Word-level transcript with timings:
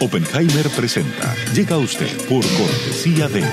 Oppenheimer 0.00 0.68
presenta. 0.70 1.34
Llega 1.54 1.76
a 1.76 1.78
usted 1.78 2.10
por 2.28 2.44
cortesía 2.44 3.28
de 3.28 3.44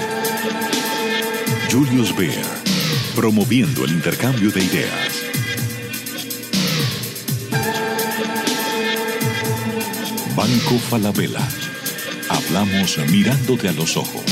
Julius 1.72 2.16
Baer, 2.16 2.46
promoviendo 3.16 3.86
el 3.86 3.92
intercambio 3.92 4.52
de 4.52 4.64
ideas. 4.64 5.24
Banco 10.36 10.80
Falabella. 10.90 11.48
Hablamos 12.30 12.98
mirándote 13.10 13.70
a 13.70 13.74
los 13.74 13.96
ojos. 13.96 14.24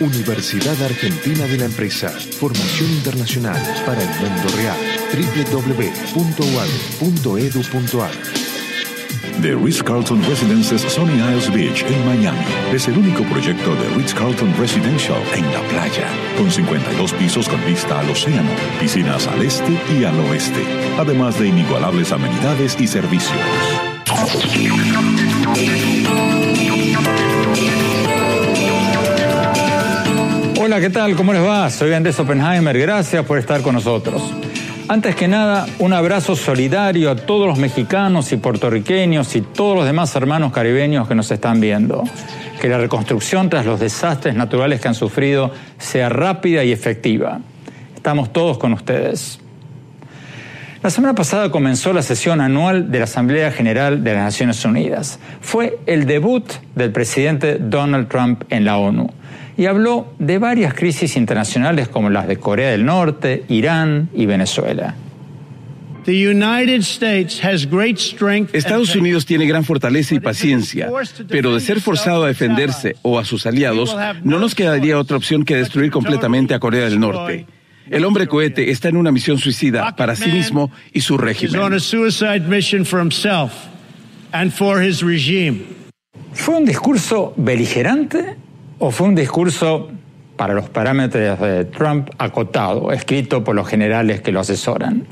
Universidad 0.00 0.82
Argentina 0.82 1.46
de 1.46 1.56
la 1.56 1.64
Empresa. 1.64 2.10
Formación 2.10 2.90
internacional 2.90 3.60
para 3.86 4.02
el 4.02 4.08
mundo 4.08 4.48
real. 4.56 4.93
www.uad.edu.ar 5.14 6.54
The 9.40 9.54
Ritz-Carlton 9.54 10.22
Residences 10.28 10.82
Sunny 10.82 11.14
Isles 11.14 11.52
Beach 11.52 11.84
en 11.84 12.06
Miami 12.06 12.44
es 12.72 12.88
el 12.88 12.98
único 12.98 13.22
proyecto 13.24 13.74
de 13.76 13.88
Ritz-Carlton 13.96 14.56
Residential 14.58 15.22
en 15.34 15.44
la 15.52 15.60
playa, 15.68 16.08
con 16.36 16.50
52 16.50 17.12
pisos 17.12 17.48
con 17.48 17.64
vista 17.64 18.00
al 18.00 18.10
océano, 18.10 18.50
piscinas 18.80 19.28
al 19.28 19.42
este 19.42 19.78
y 19.96 20.04
al 20.04 20.18
oeste, 20.20 20.64
además 20.98 21.38
de 21.38 21.46
inigualables 21.48 22.10
amenidades 22.10 22.76
y 22.80 22.88
servicios. 22.88 23.38
Hola, 30.60 30.80
¿qué 30.80 30.90
tal? 30.90 31.14
¿Cómo 31.14 31.32
les 31.32 31.44
va? 31.44 31.70
Soy 31.70 31.92
Andrés 31.92 32.18
Oppenheimer. 32.18 32.76
Gracias 32.78 33.24
por 33.24 33.38
estar 33.38 33.62
con 33.62 33.74
nosotros. 33.74 34.43
Antes 34.86 35.16
que 35.16 35.28
nada, 35.28 35.66
un 35.78 35.94
abrazo 35.94 36.36
solidario 36.36 37.10
a 37.10 37.16
todos 37.16 37.46
los 37.46 37.58
mexicanos 37.58 38.32
y 38.32 38.36
puertorriqueños 38.36 39.34
y 39.34 39.40
todos 39.40 39.76
los 39.76 39.86
demás 39.86 40.14
hermanos 40.14 40.52
caribeños 40.52 41.08
que 41.08 41.14
nos 41.14 41.30
están 41.30 41.58
viendo. 41.58 42.04
Que 42.60 42.68
la 42.68 42.76
reconstrucción 42.76 43.48
tras 43.48 43.64
los 43.64 43.80
desastres 43.80 44.34
naturales 44.34 44.82
que 44.82 44.88
han 44.88 44.94
sufrido 44.94 45.50
sea 45.78 46.10
rápida 46.10 46.64
y 46.64 46.72
efectiva. 46.72 47.40
Estamos 47.96 48.30
todos 48.30 48.58
con 48.58 48.74
ustedes. 48.74 49.40
La 50.84 50.90
semana 50.90 51.14
pasada 51.14 51.50
comenzó 51.50 51.94
la 51.94 52.02
sesión 52.02 52.42
anual 52.42 52.92
de 52.92 52.98
la 52.98 53.04
Asamblea 53.04 53.50
General 53.50 54.04
de 54.04 54.12
las 54.12 54.24
Naciones 54.24 54.62
Unidas. 54.66 55.18
Fue 55.40 55.78
el 55.86 56.04
debut 56.04 56.44
del 56.74 56.92
presidente 56.92 57.56
Donald 57.58 58.06
Trump 58.08 58.44
en 58.50 58.66
la 58.66 58.76
ONU 58.76 59.10
y 59.56 59.64
habló 59.64 60.12
de 60.18 60.36
varias 60.36 60.74
crisis 60.74 61.16
internacionales 61.16 61.88
como 61.88 62.10
las 62.10 62.28
de 62.28 62.36
Corea 62.36 62.70
del 62.70 62.84
Norte, 62.84 63.46
Irán 63.48 64.10
y 64.12 64.26
Venezuela. 64.26 64.94
Estados 68.52 68.94
Unidos 68.94 69.24
tiene 69.24 69.46
gran 69.46 69.64
fortaleza 69.64 70.14
y 70.14 70.20
paciencia, 70.20 70.90
pero 71.30 71.54
de 71.54 71.60
ser 71.60 71.80
forzado 71.80 72.24
a 72.24 72.28
defenderse 72.28 72.96
o 73.00 73.18
a 73.18 73.24
sus 73.24 73.46
aliados, 73.46 73.96
no 74.22 74.38
nos 74.38 74.54
quedaría 74.54 74.98
otra 74.98 75.16
opción 75.16 75.46
que 75.46 75.56
destruir 75.56 75.90
completamente 75.90 76.52
a 76.52 76.58
Corea 76.58 76.84
del 76.84 77.00
Norte. 77.00 77.46
El 77.90 78.04
hombre 78.04 78.26
cohete 78.26 78.70
está 78.70 78.88
en 78.88 78.96
una 78.96 79.12
misión 79.12 79.38
suicida 79.38 79.94
para 79.96 80.16
sí 80.16 80.30
mismo 80.30 80.70
y 80.92 81.00
su 81.00 81.18
régimen. 81.18 81.52
¿Fue 86.32 86.56
un 86.56 86.64
discurso 86.64 87.34
beligerante 87.36 88.36
o 88.78 88.90
fue 88.90 89.08
un 89.08 89.14
discurso 89.14 89.90
para 90.36 90.54
los 90.54 90.68
parámetros 90.68 91.40
de 91.40 91.64
Trump 91.66 92.10
acotado, 92.18 92.92
escrito 92.92 93.44
por 93.44 93.54
los 93.54 93.68
generales 93.68 94.20
que 94.20 94.32
lo 94.32 94.40
asesoran. 94.40 95.04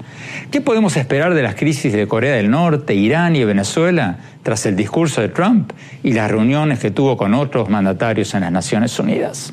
¿Qué 0.50 0.60
podemos 0.60 0.96
esperar 0.96 1.34
de 1.34 1.42
las 1.42 1.54
crisis 1.54 1.92
de 1.92 2.08
Corea 2.08 2.34
del 2.34 2.50
Norte, 2.50 2.94
Irán 2.94 3.36
y 3.36 3.44
Venezuela 3.44 4.18
tras 4.42 4.66
el 4.66 4.74
discurso 4.74 5.20
de 5.20 5.28
Trump 5.28 5.72
y 6.02 6.12
las 6.12 6.30
reuniones 6.30 6.80
que 6.80 6.90
tuvo 6.90 7.16
con 7.16 7.34
otros 7.34 7.68
mandatarios 7.68 8.34
en 8.34 8.40
las 8.40 8.52
Naciones 8.52 8.98
Unidas? 8.98 9.52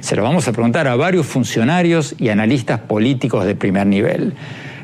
Se 0.00 0.16
lo 0.16 0.22
vamos 0.22 0.46
a 0.48 0.52
preguntar 0.52 0.86
a 0.86 0.96
varios 0.96 1.26
funcionarios 1.26 2.14
y 2.18 2.28
analistas 2.28 2.80
políticos 2.80 3.46
de 3.46 3.54
primer 3.54 3.86
nivel. 3.86 4.34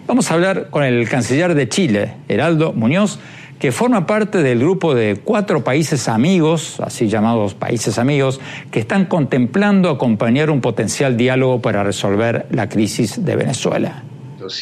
Vamos 0.07 0.31
a 0.31 0.35
hablar 0.35 0.71
con 0.71 0.83
el 0.83 1.09
canciller 1.09 1.55
de 1.55 1.69
Chile, 1.69 2.15
Heraldo 2.29 2.73
Muñoz, 2.73 3.21
que 3.63 3.71
forma 3.71 4.09
parte 4.09 4.43
del 4.43 4.59
grupo 4.59 4.93
de 4.93 5.21
cuatro 5.23 5.63
países 5.63 6.09
amigos, 6.09 6.81
así 6.81 7.07
llamados 7.07 7.55
países 7.55 7.97
amigos, 7.97 8.41
que 8.73 8.81
están 8.81 9.07
contemplando 9.07 9.89
acompañar 9.89 10.51
un 10.51 10.61
potencial 10.61 11.17
diálogo 11.17 11.63
para 11.63 11.85
resolver 11.85 12.47
la 12.51 12.69
crisis 12.69 13.25
de 13.25 13.37
Venezuela. 13.37 14.03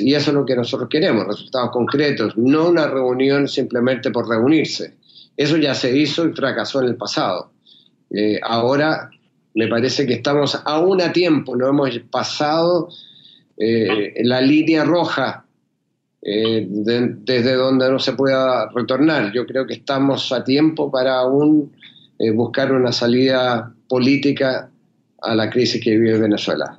Y 0.01 0.13
eso 0.13 0.33
es 0.33 0.35
lo 0.35 0.45
que 0.45 0.55
nosotros 0.55 0.91
queremos, 0.91 1.27
resultados 1.27 1.71
concretos, 1.71 2.37
no 2.37 2.69
una 2.69 2.89
reunión 2.89 3.49
simplemente 3.49 4.11
por 4.11 4.29
reunirse. 4.29 4.97
Eso 5.35 5.57
ya 5.57 5.75
se 5.75 5.97
hizo 5.97 6.29
y 6.29 6.35
fracasó 6.35 6.83
en 6.83 6.89
el 6.89 6.97
pasado. 6.97 7.53
Eh, 8.11 8.39
ahora 8.43 9.09
me 9.55 9.67
parece 9.67 10.07
que 10.07 10.13
estamos 10.13 10.61
aún 10.67 11.01
a 11.01 11.11
tiempo, 11.11 11.57
no 11.57 11.71
hemos 11.71 11.99
pasado 12.11 12.91
eh, 13.57 14.13
la 14.25 14.43
línea 14.43 14.85
roja 14.85 15.47
eh, 16.23 16.67
desde 16.69 17.55
donde 17.55 17.91
no 17.91 17.99
se 17.99 18.13
pueda 18.13 18.69
retornar. 18.75 19.33
Yo 19.33 19.47
creo 19.47 19.67
que 19.67 19.75
estamos 19.75 20.33
a 20.33 20.45
tiempo 20.45 20.91
para 20.91 21.19
aún 21.19 21.73
eh, 22.19 22.31
buscar 22.31 22.73
una 22.73 22.93
salida 22.93 23.73
política 23.89 24.69
a 25.23 25.35
la 25.35 25.49
crisis 25.49 25.83
que 25.83 25.97
vive 25.97 26.19
Venezuela. 26.19 26.79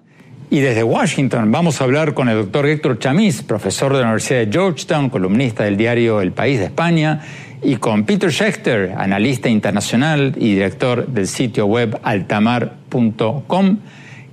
Y 0.52 0.60
desde 0.60 0.84
Washington 0.84 1.52
vamos 1.52 1.80
a 1.80 1.86
hablar 1.86 2.14
con 2.14 2.28
el 2.28 2.36
doctor 2.36 2.66
Héctor 2.66 3.00
Chamiz, 3.00 3.42
profesor 3.42 3.94
de 3.94 4.00
la 4.00 4.08
Universidad 4.08 4.40
de 4.42 4.52
Georgetown, 4.52 5.10
columnista 5.10 5.64
del 5.64 5.78
diario 5.78 6.22
El 6.22 6.34
País 6.34 6.60
de 6.60 6.66
España, 6.66 7.22
y 7.64 7.78
con 7.78 8.06
Peter 8.06 8.32
Schechter, 8.32 8.94
analista 8.98 9.48
internacional 9.48 10.34
y 10.36 10.56
director 10.56 11.08
del 11.08 11.28
sitio 11.28 11.68
web 11.68 11.98
altamar.com. 12.04 13.78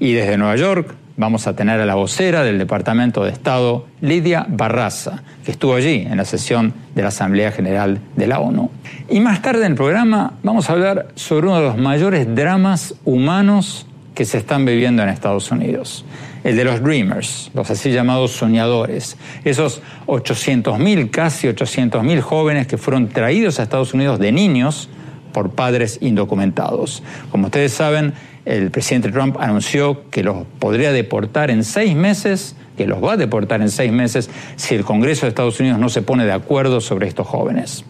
Y 0.01 0.13
desde 0.13 0.37
Nueva 0.39 0.57
York 0.57 0.95
vamos 1.19 1.49
a 1.49 1.57
tener 1.57 1.81
a 1.81 1.85
la 1.85 1.97
vocera 1.97 2.45
del 2.45 2.59
Departamento 2.59 3.25
de 3.25 3.33
Estado, 3.33 3.85
Lidia 4.01 4.47
Barraza, 4.49 5.23
que 5.45 5.51
estuvo 5.51 5.75
allí 5.75 6.07
en 6.09 6.17
la 6.17 6.25
sesión 6.25 6.73
de 6.95 7.03
la 7.03 7.09
Asamblea 7.09 7.51
General 7.51 7.99
de 8.17 8.27
la 8.29 8.39
ONU. 8.39 8.71
Y 9.11 9.19
más 9.21 9.43
tarde 9.43 9.67
en 9.67 9.73
el 9.73 9.77
programa 9.77 10.35
vamos 10.45 10.71
a 10.71 10.75
hablar 10.75 11.09
sobre 11.17 11.49
uno 11.49 11.57
de 11.57 11.67
los 11.67 11.77
mayores 11.77 12.35
dramas 12.35 12.95
humanos 13.05 13.87
que 14.15 14.25
se 14.25 14.39
están 14.39 14.65
viviendo 14.65 15.03
en 15.03 15.09
Estados 15.09 15.51
Unidos, 15.51 16.05
el 16.45 16.57
de 16.57 16.65
los 16.65 16.83
Dreamers, 16.83 17.51
los 17.53 17.69
así 17.69 17.91
llamados 17.91 18.33
soñadores, 18.33 19.17
esos 19.45 19.83
800.000, 20.07 21.11
casi 21.11 21.49
800.000 21.49 22.21
jóvenes 22.21 22.69
que 22.69 22.79
fueron 22.79 23.09
traídos 23.09 23.59
a 23.59 23.65
Estados 23.65 23.93
Unidos 23.93 24.21
de 24.21 24.31
niños 24.31 24.89
por 25.33 25.51
padres 25.51 25.99
indocumentados. 26.01 27.03
Como 27.31 27.47
ustedes 27.47 27.73
saben, 27.73 28.15
el 28.49 28.71
presidente 28.71 29.13
Trump 29.13 29.37
anunció 29.39 30.09
que 30.11 30.23
los 30.23 30.47
podría 30.59 30.91
deportar 30.91 31.51
en 31.51 31.65
seis 31.65 31.95
meses, 31.95 32.57
que 32.79 32.87
los 32.87 33.05
va 33.05 33.13
a 33.13 33.17
deportar 33.19 33.61
en 33.61 33.69
seis 33.69 33.93
meses 33.93 34.31
si 34.57 34.75
el 34.75 34.85
Congreso 34.85 35.27
de 35.27 35.29
Estados 35.29 35.61
Unidos 35.61 35.79
no 35.79 35.91
se 35.91 36.01
pone 36.01 36.25
de 36.25 36.33
acuerdo 36.33 36.81
sobre 36.81 37.09
estos 37.09 37.27
jóvenes. 37.27 37.85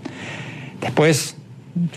Después, 0.80 1.36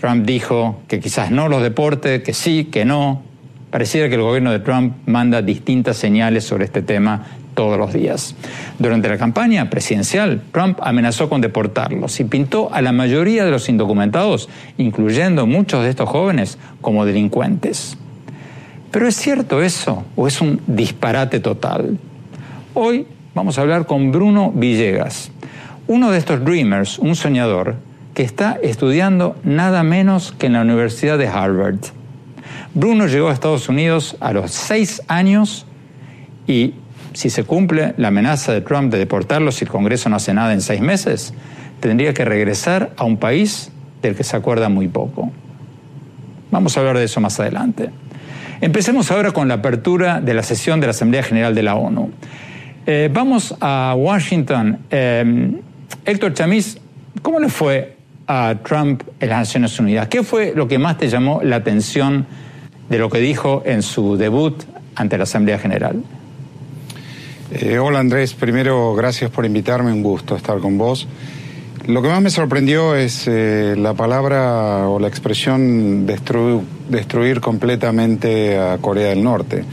Trump 0.00 0.24
dijo 0.24 0.80
que 0.86 1.00
quizás 1.00 1.32
no 1.32 1.48
los 1.48 1.60
deporte, 1.60 2.22
que 2.22 2.32
sí, 2.32 2.66
que 2.66 2.84
no. 2.84 3.22
Pareciera 3.70 4.08
que 4.08 4.14
el 4.14 4.22
gobierno 4.22 4.52
de 4.52 4.60
Trump 4.60 4.94
manda 5.06 5.42
distintas 5.42 5.96
señales 5.96 6.44
sobre 6.44 6.64
este 6.64 6.82
tema 6.82 7.26
todos 7.54 7.76
los 7.76 7.92
días. 7.92 8.36
Durante 8.78 9.08
la 9.08 9.18
campaña 9.18 9.70
presidencial, 9.70 10.40
Trump 10.52 10.78
amenazó 10.82 11.28
con 11.28 11.40
deportarlos 11.40 12.20
y 12.20 12.24
pintó 12.24 12.72
a 12.72 12.80
la 12.80 12.92
mayoría 12.92 13.44
de 13.44 13.50
los 13.50 13.68
indocumentados, 13.68 14.48
incluyendo 14.78 15.48
muchos 15.48 15.82
de 15.82 15.90
estos 15.90 16.08
jóvenes, 16.08 16.58
como 16.80 17.04
delincuentes. 17.04 17.96
Pero 18.92 19.08
¿es 19.08 19.16
cierto 19.16 19.62
eso 19.62 20.04
o 20.16 20.28
es 20.28 20.42
un 20.42 20.60
disparate 20.66 21.40
total? 21.40 21.98
Hoy 22.74 23.06
vamos 23.34 23.56
a 23.56 23.62
hablar 23.62 23.86
con 23.86 24.12
Bruno 24.12 24.52
Villegas, 24.54 25.30
uno 25.86 26.10
de 26.10 26.18
estos 26.18 26.44
dreamers, 26.44 26.98
un 26.98 27.16
soñador, 27.16 27.76
que 28.12 28.22
está 28.22 28.58
estudiando 28.62 29.34
nada 29.44 29.82
menos 29.82 30.32
que 30.32 30.44
en 30.44 30.52
la 30.52 30.60
Universidad 30.60 31.16
de 31.16 31.26
Harvard. 31.26 31.78
Bruno 32.74 33.06
llegó 33.06 33.30
a 33.30 33.32
Estados 33.32 33.70
Unidos 33.70 34.18
a 34.20 34.34
los 34.34 34.50
seis 34.50 35.00
años 35.08 35.64
y 36.46 36.74
si 37.14 37.30
se 37.30 37.44
cumple 37.44 37.94
la 37.96 38.08
amenaza 38.08 38.52
de 38.52 38.60
Trump 38.60 38.92
de 38.92 38.98
deportarlo 38.98 39.52
si 39.52 39.64
el 39.64 39.70
Congreso 39.70 40.10
no 40.10 40.16
hace 40.16 40.34
nada 40.34 40.52
en 40.52 40.60
seis 40.60 40.82
meses, 40.82 41.32
tendría 41.80 42.12
que 42.12 42.26
regresar 42.26 42.92
a 42.98 43.04
un 43.04 43.16
país 43.16 43.72
del 44.02 44.14
que 44.14 44.22
se 44.22 44.36
acuerda 44.36 44.68
muy 44.68 44.88
poco. 44.88 45.32
Vamos 46.50 46.76
a 46.76 46.80
hablar 46.80 46.98
de 46.98 47.04
eso 47.04 47.22
más 47.22 47.40
adelante. 47.40 47.88
Empecemos 48.62 49.10
ahora 49.10 49.32
con 49.32 49.48
la 49.48 49.54
apertura 49.54 50.20
de 50.20 50.34
la 50.34 50.44
sesión 50.44 50.78
de 50.78 50.86
la 50.86 50.92
Asamblea 50.92 51.24
General 51.24 51.52
de 51.52 51.64
la 51.64 51.74
ONU. 51.74 52.12
Eh, 52.86 53.10
vamos 53.12 53.56
a 53.60 53.92
Washington. 53.98 54.78
Eh, 54.88 55.50
Héctor 56.04 56.32
Chamiz, 56.32 56.78
¿cómo 57.22 57.40
le 57.40 57.48
fue 57.48 57.96
a 58.28 58.54
Trump 58.62 59.02
en 59.18 59.30
las 59.30 59.38
Naciones 59.40 59.80
Unidas? 59.80 60.06
¿Qué 60.06 60.22
fue 60.22 60.52
lo 60.54 60.68
que 60.68 60.78
más 60.78 60.96
te 60.96 61.08
llamó 61.08 61.40
la 61.42 61.56
atención 61.56 62.24
de 62.88 62.98
lo 62.98 63.10
que 63.10 63.18
dijo 63.18 63.64
en 63.66 63.82
su 63.82 64.16
debut 64.16 64.62
ante 64.94 65.18
la 65.18 65.24
Asamblea 65.24 65.58
General? 65.58 66.00
Eh, 67.50 67.80
hola 67.80 67.98
Andrés, 67.98 68.32
primero 68.32 68.94
gracias 68.94 69.28
por 69.32 69.44
invitarme, 69.44 69.92
un 69.92 70.04
gusto 70.04 70.36
estar 70.36 70.60
con 70.60 70.78
vos. 70.78 71.08
Lo 71.86 72.00
que 72.00 72.08
más 72.08 72.22
me 72.22 72.30
sorprendió 72.30 72.94
es 72.94 73.26
eh, 73.26 73.74
la 73.76 73.92
palabra 73.94 74.86
o 74.88 75.00
la 75.00 75.08
expresión 75.08 76.06
destruir 76.06 77.40
completamente 77.40 78.56
a 78.56 78.78
Corea 78.78 79.08
del 79.08 79.24
Norte. 79.24 79.64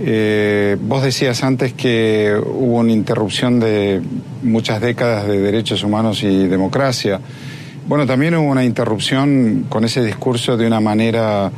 Eh, 0.00 0.76
vos 0.80 1.04
decías 1.04 1.44
antes 1.44 1.74
que 1.74 2.34
hubo 2.44 2.78
una 2.78 2.90
interrupción 2.90 3.60
de 3.60 4.02
muchas 4.42 4.80
décadas 4.80 5.28
de 5.28 5.38
derechos 5.38 5.84
humanos 5.84 6.24
y 6.24 6.48
democracia. 6.48 7.20
Bueno, 7.86 8.04
también 8.04 8.34
hubo 8.34 8.50
una 8.50 8.64
interrupción 8.64 9.66
con 9.68 9.84
ese 9.84 10.04
discurso 10.04 10.56
de 10.56 10.66
una 10.66 10.80
manera 10.80 11.52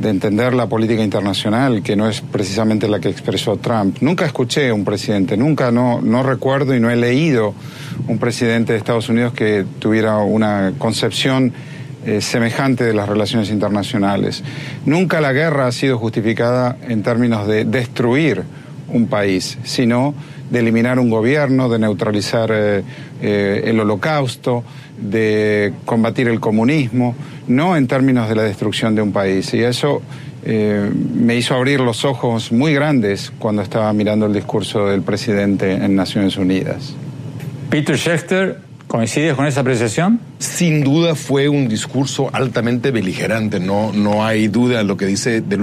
de 0.00 0.08
entender 0.08 0.54
la 0.54 0.66
política 0.66 1.02
internacional 1.02 1.82
que 1.82 1.94
no 1.94 2.08
es 2.08 2.22
precisamente 2.22 2.88
la 2.88 3.00
que 3.00 3.08
expresó 3.08 3.58
Trump. 3.58 3.98
Nunca 4.00 4.24
escuché 4.24 4.70
a 4.70 4.74
un 4.74 4.84
presidente, 4.84 5.36
nunca, 5.36 5.70
no, 5.70 6.00
no 6.00 6.22
recuerdo 6.22 6.74
y 6.74 6.80
no 6.80 6.90
he 6.90 6.96
leído 6.96 7.54
un 8.08 8.18
presidente 8.18 8.72
de 8.72 8.78
Estados 8.78 9.08
Unidos 9.08 9.34
que 9.34 9.66
tuviera 9.78 10.16
una 10.18 10.72
concepción 10.78 11.52
eh, 12.06 12.22
semejante 12.22 12.84
de 12.84 12.94
las 12.94 13.08
relaciones 13.08 13.50
internacionales. 13.50 14.42
Nunca 14.86 15.20
la 15.20 15.34
guerra 15.34 15.66
ha 15.66 15.72
sido 15.72 15.98
justificada 15.98 16.78
en 16.88 17.02
términos 17.02 17.46
de 17.46 17.66
destruir 17.66 18.42
un 18.88 19.06
país, 19.06 19.58
sino 19.64 20.14
de 20.50 20.58
eliminar 20.58 20.98
un 20.98 21.10
gobierno, 21.10 21.68
de 21.68 21.78
neutralizar 21.78 22.50
eh, 22.52 22.82
eh, 23.22 23.62
el 23.64 23.80
holocausto, 23.80 24.64
de 24.98 25.72
combatir 25.84 26.28
el 26.28 26.40
comunismo, 26.40 27.14
no 27.48 27.76
en 27.76 27.86
términos 27.86 28.28
de 28.28 28.34
la 28.34 28.42
destrucción 28.42 28.94
de 28.94 29.02
un 29.02 29.12
país. 29.12 29.52
Y 29.54 29.62
eso 29.62 30.02
me 30.42 31.36
hizo 31.36 31.54
abrir 31.54 31.80
los 31.80 32.06
ojos 32.06 32.50
muy 32.50 32.72
grandes 32.72 33.30
cuando 33.38 33.60
estaba 33.60 33.92
mirando 33.92 34.24
el 34.24 34.32
discurso 34.32 34.86
del 34.86 35.02
presidente 35.02 35.72
en 35.72 35.94
Naciones 35.94 36.38
Unidas. 36.38 36.94
Peter 37.68 37.98
Schechter, 37.98 38.58
¿coincides 38.90 39.36
con 39.36 39.46
esa 39.46 39.60
apreciación? 39.60 40.18
sin 40.40 40.82
duda 40.82 41.14
fue 41.14 41.50
un 41.50 41.68
discurso 41.68 42.30
altamente 42.32 42.90
beligerante, 42.90 43.60
no, 43.60 43.92
no 43.92 44.24
hay 44.24 44.48
duda 44.48 44.78
de 44.78 44.84
lo 44.84 44.96
que 44.96 45.04
dice, 45.04 45.42
de, 45.42 45.58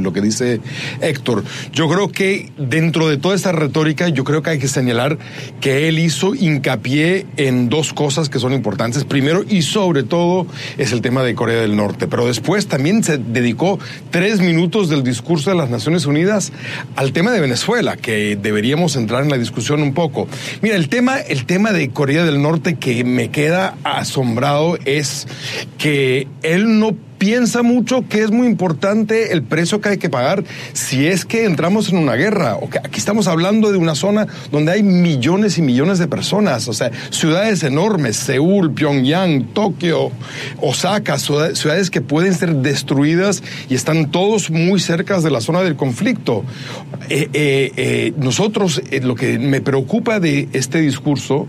lo 0.00 0.12
que 0.12 0.22
dice 0.22 0.60
Héctor. 1.02 1.44
Yo 1.72 1.86
creo 1.88 2.10
que 2.10 2.50
dentro 2.56 3.08
de 3.10 3.18
toda 3.18 3.34
esta 3.34 3.52
retórica, 3.52 4.08
yo 4.08 4.24
creo 4.24 4.42
que 4.42 4.50
hay 4.50 4.58
que 4.58 4.68
señalar 4.68 5.18
que 5.60 5.86
él 5.88 5.98
hizo 5.98 6.34
hincapié 6.34 7.26
en 7.36 7.68
dos 7.68 7.92
cosas 7.92 8.30
que 8.30 8.38
son 8.38 8.54
importantes. 8.54 9.04
Primero 9.04 9.44
y 9.46 9.62
sobre 9.62 10.02
todo 10.02 10.46
es 10.78 10.92
el 10.92 11.02
tema 11.02 11.22
de 11.22 11.34
Corea 11.34 11.60
del 11.60 11.76
Norte, 11.76 12.08
pero 12.08 12.26
después 12.26 12.68
también 12.68 13.04
se 13.04 13.18
dedicó 13.18 13.78
tres 14.10 14.40
minutos 14.40 14.88
del 14.88 15.02
discurso 15.02 15.50
de 15.50 15.56
las 15.56 15.68
Naciones 15.68 16.06
Unidas 16.06 16.52
al 16.96 17.12
tema 17.12 17.32
de 17.32 17.40
Venezuela, 17.40 17.98
que 17.98 18.38
deberíamos 18.40 18.96
entrar 18.96 19.22
en 19.22 19.28
la 19.28 19.36
discusión 19.36 19.82
un 19.82 19.92
poco. 19.92 20.26
Mira, 20.62 20.76
el 20.76 20.88
tema, 20.88 21.18
el 21.18 21.44
tema 21.44 21.72
de 21.72 21.90
Corea 21.90 22.24
del 22.24 22.40
Norte 22.40 22.71
que 22.76 23.04
me 23.04 23.30
queda 23.30 23.76
asombrado 23.84 24.78
es 24.84 25.26
que 25.78 26.26
él 26.42 26.78
no 26.78 26.96
piensa 27.22 27.62
mucho 27.62 28.04
que 28.08 28.24
es 28.24 28.32
muy 28.32 28.48
importante 28.48 29.32
el 29.32 29.44
precio 29.44 29.80
que 29.80 29.90
hay 29.90 29.98
que 29.98 30.10
pagar 30.10 30.42
si 30.72 31.06
es 31.06 31.24
que 31.24 31.44
entramos 31.44 31.88
en 31.88 31.98
una 31.98 32.16
guerra. 32.16 32.56
Aquí 32.82 32.98
estamos 32.98 33.28
hablando 33.28 33.70
de 33.70 33.78
una 33.78 33.94
zona 33.94 34.26
donde 34.50 34.72
hay 34.72 34.82
millones 34.82 35.56
y 35.56 35.62
millones 35.62 36.00
de 36.00 36.08
personas, 36.08 36.66
o 36.66 36.72
sea, 36.72 36.90
ciudades 37.10 37.62
enormes, 37.62 38.16
Seúl, 38.16 38.72
Pyongyang, 38.72 39.54
Tokio, 39.54 40.10
Osaka, 40.60 41.16
ciudades 41.20 41.90
que 41.92 42.00
pueden 42.00 42.34
ser 42.34 42.56
destruidas 42.56 43.44
y 43.68 43.76
están 43.76 44.10
todos 44.10 44.50
muy 44.50 44.80
cerca 44.80 45.20
de 45.20 45.30
la 45.30 45.40
zona 45.40 45.62
del 45.62 45.76
conflicto. 45.76 46.42
Eh, 47.08 47.28
eh, 47.34 47.72
eh, 47.76 48.12
nosotros, 48.16 48.82
lo 49.00 49.14
que 49.14 49.38
me 49.38 49.60
preocupa 49.60 50.18
de 50.18 50.48
este 50.54 50.80
discurso 50.80 51.46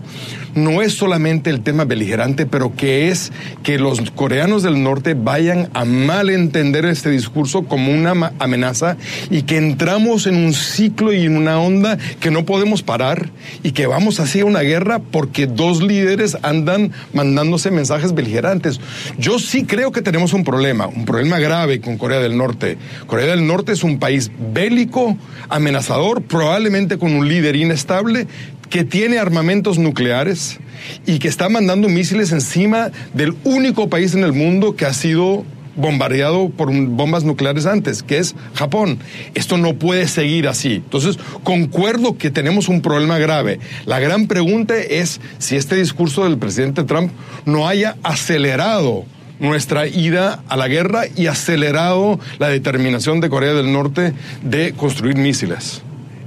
no 0.54 0.82
es 0.82 0.94
solamente 0.94 1.50
el 1.50 1.62
tema 1.62 1.84
beligerante, 1.84 2.46
pero 2.46 2.76
que 2.76 3.08
es 3.08 3.32
que 3.62 3.78
los 3.78 4.00
coreanos 4.12 4.62
del 4.62 4.82
norte 4.82 5.14
vayan 5.14 5.63
a 5.72 5.84
mal 5.84 6.30
entender 6.30 6.84
este 6.84 7.10
discurso 7.10 7.64
como 7.64 7.92
una 7.92 8.32
amenaza 8.38 8.96
y 9.30 9.42
que 9.42 9.56
entramos 9.56 10.26
en 10.26 10.36
un 10.36 10.52
ciclo 10.52 11.12
y 11.12 11.24
en 11.24 11.36
una 11.36 11.58
onda 11.58 11.98
que 12.20 12.30
no 12.30 12.44
podemos 12.44 12.82
parar 12.82 13.30
y 13.62 13.72
que 13.72 13.86
vamos 13.86 14.20
hacia 14.20 14.44
una 14.44 14.60
guerra 14.60 14.98
porque 14.98 15.46
dos 15.46 15.82
líderes 15.82 16.36
andan 16.42 16.92
mandándose 17.12 17.70
mensajes 17.70 18.14
beligerantes. 18.14 18.80
Yo 19.18 19.38
sí 19.38 19.64
creo 19.64 19.92
que 19.92 20.02
tenemos 20.02 20.32
un 20.32 20.44
problema, 20.44 20.86
un 20.86 21.04
problema 21.04 21.38
grave 21.38 21.80
con 21.80 21.98
Corea 21.98 22.20
del 22.20 22.36
Norte. 22.36 22.78
Corea 23.06 23.26
del 23.26 23.46
Norte 23.46 23.72
es 23.72 23.84
un 23.84 23.98
país 23.98 24.30
bélico, 24.52 25.16
amenazador, 25.48 26.22
probablemente 26.22 26.98
con 26.98 27.14
un 27.14 27.28
líder 27.28 27.56
inestable 27.56 28.26
que 28.70 28.84
tiene 28.84 29.18
armamentos 29.18 29.78
nucleares 29.78 30.58
y 31.06 31.18
que 31.18 31.28
está 31.28 31.48
mandando 31.48 31.88
misiles 31.88 32.32
encima 32.32 32.90
del 33.12 33.34
único 33.44 33.88
país 33.88 34.14
en 34.14 34.24
el 34.24 34.32
mundo 34.32 34.76
que 34.76 34.86
ha 34.86 34.92
sido 34.92 35.44
bombardeado 35.76 36.48
por 36.50 36.72
bombas 36.72 37.24
nucleares 37.24 37.66
antes, 37.66 38.02
que 38.02 38.18
es 38.18 38.34
Japón. 38.54 38.98
Esto 39.34 39.56
no 39.58 39.74
puede 39.74 40.08
seguir 40.08 40.48
así. 40.48 40.74
Entonces, 40.74 41.18
concuerdo 41.42 42.16
que 42.16 42.30
tenemos 42.30 42.68
un 42.68 42.80
problema 42.80 43.18
grave. 43.18 43.60
La 43.86 44.00
gran 44.00 44.26
pregunta 44.26 44.76
es 44.76 45.20
si 45.38 45.56
este 45.56 45.76
discurso 45.76 46.24
del 46.24 46.38
presidente 46.38 46.84
Trump 46.84 47.10
no 47.44 47.68
haya 47.68 47.96
acelerado 48.02 49.04
nuestra 49.40 49.86
ida 49.86 50.42
a 50.48 50.56
la 50.56 50.68
guerra 50.68 51.02
y 51.16 51.26
acelerado 51.26 52.18
la 52.38 52.48
determinación 52.48 53.20
de 53.20 53.28
Corea 53.28 53.52
del 53.52 53.72
Norte 53.72 54.12
de 54.42 54.72
construir 54.72 55.16
misiles. 55.16 55.82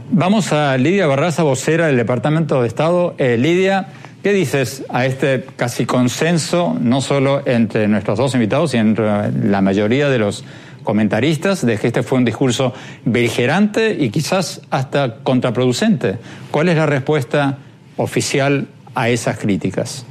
Vamos 0.09 0.53
a 0.53 0.77
Lidia 0.77 1.05
Barraza, 1.05 1.44
vocera 1.44 1.88
del 1.88 1.97
Departamento 1.97 2.61
de 2.61 2.67
Estado. 2.67 3.13
Eh, 3.17 3.38
Lidia, 3.38 3.89
¿Qué 4.23 4.33
dices 4.33 4.83
a 4.89 5.05
este 5.05 5.45
casi 5.55 5.85
consenso, 5.85 6.75
no 6.79 7.01
solo 7.01 7.43
entre 7.45 7.87
nuestros 7.87 8.17
dos 8.17 8.33
invitados, 8.33 8.71
sino 8.71 8.83
entre 8.83 9.31
la 9.47 9.61
mayoría 9.61 10.09
de 10.09 10.17
los 10.17 10.43
comentaristas, 10.83 11.65
de 11.65 11.77
que 11.77 11.87
este 11.87 12.01
fue 12.01 12.17
un 12.17 12.25
discurso 12.25 12.73
beligerante 13.05 13.95
y 13.97 14.09
quizás 14.09 14.61
hasta 14.71 15.17
contraproducente? 15.17 16.17
¿Cuál 16.49 16.69
es 16.69 16.77
la 16.77 16.87
respuesta 16.87 17.59
oficial 17.95 18.67
a 18.95 19.09
esas 19.09 19.37
críticas? 19.37 20.05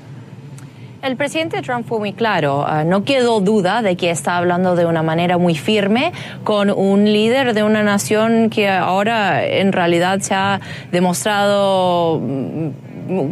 El 1.02 1.16
presidente 1.16 1.62
Trump 1.62 1.86
fue 1.86 1.98
muy 1.98 2.12
claro, 2.12 2.64
ah, 2.66 2.84
no 2.84 3.04
quedó 3.04 3.40
duda 3.40 3.82
de 3.82 3.96
que 3.96 4.10
está 4.10 4.38
hablando 4.38 4.74
de 4.76 4.86
una 4.86 5.02
manera 5.02 5.38
muy 5.38 5.54
firme 5.54 6.12
con 6.42 6.70
un 6.70 7.04
líder 7.04 7.54
de 7.54 7.62
una 7.62 7.82
nación 7.82 8.50
que 8.50 8.68
ahora 8.68 9.44
en 9.46 9.72
realidad 9.72 10.20
se 10.20 10.34
ha 10.34 10.60
demostrado 10.90 12.20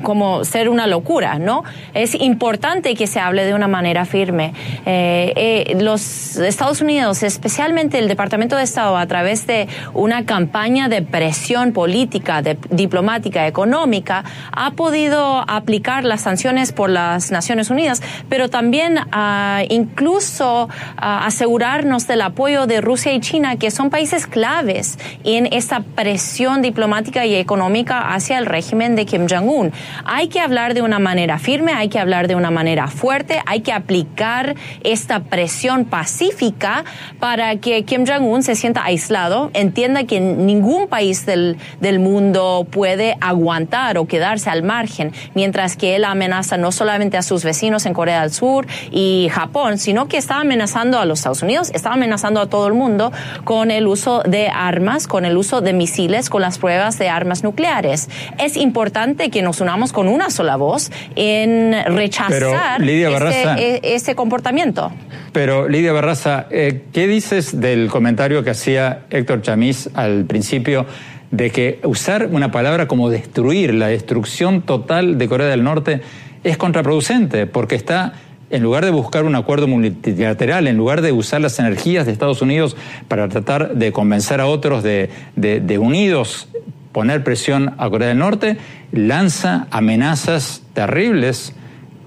como 0.02 0.44
ser 0.44 0.68
una 0.68 0.86
locura, 0.86 1.38
¿no? 1.38 1.64
Es 1.94 2.14
importante 2.14 2.94
que 2.94 3.06
se 3.06 3.20
hable 3.20 3.44
de 3.44 3.54
una 3.54 3.68
manera 3.68 4.04
firme. 4.04 4.52
Eh, 4.86 5.32
eh, 5.36 5.76
los 5.80 6.36
Estados 6.36 6.80
Unidos, 6.80 7.22
especialmente 7.22 7.98
el 7.98 8.08
Departamento 8.08 8.56
de 8.56 8.62
Estado, 8.62 8.96
a 8.96 9.06
través 9.06 9.46
de 9.46 9.68
una 9.92 10.24
campaña 10.24 10.88
de 10.88 11.02
presión 11.02 11.72
política, 11.72 12.42
de, 12.42 12.56
diplomática, 12.70 13.46
económica, 13.46 14.24
ha 14.52 14.72
podido 14.72 15.44
aplicar 15.48 16.04
las 16.04 16.22
sanciones 16.22 16.72
por 16.72 16.90
las 16.90 17.30
Naciones 17.30 17.70
Unidas, 17.70 18.02
pero 18.28 18.48
también 18.48 18.98
ah, 19.12 19.62
incluso 19.68 20.68
ah, 20.96 21.26
asegurarnos 21.26 22.06
del 22.06 22.22
apoyo 22.22 22.66
de 22.66 22.80
Rusia 22.80 23.12
y 23.12 23.20
China, 23.20 23.56
que 23.56 23.70
son 23.70 23.90
países 23.90 24.26
claves 24.26 24.98
en 25.24 25.46
esta 25.52 25.80
presión 25.80 26.62
diplomática 26.62 27.26
y 27.26 27.34
económica 27.34 28.14
hacia 28.14 28.38
el 28.38 28.46
régimen 28.46 28.96
de 28.96 29.06
Kim 29.06 29.26
Jong-un. 29.28 29.63
Hay 30.04 30.28
que 30.28 30.40
hablar 30.40 30.74
de 30.74 30.82
una 30.82 30.98
manera 30.98 31.38
firme, 31.38 31.72
hay 31.72 31.88
que 31.88 31.98
hablar 31.98 32.28
de 32.28 32.34
una 32.34 32.50
manera 32.50 32.88
fuerte, 32.88 33.40
hay 33.46 33.60
que 33.60 33.72
aplicar 33.72 34.54
esta 34.82 35.20
presión 35.20 35.84
pacífica 35.84 36.84
para 37.20 37.56
que 37.56 37.84
Kim 37.84 38.04
Jong-un 38.06 38.42
se 38.42 38.54
sienta 38.54 38.84
aislado, 38.84 39.50
entienda 39.54 40.04
que 40.04 40.20
ningún 40.20 40.88
país 40.88 41.26
del, 41.26 41.56
del 41.80 41.98
mundo 41.98 42.66
puede 42.70 43.16
aguantar 43.20 43.98
o 43.98 44.06
quedarse 44.06 44.50
al 44.50 44.62
margen, 44.62 45.12
mientras 45.34 45.76
que 45.76 45.96
él 45.96 46.04
amenaza 46.04 46.56
no 46.56 46.72
solamente 46.72 47.16
a 47.16 47.22
sus 47.22 47.44
vecinos 47.44 47.86
en 47.86 47.94
Corea 47.94 48.22
del 48.22 48.32
Sur 48.32 48.66
y 48.90 49.28
Japón, 49.30 49.78
sino 49.78 50.08
que 50.08 50.16
está 50.16 50.40
amenazando 50.40 50.98
a 50.98 51.04
los 51.04 51.20
Estados 51.20 51.42
Unidos, 51.42 51.70
está 51.74 51.92
amenazando 51.92 52.40
a 52.40 52.46
todo 52.48 52.66
el 52.66 52.74
mundo 52.74 53.12
con 53.44 53.70
el 53.70 53.86
uso 53.86 54.22
de 54.22 54.48
armas, 54.48 55.06
con 55.06 55.24
el 55.24 55.36
uso 55.36 55.60
de 55.60 55.72
misiles, 55.72 56.30
con 56.30 56.42
las 56.42 56.58
pruebas 56.58 56.98
de 56.98 57.08
armas 57.08 57.42
nucleares. 57.42 58.08
Es 58.38 58.56
importante 58.56 59.30
que 59.30 59.42
nos 59.54 59.60
unamos 59.60 59.92
con 59.92 60.08
una 60.08 60.30
sola 60.30 60.56
voz 60.56 60.90
en 61.14 61.74
rechazar 61.94 62.82
este, 62.82 63.88
e, 63.88 63.94
ese, 63.94 64.16
comportamiento. 64.16 64.90
Pero 65.32 65.68
Lidia 65.68 65.92
Barraza, 65.92 66.46
eh, 66.50 66.82
¿qué 66.92 67.06
dices 67.06 67.60
del 67.60 67.88
comentario 67.88 68.42
que 68.42 68.50
hacía 68.50 69.02
Héctor 69.10 69.42
Chamís 69.42 69.90
al 69.94 70.24
principio 70.24 70.86
de 71.30 71.50
que 71.50 71.78
usar 71.84 72.30
una 72.32 72.50
palabra 72.50 72.88
como 72.88 73.10
destruir, 73.10 73.74
la 73.74 73.86
destrucción 73.86 74.62
total 74.62 75.18
de 75.18 75.28
Corea 75.28 75.46
del 75.46 75.62
Norte, 75.62 76.00
es 76.42 76.56
contraproducente 76.56 77.46
porque 77.46 77.76
está 77.76 78.14
en 78.50 78.60
lugar 78.60 78.84
de 78.84 78.90
buscar 78.90 79.24
un 79.24 79.36
acuerdo 79.36 79.68
multilateral, 79.68 80.66
en 80.66 80.76
lugar 80.76 81.00
de 81.00 81.12
usar 81.12 81.40
las 81.40 81.60
energías 81.60 82.06
de 82.06 82.12
Estados 82.12 82.42
Unidos 82.42 82.76
para 83.06 83.28
tratar 83.28 83.74
de 83.74 83.92
convencer 83.92 84.40
a 84.40 84.46
otros 84.46 84.82
de, 84.82 85.10
de 85.36 85.78
unidos 85.78 86.48
poner 86.94 87.24
presión 87.24 87.74
a 87.76 87.90
Corea 87.90 88.08
del 88.08 88.18
Norte, 88.18 88.56
lanza 88.92 89.66
amenazas 89.72 90.62
terribles 90.74 91.52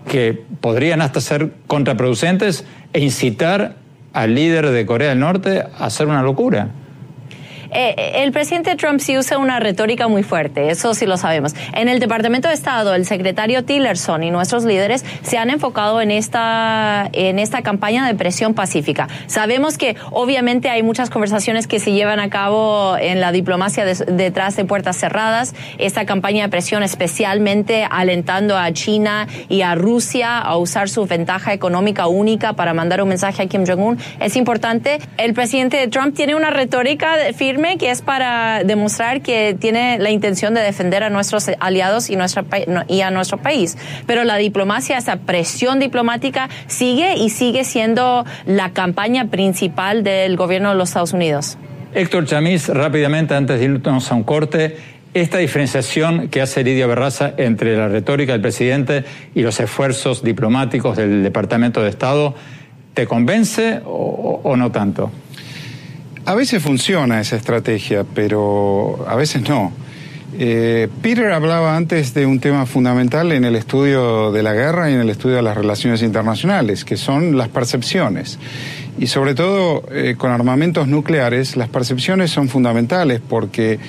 que 0.10 0.46
podrían 0.62 1.02
hasta 1.02 1.20
ser 1.20 1.52
contraproducentes 1.68 2.64
e 2.94 3.02
incitar 3.02 3.76
al 4.14 4.34
líder 4.34 4.70
de 4.70 4.86
Corea 4.86 5.10
del 5.10 5.20
Norte 5.20 5.60
a 5.60 5.86
hacer 5.86 6.08
una 6.08 6.24
locura. 6.24 6.70
Eh, 7.72 8.24
el 8.24 8.32
presidente 8.32 8.76
Trump 8.76 9.00
sí 9.00 9.18
usa 9.18 9.38
una 9.38 9.60
retórica 9.60 10.08
muy 10.08 10.24
fuerte, 10.24 10.70
eso 10.70 10.94
sí 10.94 11.06
lo 11.06 11.18
sabemos. 11.18 11.54
En 11.74 11.90
el 11.90 12.00
Departamento 12.00 12.48
de 12.48 12.54
Estado, 12.54 12.94
el 12.94 13.06
secretario 13.06 13.64
Tillerson 13.64 14.24
y 14.24 14.32
nuestros 14.32 14.64
líderes 14.64 15.06
se 15.22 15.38
han 15.38 15.50
enfocado 15.50 16.02
en 16.02 16.12
esta, 16.12 17.10
en 17.14 17.40
esta 17.40 17.62
campaña 17.62 18.06
de 18.08 18.16
presión 18.16 18.54
pacífica. 18.54 19.08
Sabemos 19.28 19.78
que 19.78 19.96
obviamente 20.12 20.70
hay 20.70 20.84
muchas 20.84 21.10
conversaciones 21.10 21.68
que 21.68 21.80
se 21.80 21.92
llevan 21.92 22.20
a 22.20 22.30
cabo 22.30 22.98
en 22.98 23.22
la 23.22 23.32
diplomacia 23.32 23.86
detrás 23.86 24.56
de 24.56 24.66
puertas 24.66 24.98
cerradas. 24.98 25.54
Esta 25.78 26.06
campaña 26.06 26.44
de 26.44 26.50
presión 26.50 26.84
especialmente 26.84 27.88
alentando 27.90 28.58
a 28.58 28.72
China 28.74 29.28
y 29.50 29.62
a 29.62 29.76
Rusia 29.76 30.38
a 30.38 30.58
usar 30.58 30.90
su 30.90 31.06
ventaja 31.06 31.54
económica 31.54 32.08
única 32.08 32.54
para 32.54 32.74
mandar 32.74 33.02
un 33.02 33.10
mensaje 33.10 33.44
a 33.44 33.48
Kim 33.48 33.66
Jong-un 33.66 33.98
es 34.20 34.36
importante. 34.36 35.00
El 35.18 35.34
presidente 35.34 35.88
Trump 35.88 36.16
tiene 36.16 36.36
una 36.36 36.50
retórica 36.50 37.16
firme 37.36 37.57
que 37.80 37.90
es 37.90 38.02
para 38.02 38.64
demostrar 38.64 39.22
que 39.22 39.58
tiene 39.60 39.98
la 40.00 40.12
intención 40.12 40.54
de 40.54 40.62
defender 40.62 41.04
a 41.04 41.10
nuestros 41.10 41.50
aliados 41.60 42.10
y, 42.10 42.16
nuestra, 42.16 42.46
y 42.88 43.02
a 43.02 43.10
nuestro 43.10 43.40
país. 43.40 43.78
Pero 44.06 44.24
la 44.24 44.38
diplomacia, 44.38 44.98
esa 44.98 45.18
presión 45.18 45.80
diplomática 45.80 46.50
sigue 46.68 47.16
y 47.16 47.30
sigue 47.30 47.64
siendo 47.64 48.26
la 48.46 48.72
campaña 48.74 49.26
principal 49.26 50.04
del 50.04 50.38
gobierno 50.38 50.70
de 50.70 50.76
los 50.76 50.90
Estados 50.90 51.14
Unidos. 51.14 51.58
Héctor 51.94 52.26
Chamis, 52.26 52.70
rápidamente, 52.70 53.34
antes 53.34 53.60
de 53.60 53.66
irnos 53.66 54.12
a 54.12 54.16
un 54.16 54.24
corte, 54.24 54.78
esta 55.16 55.40
diferenciación 55.40 56.28
que 56.28 56.42
hace 56.42 56.64
Lidia 56.64 56.86
Berraza 56.86 57.34
entre 57.38 57.76
la 57.76 57.88
retórica 57.88 58.34
del 58.34 58.42
presidente 58.42 59.04
y 59.34 59.42
los 59.42 59.60
esfuerzos 59.60 60.22
diplomáticos 60.22 60.96
del 60.96 61.24
Departamento 61.24 61.82
de 61.82 61.90
Estado, 61.90 62.36
¿te 62.94 63.08
convence 63.08 63.82
o 63.84 64.56
no 64.56 64.72
tanto? 64.72 65.12
A 66.28 66.36
veces 66.36 66.62
funciona 66.62 67.22
esa 67.22 67.38
estrategia, 67.38 68.04
pero 68.04 69.06
a 69.08 69.16
veces 69.16 69.48
no. 69.48 69.72
Eh, 70.38 70.90
Peter 71.02 71.32
hablaba 71.32 71.78
antes 71.78 72.14
de 72.14 72.26
un 72.26 72.42
tema 72.42 72.66
fundamental 72.66 73.32
en 73.32 73.46
el 73.46 73.56
estudio 73.56 74.34
de 74.34 74.44
la 74.44 74.54
guerra 74.54 74.92
y 74.92 74.94
en 74.94 75.00
el 75.00 75.10
estudio 75.10 75.38
de 75.38 75.42
las 75.42 75.56
relaciones 75.56 76.02
internacionales, 76.02 76.84
que 76.84 76.98
son 76.98 77.38
las 77.38 77.48
percepciones. 77.48 78.40
Y 79.00 79.08
sobre 79.08 79.36
todo 79.36 79.86
eh, 79.90 80.16
con 80.18 80.32
armamentos 80.32 80.90
nucleares, 80.90 81.56
las 81.56 81.70
percepciones 81.70 82.30
son 82.30 82.50
fundamentales 82.50 83.22
porque 83.22 83.80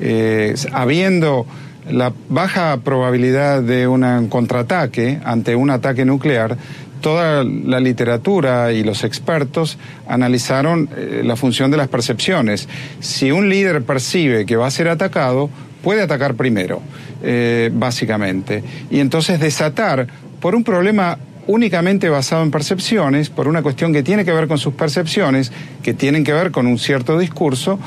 eh, 0.00 0.56
habiendo 0.72 1.46
la 1.88 2.12
baja 2.28 2.76
probabilidad 2.78 3.62
de 3.62 3.86
un 3.86 4.26
contraataque 4.28 5.20
ante 5.24 5.54
un 5.54 5.70
ataque 5.70 6.04
nuclear, 6.04 6.56
toda 7.04 7.44
la 7.44 7.80
literatura 7.80 8.72
y 8.72 8.82
los 8.82 9.04
expertos 9.04 9.76
analizaron 10.08 10.88
eh, 10.96 11.20
la 11.22 11.36
función 11.36 11.70
de 11.70 11.76
las 11.76 11.88
percepciones. 11.88 12.66
Si 13.00 13.30
un 13.30 13.50
líder 13.50 13.82
percibe 13.82 14.46
que 14.46 14.56
va 14.56 14.68
a 14.68 14.70
ser 14.70 14.88
atacado, 14.88 15.50
puede 15.82 16.00
atacar 16.00 16.34
primero, 16.34 16.80
eh, 17.22 17.68
básicamente. 17.74 18.64
Y 18.90 19.00
entonces 19.00 19.38
desatar 19.38 20.06
por 20.40 20.54
un 20.54 20.64
problema 20.64 21.18
únicamente 21.46 22.08
basado 22.08 22.42
en 22.42 22.50
percepciones, 22.50 23.28
por 23.28 23.48
una 23.48 23.60
cuestión 23.60 23.92
que 23.92 24.02
tiene 24.02 24.24
que 24.24 24.32
ver 24.32 24.48
con 24.48 24.56
sus 24.56 24.72
percepciones, 24.72 25.52
que 25.82 25.92
tienen 25.92 26.24
que 26.24 26.32
ver 26.32 26.52
con 26.52 26.66
un 26.66 26.78
cierto 26.78 27.18
discurso, 27.18 27.78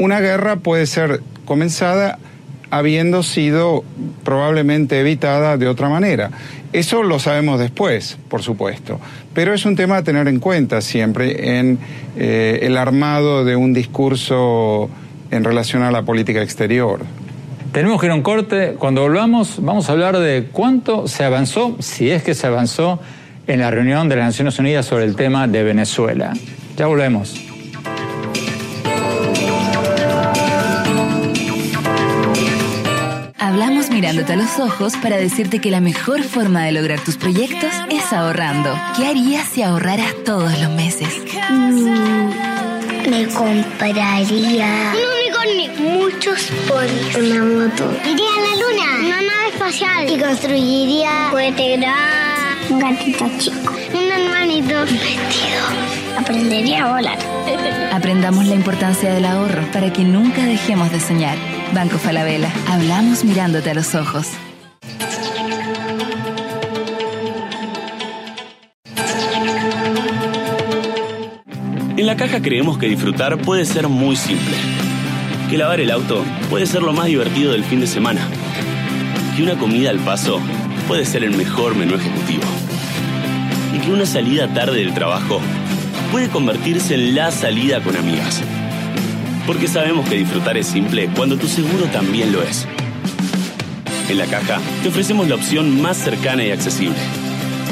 una 0.00 0.18
guerra 0.18 0.56
puede 0.56 0.86
ser 0.86 1.20
comenzada 1.44 2.18
habiendo 2.70 3.22
sido 3.22 3.84
probablemente 4.24 4.98
evitada 4.98 5.56
de 5.56 5.68
otra 5.68 5.88
manera. 5.88 6.30
Eso 6.72 7.02
lo 7.02 7.18
sabemos 7.18 7.58
después, 7.58 8.18
por 8.28 8.42
supuesto, 8.42 9.00
pero 9.32 9.54
es 9.54 9.64
un 9.64 9.74
tema 9.74 9.98
a 9.98 10.02
tener 10.04 10.28
en 10.28 10.38
cuenta 10.38 10.80
siempre 10.80 11.58
en 11.58 11.78
eh, 12.16 12.60
el 12.62 12.76
armado 12.76 13.44
de 13.44 13.56
un 13.56 13.72
discurso 13.72 14.90
en 15.30 15.44
relación 15.44 15.82
a 15.82 15.90
la 15.90 16.02
política 16.02 16.42
exterior. 16.42 17.00
Tenemos 17.72 18.00
que 18.00 18.06
ir 18.06 18.12
a 18.12 18.14
un 18.14 18.22
corte. 18.22 18.76
Cuando 18.78 19.02
volvamos, 19.02 19.56
vamos 19.62 19.88
a 19.88 19.92
hablar 19.92 20.18
de 20.18 20.48
cuánto 20.52 21.06
se 21.06 21.24
avanzó, 21.24 21.76
si 21.80 22.10
es 22.10 22.22
que 22.22 22.34
se 22.34 22.46
avanzó, 22.46 23.00
en 23.46 23.60
la 23.60 23.70
reunión 23.70 24.08
de 24.10 24.16
las 24.16 24.26
Naciones 24.26 24.58
Unidas 24.58 24.84
sobre 24.84 25.04
el 25.04 25.16
tema 25.16 25.48
de 25.48 25.62
Venezuela. 25.62 26.34
Ya 26.76 26.86
volvemos. 26.86 27.47
Mirándote 33.98 34.34
a 34.34 34.36
los 34.36 34.60
ojos 34.60 34.92
para 35.02 35.16
decirte 35.16 35.58
que 35.58 35.72
la 35.72 35.80
mejor 35.80 36.22
forma 36.22 36.62
de 36.62 36.70
lograr 36.70 37.00
tus 37.00 37.16
proyectos 37.16 37.72
es 37.90 38.12
ahorrando. 38.12 38.72
¿Qué 38.96 39.08
harías 39.08 39.48
si 39.48 39.62
ahorraras 39.62 40.14
todos 40.24 40.56
los 40.60 40.70
meses? 40.70 41.08
Mm, 41.50 42.30
me 43.10 43.26
compraría 43.26 44.18
un 44.20 45.02
unicornio, 45.18 45.98
muchos 45.98 46.46
ponis, 46.68 47.16
una 47.16 47.42
moto. 47.42 47.92
Iría 48.04 48.30
a 48.36 48.40
la 48.40 48.54
luna, 48.62 49.04
una 49.04 49.16
nave 49.16 49.48
espacial 49.52 50.08
y 50.08 50.16
construiría 50.16 51.32
un 51.32 52.74
un 52.74 52.78
gatito 52.78 53.24
chico, 53.38 53.74
un 53.94 54.12
hermanito, 54.12 54.78
un 54.78 54.92
vestido. 54.92 56.18
Aprendería 56.20 56.84
a 56.84 56.92
volar. 56.92 57.18
Aprendamos 57.92 58.46
la 58.46 58.54
importancia 58.54 59.12
del 59.12 59.24
ahorro 59.24 59.62
para 59.72 59.92
que 59.92 60.04
nunca 60.04 60.44
dejemos 60.44 60.92
de 60.92 61.00
soñar. 61.00 61.57
Banco 61.74 61.98
Falabella. 61.98 62.52
Hablamos 62.68 63.24
mirándote 63.24 63.70
a 63.70 63.74
los 63.74 63.94
ojos. 63.94 64.28
En 71.96 72.06
la 72.06 72.16
caja 72.16 72.40
creemos 72.40 72.78
que 72.78 72.88
disfrutar 72.88 73.38
puede 73.38 73.64
ser 73.64 73.88
muy 73.88 74.16
simple. 74.16 74.54
Que 75.50 75.58
lavar 75.58 75.80
el 75.80 75.90
auto 75.90 76.24
puede 76.48 76.66
ser 76.66 76.82
lo 76.82 76.92
más 76.92 77.06
divertido 77.06 77.52
del 77.52 77.64
fin 77.64 77.80
de 77.80 77.86
semana. 77.86 78.20
Que 79.36 79.42
una 79.42 79.56
comida 79.56 79.90
al 79.90 79.98
paso 79.98 80.40
puede 80.86 81.04
ser 81.04 81.24
el 81.24 81.36
mejor 81.36 81.74
menú 81.74 81.94
ejecutivo. 81.94 82.44
Y 83.74 83.78
que 83.80 83.92
una 83.92 84.06
salida 84.06 84.52
tarde 84.54 84.78
del 84.78 84.94
trabajo 84.94 85.40
puede 86.10 86.28
convertirse 86.28 86.94
en 86.94 87.14
la 87.14 87.30
salida 87.30 87.80
con 87.82 87.96
amigas. 87.96 88.42
Porque 89.48 89.66
sabemos 89.66 90.06
que 90.06 90.16
disfrutar 90.16 90.58
es 90.58 90.66
simple 90.66 91.08
cuando 91.16 91.38
tu 91.38 91.48
seguro 91.48 91.86
también 91.86 92.32
lo 92.32 92.42
es. 92.42 92.68
En 94.10 94.18
la 94.18 94.26
caja 94.26 94.60
te 94.82 94.90
ofrecemos 94.90 95.26
la 95.26 95.36
opción 95.36 95.80
más 95.80 95.96
cercana 95.96 96.44
y 96.44 96.50
accesible. 96.50 96.98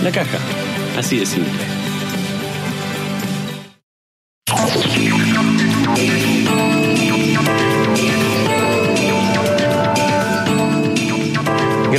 La 0.02 0.10
caja, 0.10 0.38
así 0.96 1.18
de 1.18 1.26
simple. 1.26 1.75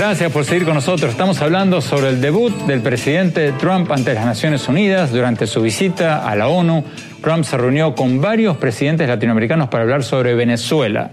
Gracias 0.08 0.32
por 0.32 0.46
seguir 0.46 0.64
con 0.64 0.74
nosotros. 0.74 1.12
Estamos 1.12 1.42
hablando 1.42 1.82
sobre 1.82 2.08
el 2.08 2.22
debut 2.22 2.54
del 2.66 2.80
presidente 2.80 3.52
Trump 3.52 3.92
ante 3.92 4.14
las 4.14 4.26
Naciones 4.26 4.66
Unidas 4.70 5.12
durante 5.12 5.48
su 5.48 5.62
visita 5.62 6.26
a 6.26 6.34
la 6.38 6.48
ONU 6.48 6.86
Trump 7.22 7.44
se 7.44 7.58
reunió 7.58 7.94
con 7.94 8.22
varios 8.22 8.56
presidentes 8.56 9.10
latinoamericanos 9.10 9.68
para 9.68 9.84
hablar 9.84 10.06
sobre 10.06 10.34
Venezuela 10.34 11.12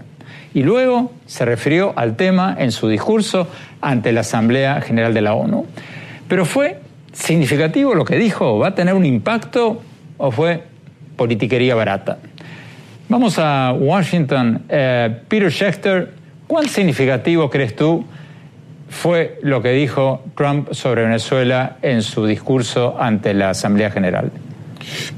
y 0.53 0.63
luego 0.63 1.11
se 1.25 1.43
refirió 1.43 1.91
al 1.97 2.15
tema 2.15 2.55
en 2.57 2.71
su 2.71 2.87
discurso 2.87 3.49
ante 3.81 4.13
la 4.13 4.21
Asamblea 4.21 4.79
General 4.79 5.13
de 5.13 5.21
la 5.21 5.33
ONU. 5.33 5.65
Pero 6.29 6.45
fue 6.45 6.79
significativo 7.11 7.95
lo 7.95 8.05
que 8.05 8.15
dijo, 8.15 8.59
¿va 8.59 8.69
a 8.69 8.75
tener 8.75 8.93
un 8.93 9.05
impacto 9.05 9.81
o 10.17 10.31
fue 10.31 10.63
politiquería 11.17 11.75
barata? 11.75 12.17
Vamos 13.09 13.39
a 13.39 13.73
Washington. 13.77 14.63
Eh, 14.69 15.17
Peter 15.27 15.51
Schechter, 15.51 16.13
¿cuán 16.47 16.69
significativo 16.69 17.49
crees 17.49 17.75
tú 17.75 18.05
fue 18.89 19.39
lo 19.41 19.61
que 19.61 19.71
dijo 19.71 20.23
Trump 20.35 20.73
sobre 20.73 21.03
Venezuela 21.03 21.77
en 21.81 22.01
su 22.01 22.25
discurso 22.25 22.95
ante 22.99 23.33
la 23.33 23.51
Asamblea 23.51 23.91
General? 23.91 24.31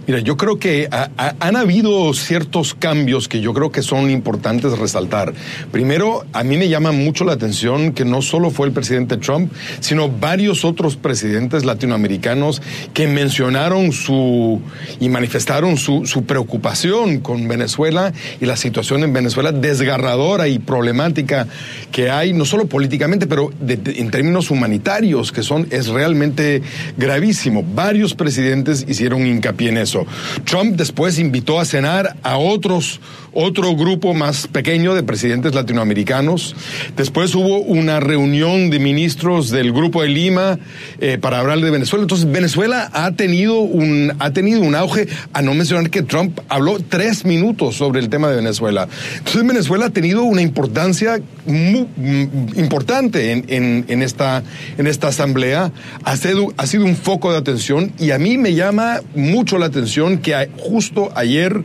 Mira, 0.05 0.19
yo 0.19 0.37
creo 0.37 0.57
que 0.57 0.89
han 0.91 1.55
habido 1.55 2.13
ciertos 2.13 2.73
cambios 2.73 3.27
que 3.27 3.41
yo 3.41 3.53
creo 3.53 3.71
que 3.71 3.81
son 3.81 4.09
importantes 4.09 4.77
resaltar. 4.77 5.33
Primero, 5.71 6.25
a 6.33 6.43
mí 6.43 6.57
me 6.57 6.69
llama 6.69 6.91
mucho 6.91 7.25
la 7.25 7.33
atención 7.33 7.91
que 7.91 8.05
no 8.05 8.21
solo 8.21 8.49
fue 8.49 8.67
el 8.67 8.73
presidente 8.73 9.17
Trump, 9.17 9.51
sino 9.79 10.09
varios 10.09 10.63
otros 10.63 10.95
presidentes 10.95 11.65
latinoamericanos 11.65 12.61
que 12.93 13.07
mencionaron 13.07 13.91
su 13.91 14.61
y 14.99 15.09
manifestaron 15.09 15.77
su, 15.77 16.03
preocupación 16.25 17.19
con 17.19 17.47
Venezuela 17.47 18.13
y 18.41 18.45
la 18.45 18.55
situación 18.55 19.03
en 19.03 19.13
Venezuela 19.13 19.51
desgarradora 19.51 20.47
y 20.47 20.59
problemática 20.59 21.47
que 21.91 22.09
hay, 22.09 22.33
no 22.33 22.45
solo 22.45 22.67
políticamente, 22.67 23.27
pero 23.27 23.51
en 23.67 24.11
términos 24.11 24.51
humanitarios, 24.51 25.31
que 25.31 25.43
son, 25.43 25.67
es 25.69 25.87
realmente 25.87 26.61
gravísimo. 26.97 27.63
Varios 27.75 28.13
presidentes 28.13 28.85
hicieron 28.87 29.25
hincapié 29.25 29.56
en 29.65 29.77
eso. 29.77 30.05
Trump 30.45 30.75
después 30.75 31.19
invitó 31.19 31.59
a 31.59 31.65
cenar 31.65 32.17
a 32.23 32.37
otros 32.37 32.99
otro 33.39 33.75
grupo 33.75 34.15
más 34.15 34.47
pequeño 34.47 34.95
de 34.95 35.03
presidentes 35.03 35.53
latinoamericanos. 35.53 36.55
Después 36.95 37.35
hubo 37.35 37.59
una 37.59 37.99
reunión 37.99 38.71
de 38.71 38.79
ministros 38.79 39.51
del 39.51 39.71
Grupo 39.71 40.01
de 40.01 40.09
Lima 40.09 40.57
eh, 40.99 41.19
para 41.21 41.39
hablar 41.39 41.59
de 41.59 41.69
Venezuela. 41.69 42.01
Entonces, 42.01 42.31
Venezuela 42.31 42.89
ha 42.93 43.11
tenido, 43.11 43.59
un, 43.59 44.11
ha 44.17 44.31
tenido 44.33 44.61
un 44.61 44.73
auge, 44.73 45.07
a 45.33 45.43
no 45.43 45.53
mencionar 45.53 45.91
que 45.91 46.01
Trump 46.01 46.39
habló 46.49 46.79
tres 46.79 47.25
minutos 47.25 47.75
sobre 47.75 47.99
el 47.99 48.09
tema 48.09 48.27
de 48.29 48.37
Venezuela. 48.37 48.87
Entonces, 49.19 49.45
Venezuela 49.45 49.85
ha 49.85 49.91
tenido 49.91 50.23
una 50.23 50.41
importancia 50.41 51.21
muy, 51.45 51.85
mm, 51.95 52.57
importante 52.57 53.33
en, 53.33 53.85
en, 53.87 54.01
esta, 54.01 54.41
en 54.79 54.87
esta 54.87 55.09
asamblea. 55.09 55.71
Ha 56.03 56.17
sido, 56.17 56.55
ha 56.57 56.65
sido 56.65 56.85
un 56.85 56.95
foco 56.95 57.31
de 57.31 57.37
atención 57.37 57.93
y 57.99 58.09
a 58.09 58.17
mí 58.17 58.39
me 58.39 58.55
llama 58.55 59.01
mucho 59.13 59.59
la 59.59 59.67
atención 59.67 60.17
que 60.17 60.49
justo 60.57 61.11
ayer 61.13 61.63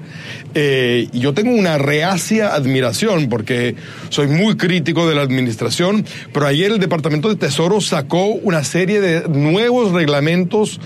eh, 0.55 1.09
yo 1.12 1.33
tengo 1.33 1.62
una 1.62 1.78
reacia 1.78 2.54
admiración 2.54 3.28
porque 3.28 3.76
soy 4.09 4.26
muy 4.26 4.57
crítico 4.57 5.09
de 5.09 5.14
la 5.14 5.23
administración, 5.23 6.04
pero 6.33 6.47
ayer 6.47 6.73
el 6.73 6.81
Departamento 6.81 7.28
de 7.28 7.37
Tesoro 7.37 7.81
sacó 7.81 8.26
una 8.26 8.64
serie 8.64 9.00
de 9.00 9.28
nuevos 9.28 9.92
reglamentos 9.92 10.81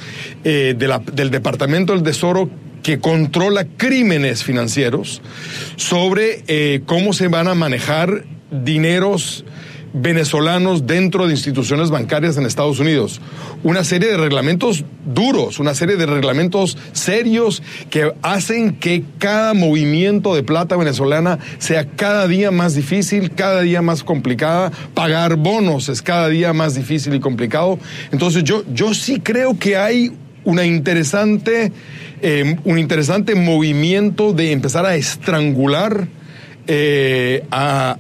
eh, 0.44 0.74
del 0.76 1.30
Departamento 1.30 1.94
del 1.94 2.02
Tesoro 2.02 2.50
que 2.82 2.98
controla 3.00 3.64
crímenes 3.64 4.44
financieros 4.44 5.22
sobre 5.76 6.44
eh, 6.46 6.82
cómo 6.84 7.14
se 7.14 7.28
van 7.28 7.48
a 7.48 7.54
manejar 7.54 8.24
dineros 8.50 9.46
venezolanos 9.96 10.86
dentro 10.86 11.26
de 11.26 11.32
instituciones 11.32 11.90
bancarias 11.90 12.36
en 12.36 12.44
Estados 12.44 12.78
Unidos. 12.78 13.20
Una 13.62 13.82
serie 13.82 14.10
de 14.10 14.18
reglamentos 14.18 14.84
duros, 15.06 15.58
una 15.58 15.74
serie 15.74 15.96
de 15.96 16.04
reglamentos 16.04 16.76
serios 16.92 17.62
que 17.88 18.12
hacen 18.22 18.76
que 18.76 19.04
cada 19.18 19.54
movimiento 19.54 20.34
de 20.34 20.42
plata 20.42 20.76
venezolana 20.76 21.38
sea 21.58 21.86
cada 21.86 22.28
día 22.28 22.50
más 22.50 22.74
difícil, 22.74 23.30
cada 23.30 23.62
día 23.62 23.80
más 23.80 24.04
complicada. 24.04 24.70
Pagar 24.94 25.36
bonos 25.36 25.88
es 25.88 26.02
cada 26.02 26.28
día 26.28 26.52
más 26.52 26.74
difícil 26.74 27.14
y 27.14 27.20
complicado. 27.20 27.78
Entonces 28.12 28.44
yo, 28.44 28.64
yo 28.72 28.92
sí 28.92 29.20
creo 29.20 29.58
que 29.58 29.76
hay 29.76 30.12
una 30.44 30.64
interesante, 30.64 31.72
eh, 32.22 32.56
un 32.64 32.78
interesante 32.78 33.34
movimiento 33.34 34.32
de 34.32 34.52
empezar 34.52 34.84
a 34.86 34.94
estrangular 34.94 36.06
eh, 36.66 37.44
a, 37.50 37.96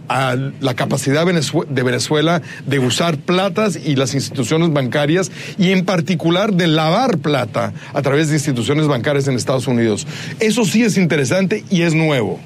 la 0.60 0.74
capacidad 0.74 1.24
de 1.24 1.82
Venezuela 1.82 2.42
de 2.66 2.78
usar 2.78 3.16
platas 3.16 3.76
y 3.76 3.96
las 3.96 4.14
instituciones 4.14 4.72
bancarias 4.72 5.30
y 5.58 5.72
en 5.72 5.84
particular 5.84 6.52
de 6.52 6.66
lavar 6.66 7.18
plata 7.18 7.72
a 7.94 8.02
través 8.02 8.28
de 8.28 8.34
instituciones 8.34 8.86
bancarias 8.86 9.28
en 9.28 9.34
Estados 9.34 9.66
Unidos. 9.66 10.06
Eso 10.40 10.64
sí 10.64 10.82
es 10.82 10.96
interesante 10.96 11.64
y 11.70 11.82
es 11.82 11.94
nuevo. 11.94 12.40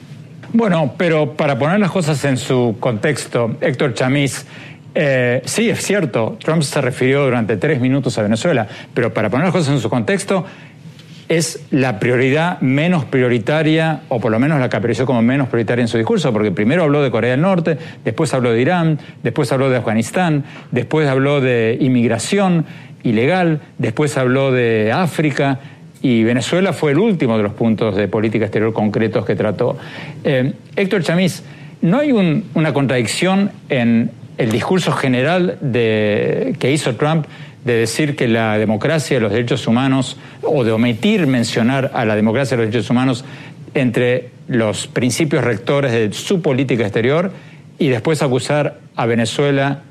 Bueno, 0.53 0.95
pero 0.97 1.37
para 1.37 1.59
poner 1.59 1.79
las 1.79 1.91
cosas 1.91 2.25
en 2.25 2.37
su 2.37 2.77
contexto, 2.81 3.57
Héctor 3.61 3.95
Chamiz, 3.95 4.45
eh, 4.95 5.43
sí, 5.45 5.71
es 5.71 5.85
cierto, 5.85 6.37
Trump 6.41 6.63
se 6.63 6.81
refirió 6.81 7.25
durante 7.25 7.57
tres 7.57 7.81
minutos 7.81 8.19
a 8.19 8.23
Venezuela, 8.23 8.67
pero 8.93 9.15
para 9.15 9.31
poner 9.31 9.47
las 9.47 9.53
cosas 9.53 9.75
en 9.75 9.81
su 9.81 9.89
contexto, 9.89 10.45
es 11.31 11.65
la 11.71 12.01
prioridad 12.01 12.61
menos 12.61 13.05
prioritaria, 13.05 14.01
o 14.09 14.19
por 14.21 14.33
lo 14.33 14.41
menos 14.41 14.59
la 14.59 14.69
que 14.69 14.77
apareció 14.77 15.07
como 15.07 15.23
menos 15.23 15.49
prioritaria 15.49 15.81
en 15.81 15.87
su 15.87 15.97
discurso, 15.97 16.33
porque 16.33 16.51
primero 16.51 16.83
habló 16.83 17.03
de 17.05 17.11
Corea 17.13 17.31
del 17.31 17.41
Norte, 17.41 17.79
después 18.05 18.35
habló 18.35 18.51
de 18.51 18.61
Irán, 18.61 18.99
después 19.23 19.53
habló 19.53 19.71
de 19.71 19.77
Afganistán, 19.77 20.43
después 20.73 21.09
habló 21.09 21.41
de 21.41 21.79
inmigración 21.81 22.67
ilegal, 23.05 23.61
después 23.79 24.17
habló 24.19 24.51
de 24.51 24.91
África, 24.93 25.61
y 26.03 26.25
Venezuela 26.25 26.73
fue 26.73 26.91
el 26.91 26.99
último 26.99 27.37
de 27.37 27.45
los 27.45 27.53
puntos 27.53 27.95
de 27.95 28.09
política 28.09 28.47
exterior 28.47 28.73
concretos 28.73 29.25
que 29.25 29.37
trató. 29.37 29.79
Eh, 30.25 30.55
Héctor 30.75 31.05
Chamiz, 31.05 31.45
¿no 31.81 32.01
hay 32.01 32.11
una 32.11 32.73
contradicción 32.73 33.53
en 33.69 34.11
el 34.37 34.51
discurso 34.51 34.91
general 34.91 35.59
que 35.63 36.73
hizo 36.73 36.97
Trump 36.97 37.27
de 37.65 37.75
decir 37.75 38.17
que 38.17 38.29
la 38.29 38.57
democracia 38.59 39.17
y 39.17 39.21
los 39.21 39.33
derechos 39.33 39.67
humanos, 39.67 40.17
o 40.43 40.65
de 40.65 40.73
omitir 40.73 41.27
mencionar 41.27 41.91
a 41.95 42.05
la 42.05 42.17
democracia 42.17 42.55
y 42.55 42.59
los 42.59 42.67
derechos 42.67 42.91
humanos 42.91 43.25
entre 43.75 44.31
los 44.49 44.87
principios 44.87 45.45
rectores 45.45 45.93
de 45.93 46.13
su 46.13 46.43
política 46.43 46.83
exterior 46.85 47.33
y 47.79 47.89
después 47.89 48.23
acusar 48.23 48.79
a 48.97 49.07
Venezuela 49.07 49.83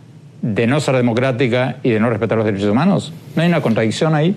de 0.41 0.67
no 0.67 0.79
ser 0.79 0.95
democrática 0.95 1.77
y 1.83 1.91
de 1.91 1.99
no 1.99 2.09
respetar 2.09 2.37
los 2.37 2.45
derechos 2.45 2.69
humanos? 2.69 3.13
¿No 3.35 3.41
hay 3.41 3.49
una 3.49 3.61
contradicción 3.61 4.15
ahí? 4.15 4.35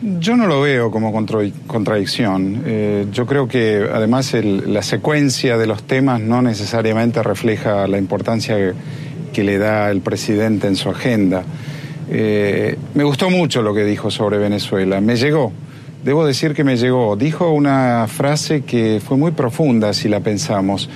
Yo 0.00 0.36
no 0.36 0.46
lo 0.46 0.60
veo 0.60 0.90
como 0.90 1.12
contradicción. 1.66 2.62
Eh, 2.66 3.06
yo 3.10 3.24
creo 3.24 3.48
que 3.48 3.88
además 3.90 4.34
la 4.34 4.82
secuencia 4.82 5.56
de 5.56 5.66
los 5.66 5.82
temas 5.84 6.20
no 6.20 6.42
necesariamente 6.42 7.22
refleja 7.22 7.86
la 7.86 7.96
importancia 7.96 8.74
que 9.32 9.44
le 9.44 9.56
da 9.56 9.90
el 9.90 10.00
presidente 10.02 10.66
en 10.66 10.76
su 10.76 10.90
agenda. 10.90 11.42
Eh, 12.10 12.76
me 12.94 13.04
gustó 13.04 13.30
mucho 13.30 13.62
lo 13.62 13.74
que 13.74 13.84
dijo 13.84 14.10
sobre 14.10 14.38
Venezuela, 14.38 15.00
me 15.00 15.16
llegó, 15.16 15.52
debo 16.04 16.26
decir 16.26 16.54
que 16.54 16.64
me 16.64 16.76
llegó. 16.76 17.16
Dijo 17.16 17.50
una 17.50 18.06
frase 18.08 18.62
que 18.62 19.00
fue 19.04 19.16
muy 19.16 19.32
profunda 19.32 19.92
si 19.94 20.08
la 20.08 20.20
pensamos, 20.20 20.88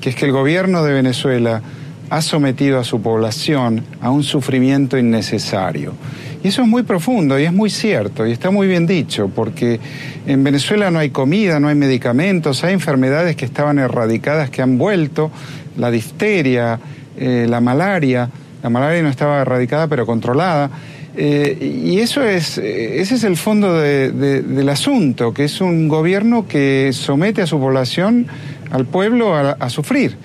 que 0.00 0.10
es 0.10 0.16
que 0.16 0.24
el 0.26 0.32
gobierno 0.32 0.82
de 0.82 0.92
Venezuela 0.92 1.62
ha 2.10 2.22
sometido 2.22 2.78
a 2.78 2.84
su 2.84 3.00
población 3.00 3.84
a 4.00 4.10
un 4.10 4.22
sufrimiento 4.22 4.98
innecesario. 4.98 5.94
Y 6.42 6.48
eso 6.48 6.60
es 6.60 6.68
muy 6.68 6.82
profundo 6.82 7.38
y 7.38 7.44
es 7.44 7.52
muy 7.52 7.70
cierto 7.70 8.26
y 8.26 8.32
está 8.32 8.50
muy 8.50 8.66
bien 8.66 8.86
dicho, 8.86 9.30
porque 9.34 9.80
en 10.26 10.44
Venezuela 10.44 10.90
no 10.90 10.98
hay 10.98 11.10
comida, 11.10 11.58
no 11.58 11.68
hay 11.68 11.74
medicamentos, 11.74 12.62
hay 12.64 12.74
enfermedades 12.74 13.34
que 13.34 13.46
estaban 13.46 13.78
erradicadas 13.78 14.50
que 14.50 14.60
han 14.60 14.76
vuelto, 14.76 15.30
la 15.78 15.90
difteria, 15.90 16.78
eh, 17.16 17.46
la 17.48 17.60
malaria. 17.60 18.28
La 18.64 18.70
malaria 18.70 19.02
no 19.02 19.10
estaba 19.10 19.42
erradicada, 19.42 19.88
pero 19.88 20.06
controlada. 20.06 20.70
Eh, 21.18 21.82
y 21.84 21.98
eso 21.98 22.22
es, 22.22 22.56
ese 22.56 23.16
es 23.16 23.22
el 23.24 23.36
fondo 23.36 23.78
del 23.78 24.68
asunto, 24.70 25.34
que 25.34 25.44
es 25.44 25.60
un 25.60 25.86
gobierno 25.86 26.48
que 26.48 26.90
somete 26.94 27.42
a 27.42 27.46
su 27.46 27.60
población, 27.60 28.26
al 28.70 28.86
pueblo, 28.86 29.34
a, 29.36 29.68
sufrir. 29.68 30.16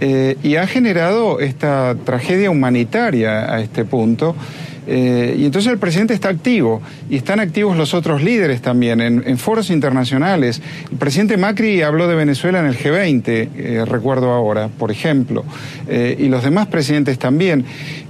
Eh, 0.00 0.36
y 0.44 0.54
ha 0.54 0.66
generado 0.68 1.40
esta 1.40 1.96
tragedia 2.04 2.52
humanitaria 2.52 3.52
a 3.52 3.60
este 3.60 3.84
punto. 3.84 4.36
Eh, 4.86 5.36
y 5.38 5.44
entonces 5.44 5.72
el 5.72 5.78
presidente 5.78 6.14
está 6.14 6.28
activo 6.28 6.82
y 7.08 7.16
están 7.16 7.40
activos 7.40 7.76
los 7.76 7.94
otros 7.94 8.22
líderes 8.22 8.62
también 8.62 9.00
en, 9.00 9.38
foros 9.38 9.70
internacionales. 9.70 10.60
El 10.90 10.98
presidente 10.98 11.36
Macri 11.36 11.82
habló 11.82 12.08
de 12.08 12.14
Venezuela 12.14 12.60
en 12.60 12.66
el 12.66 12.76
G20, 12.76 13.26
eh, 13.28 13.84
recuerdo 13.86 14.30
ahora, 14.30 14.68
por 14.68 14.90
ejemplo, 14.90 15.44
eh, 15.88 16.16
y 16.18 16.28
los 16.28 16.42
demás 16.44 16.66
presidentes 16.66 17.18
también. 17.18 17.64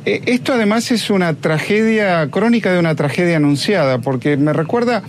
esto 0.05 0.53
además 0.55 0.91
es 0.91 1.11
una 1.11 1.35
tragedia 1.35 2.29
crónica 2.31 2.73
de 2.73 2.79
una 2.79 2.95
tragedia 2.95 3.37
anunciada, 3.37 3.99
porque 3.99 4.37
me 4.37 4.53
recuerda 4.53 5.03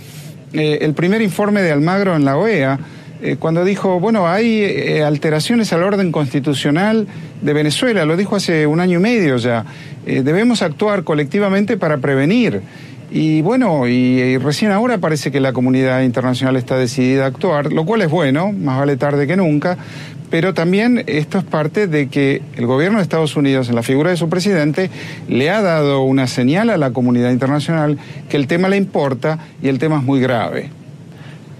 el 0.53 0.93
primer 0.93 1.23
informe 1.23 1.63
de 1.63 1.71
Almagro 1.71 2.15
en 2.15 2.25
la 2.25 2.37
OEA 2.37 2.79
eh, 3.25 3.37
cuando 3.39 3.63
dijo, 3.63 4.01
bueno, 4.01 4.27
hay 4.27 4.63
eh, 4.63 5.01
alteraciones 5.01 5.71
al 5.71 5.81
orden 5.81 6.11
constitucional 6.11 7.07
de 7.41 7.53
Venezuela, 7.53 8.03
lo 8.03 8.17
dijo 8.17 8.35
hace 8.35 8.67
un 8.67 8.81
año 8.81 8.99
y 8.99 9.01
medio 9.01 9.37
ya, 9.37 9.63
eh, 10.05 10.23
debemos 10.23 10.61
actuar 10.61 11.05
colectivamente 11.05 11.77
para 11.77 11.99
prevenir. 11.99 12.61
Y 13.09 13.41
bueno, 13.41 13.87
y, 13.87 14.37
recién 14.39 14.71
ahora 14.71 14.97
parece 14.97 15.31
que 15.31 15.39
la 15.39 15.53
comunidad 15.53 16.01
internacional 16.01 16.57
está 16.57 16.77
decidida 16.77 17.23
a 17.23 17.27
actuar, 17.27 17.71
lo 17.71 17.85
cual 17.85 18.01
es 18.01 18.09
bueno, 18.09 18.51
más 18.51 18.79
vale 18.79 18.97
tarde 18.97 19.25
que 19.25 19.37
nunca, 19.37 19.77
pero 20.29 20.53
también 20.53 21.05
esto 21.07 21.37
es 21.37 21.45
parte 21.45 21.87
de 21.87 22.09
que 22.09 22.41
el 22.57 22.65
gobierno 22.65 22.97
de 22.97 23.03
Estados 23.03 23.37
Unidos, 23.37 23.69
en 23.69 23.75
la 23.75 23.83
figura 23.83 24.09
de 24.09 24.17
su 24.17 24.27
presidente, 24.27 24.89
le 25.29 25.49
ha 25.49 25.61
dado 25.61 26.01
una 26.01 26.27
señal 26.27 26.69
a 26.69 26.75
la 26.75 26.91
comunidad 26.91 27.31
internacional 27.31 27.97
que 28.27 28.35
el 28.35 28.47
tema 28.47 28.67
le 28.67 28.75
importa 28.75 29.39
y 29.61 29.69
el 29.69 29.79
tema 29.79 29.99
es 29.99 30.03
muy 30.03 30.19
grave. 30.19 30.82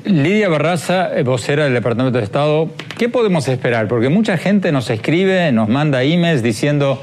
Lidia 0.06 0.50
Barraza, 0.50 1.18
eh, 1.18 1.24
vocera 1.24 1.64
del 1.64 1.74
Departamento 1.74 2.18
de 2.18 2.26
Estado, 2.26 2.70
¿qué 2.98 3.08
podemos 3.08 3.48
esperar? 3.48 3.88
Porque 3.88 4.10
mucha 4.10 4.38
gente 4.38 4.74
nos 4.74 4.90
escribe, 4.90 5.50
nos 5.54 5.70
manda 5.70 6.04
emails 6.04 6.44
diciendo, 6.44 7.02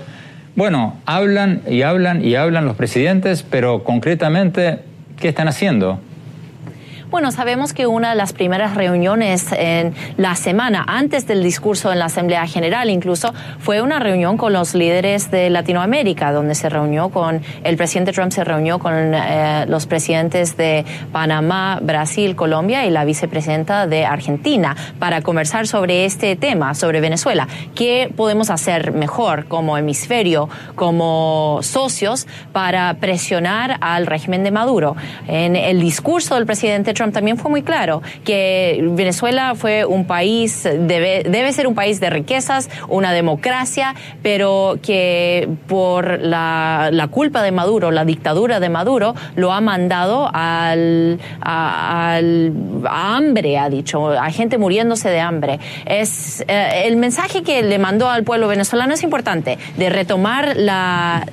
bueno, 0.55 0.99
hablan 1.07 1.63
y 1.67 1.81
hablan 1.81 2.23
y 2.23 2.35
hablan 2.35 2.67
los 2.67 2.77
presidentes, 2.77 3.43
pero 3.43 3.85
concretamente, 3.85 4.81
¿qué 5.19 5.29
están 5.29 5.49
haciendo? 5.49 5.99
Bueno, 7.11 7.33
sabemos 7.33 7.73
que 7.73 7.89
una 7.89 8.11
de 8.11 8.15
las 8.15 8.33
primeras 8.33 8.77
reuniones 8.77 9.51
en 9.51 9.95
la 10.17 10.37
semana, 10.37 10.85
antes 10.87 11.27
del 11.27 11.43
discurso 11.43 11.91
en 11.91 11.99
la 11.99 12.05
Asamblea 12.05 12.47
General 12.47 12.89
incluso, 12.89 13.35
fue 13.59 13.83
una 13.83 13.99
reunión 13.99 14.37
con 14.37 14.53
los 14.53 14.77
líderes 14.77 15.29
de 15.33 15.51
Latinoamérica, 15.51 16.31
donde 16.31 16.55
se 16.55 16.69
reunió 16.69 17.09
con, 17.09 17.43
el 17.65 17.77
presidente 17.77 18.13
Trump 18.13 18.31
se 18.31 18.45
reunió 18.45 18.79
con 18.79 18.95
eh, 18.95 19.65
los 19.67 19.87
presidentes 19.87 20.57
de 20.57 20.85
Panamá, 21.11 21.81
Brasil, 21.83 22.37
Colombia 22.37 22.87
y 22.87 22.91
la 22.91 23.05
vicepresidenta 23.05 23.89
de 23.89 24.07
Argentina 24.07 24.77
para 25.01 25.21
conversar 25.21 25.67
sobre 25.67 26.05
este 26.05 26.37
tema, 26.37 26.77
sobre 26.77 27.01
Venezuela. 27.01 27.49
¿Qué 27.75 28.09
podemos 28.17 28.51
hacer 28.51 28.93
mejor 28.93 29.47
como 29.47 29.77
hemisferio, 29.77 30.49
como 30.77 31.59
socios, 31.63 32.29
para 32.53 32.95
presionar 32.95 33.79
al 33.81 34.07
régimen 34.07 34.45
de 34.45 34.53
Maduro? 34.53 34.95
En 35.27 35.57
el 35.57 35.81
discurso 35.81 36.37
del 36.37 36.47
presidente 36.47 36.95
Trump 36.95 37.00
también 37.13 37.39
fue 37.39 37.51
muy 37.51 37.63
claro 37.63 38.03
que 38.25 38.87
Venezuela 38.93 39.55
fue 39.55 39.85
un 39.85 40.05
país, 40.05 40.65
debe, 40.65 41.23
debe 41.25 41.53
ser 41.53 41.67
un 41.67 41.75
país 41.75 42.01
de 42.01 42.11
riquezas, 42.11 42.69
una 42.89 43.13
democracia, 43.13 43.95
pero 44.23 44.79
que 44.83 45.49
por 45.67 46.21
la, 46.21 46.91
culpa 47.11 47.43
de 47.43 47.51
Maduro, 47.51 47.91
la 47.91 48.05
dictadura 48.05 48.61
de 48.61 48.69
Maduro, 48.69 49.15
lo 49.37 49.53
ha 49.53 49.61
mandado 49.61 50.31
al, 50.33 51.19
al 51.41 52.53
a 52.87 53.17
hambre, 53.17 53.59
ha 53.59 53.69
dicho, 53.69 54.11
a 54.11 54.31
gente 54.31 54.59
muriéndose 54.59 55.09
de 55.09 55.21
hambre. 55.21 55.59
Es 55.87 56.45
eh, 56.47 56.83
el 56.85 56.97
mensaje 56.97 57.43
que 57.43 57.63
le 57.63 57.79
mandó 57.79 58.09
al 58.09 58.23
pueblo 58.25 58.49
venezolano 58.49 58.95
es 58.95 59.03
importante, 59.03 59.59
de 59.77 59.89
retomar 59.89 60.57
la, 60.57 61.27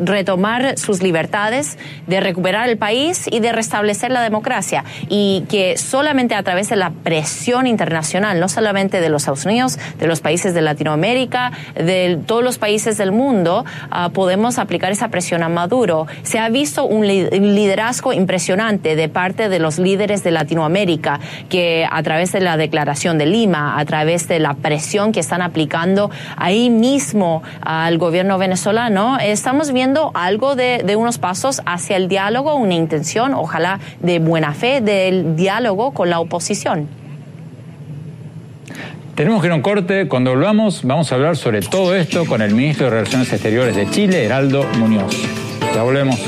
retomar 0.00 0.78
sus 0.78 1.02
libertades, 1.02 1.78
de 2.06 2.20
recuperar 2.20 2.68
el 2.68 2.78
país 2.78 3.26
y 3.30 3.40
de 3.40 3.52
restablecer 3.52 4.10
la 4.10 4.22
democracia 4.22 4.84
y 5.08 5.44
que 5.48 5.76
solamente 5.76 6.34
a 6.34 6.42
través 6.42 6.68
de 6.68 6.76
la 6.76 6.90
presión 6.90 7.66
internacional, 7.66 8.40
no 8.40 8.48
solamente 8.48 9.00
de 9.00 9.08
los 9.08 9.22
Estados 9.22 9.44
Unidos, 9.44 9.78
de 9.98 10.06
los 10.06 10.20
países 10.20 10.54
de 10.54 10.62
Latinoamérica, 10.62 11.52
de 11.74 12.18
todos 12.26 12.42
los 12.42 12.58
países 12.58 12.98
del 12.98 13.12
mundo, 13.12 13.64
ah, 13.90 14.10
podemos 14.12 14.58
aplicar 14.58 14.92
esa 14.92 15.08
presión 15.08 15.42
a 15.42 15.48
Maduro. 15.48 16.06
Se 16.22 16.38
ha 16.38 16.48
visto 16.48 16.84
un 16.84 17.06
liderazgo 17.06 18.12
impresionante 18.12 18.96
de 18.96 19.08
parte 19.08 19.48
de 19.48 19.58
los 19.58 19.78
líderes 19.78 20.22
de 20.22 20.30
Latinoamérica 20.30 21.20
que 21.48 21.86
a 21.90 22.02
través 22.02 22.32
de 22.32 22.40
la 22.40 22.56
declaración 22.56 23.18
de 23.18 23.26
Lima, 23.26 23.78
a 23.78 23.84
través 23.84 24.28
de 24.28 24.38
la 24.38 24.54
presión 24.54 25.12
que 25.12 25.20
están 25.20 25.42
aplicando 25.42 26.10
ahí 26.36 26.70
mismo 26.70 27.42
al 27.60 27.98
gobierno 27.98 28.38
venezolano, 28.38 29.18
estamos 29.18 29.72
viendo 29.72 30.10
algo 30.14 30.56
de, 30.56 30.82
de 30.84 30.96
unos 30.96 31.18
pasos 31.18 31.62
hacia 31.66 31.96
el 31.96 32.08
diálogo, 32.08 32.54
una 32.54 32.74
intención, 32.74 33.34
ojalá 33.34 33.80
de 34.00 34.18
buena 34.18 34.52
fe, 34.52 34.75
del 34.80 35.36
diálogo 35.36 35.92
con 35.92 36.10
la 36.10 36.20
oposición. 36.20 36.88
Tenemos 39.14 39.40
que 39.40 39.46
ir 39.46 39.52
a 39.52 39.56
un 39.56 39.62
corte. 39.62 40.08
Cuando 40.08 40.30
volvamos, 40.30 40.82
vamos 40.84 41.10
a 41.10 41.14
hablar 41.14 41.36
sobre 41.36 41.62
todo 41.62 41.94
esto 41.94 42.26
con 42.26 42.42
el 42.42 42.54
ministro 42.54 42.86
de 42.86 42.90
Relaciones 42.90 43.32
Exteriores 43.32 43.74
de 43.74 43.88
Chile, 43.90 44.24
Heraldo 44.24 44.64
Muñoz. 44.78 45.16
Ya 45.74 45.82
volvemos. 45.82 46.20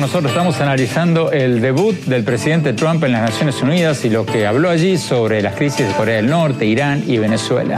Nosotros 0.00 0.32
estamos 0.32 0.60
analizando 0.60 1.32
el 1.32 1.60
debut 1.60 1.94
del 2.04 2.24
presidente 2.24 2.72
Trump 2.72 3.04
en 3.04 3.12
las 3.12 3.22
Naciones 3.22 3.60
Unidas 3.62 4.04
y 4.04 4.10
lo 4.10 4.24
que 4.24 4.46
habló 4.46 4.70
allí 4.70 4.96
sobre 4.96 5.42
las 5.42 5.54
crisis 5.54 5.86
de 5.86 5.92
Corea 5.92 6.16
del 6.16 6.28
Norte, 6.28 6.64
Irán 6.64 7.04
y 7.06 7.18
Venezuela. 7.18 7.76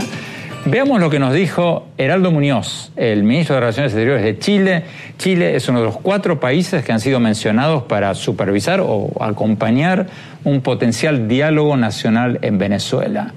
Veamos 0.65 0.99
lo 0.99 1.09
que 1.09 1.19
nos 1.19 1.33
dijo 1.33 1.87
Heraldo 1.97 2.31
Muñoz, 2.31 2.91
el 2.95 3.23
ministro 3.23 3.55
de 3.55 3.61
Relaciones 3.61 3.91
Exteriores 3.91 4.23
de 4.23 4.39
Chile. 4.39 4.83
Chile 5.17 5.55
es 5.55 5.67
uno 5.67 5.79
de 5.79 5.85
los 5.85 5.97
cuatro 5.97 6.39
países 6.39 6.83
que 6.85 6.91
han 6.91 6.99
sido 6.99 7.19
mencionados 7.19 7.83
para 7.83 8.15
supervisar 8.15 8.81
o 8.81 9.11
acompañar 9.19 10.07
un 10.43 10.61
potencial 10.61 11.27
diálogo 11.27 11.75
nacional 11.75 12.39
en 12.41 12.57
Venezuela. 12.57 13.33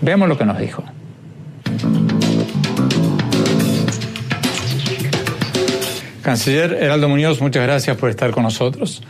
Veamos 0.00 0.28
lo 0.28 0.38
que 0.38 0.46
nos 0.46 0.58
dijo. 0.58 0.82
Canciller 6.28 6.74
Heraldo 6.74 7.08
Muñoz, 7.08 7.40
muchas 7.40 7.62
gracias 7.62 7.96
por 7.96 8.10
estar 8.10 8.32
con 8.32 8.42
nosotros. 8.42 9.02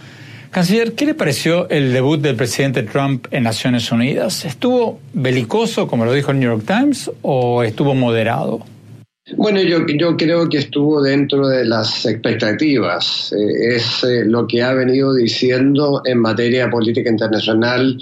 Canciller, 0.53 0.93
¿qué 0.93 1.05
le 1.05 1.15
pareció 1.15 1.69
el 1.69 1.93
debut 1.93 2.21
del 2.21 2.37
presidente 2.37 2.85
Trump 2.85 3.27
en 3.33 3.43
Naciones 3.43 3.91
Unidas? 3.91 4.45
¿Estuvo 4.45 5.01
belicoso, 5.15 5.89
como 5.89 6.05
lo 6.05 6.13
dijo 6.13 6.31
el 6.31 6.39
New 6.39 6.49
York 6.49 6.63
Times, 6.65 7.11
o 7.23 7.65
estuvo 7.65 7.93
moderado? 7.97 8.65
Bueno, 9.37 9.61
yo, 9.61 9.85
yo 9.89 10.17
creo 10.17 10.49
que 10.49 10.59
estuvo 10.59 11.03
dentro 11.03 11.49
de 11.49 11.65
las 11.65 12.07
expectativas. 12.07 13.33
Eh, 13.33 13.75
es 13.75 14.05
eh, 14.05 14.25
lo 14.25 14.47
que 14.47 14.63
ha 14.63 14.73
venido 14.73 15.13
diciendo 15.13 16.03
en 16.05 16.21
materia 16.21 16.71
política 16.71 17.11
internacional 17.11 17.99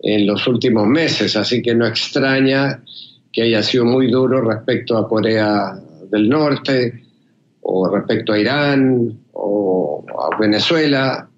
en 0.00 0.28
los 0.28 0.46
últimos 0.46 0.86
meses, 0.86 1.34
así 1.34 1.60
que 1.60 1.74
no 1.74 1.88
extraña 1.88 2.84
que 3.32 3.42
haya 3.42 3.64
sido 3.64 3.84
muy 3.84 4.12
duro 4.12 4.40
respecto 4.42 4.96
a 4.96 5.08
Corea 5.08 5.76
del 6.08 6.28
Norte, 6.28 7.00
o 7.76 7.88
respecto 7.88 8.32
a 8.32 8.38
Irán 8.38 9.18
o 9.32 10.04
a 10.08 10.38
Venezuela, 10.38 11.28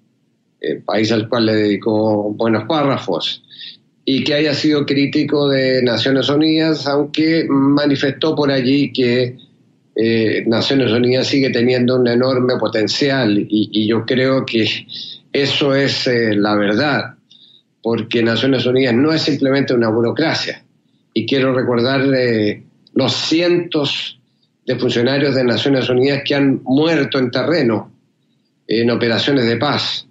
el 0.61 0.83
país 0.83 1.11
al 1.11 1.27
cual 1.27 1.47
le 1.47 1.55
dedicó 1.55 2.31
buenos 2.31 2.65
párrafos, 2.65 3.43
y 4.05 4.23
que 4.23 4.35
haya 4.35 4.53
sido 4.53 4.85
crítico 4.85 5.49
de 5.49 5.81
Naciones 5.81 6.29
Unidas, 6.29 6.85
aunque 6.85 7.45
manifestó 7.49 8.35
por 8.35 8.51
allí 8.51 8.93
que 8.93 9.35
eh, 9.95 10.43
Naciones 10.45 10.91
Unidas 10.91 11.25
sigue 11.25 11.49
teniendo 11.49 11.95
un 11.95 12.07
enorme 12.07 12.55
potencial 12.57 13.35
y, 13.49 13.87
yo 13.87 14.05
creo 14.05 14.45
que 14.45 14.67
eso 15.33 15.73
es 15.73 16.05
eh, 16.05 16.35
la 16.35 16.55
verdad, 16.55 17.15
porque 17.81 18.21
Naciones 18.21 18.65
Unidas 18.67 18.93
no 18.93 19.11
es 19.11 19.23
simplemente 19.23 19.73
una 19.73 19.89
burocracia. 19.89 20.63
Y 21.13 21.25
quiero 21.25 21.51
recordar 21.53 22.05
los 22.93 23.13
cientos 23.13 24.16
de 24.67 24.75
funcionarios 24.75 25.33
de 25.33 25.45
Naciones 25.45 25.89
Unidas 25.89 26.21
que 26.25 26.35
han 26.35 26.61
muerto 26.63 27.17
en 27.17 27.31
terreno 27.31 27.91
en 28.67 28.91
operaciones 28.91 29.47
de 29.47 29.55
paz. 29.55 30.05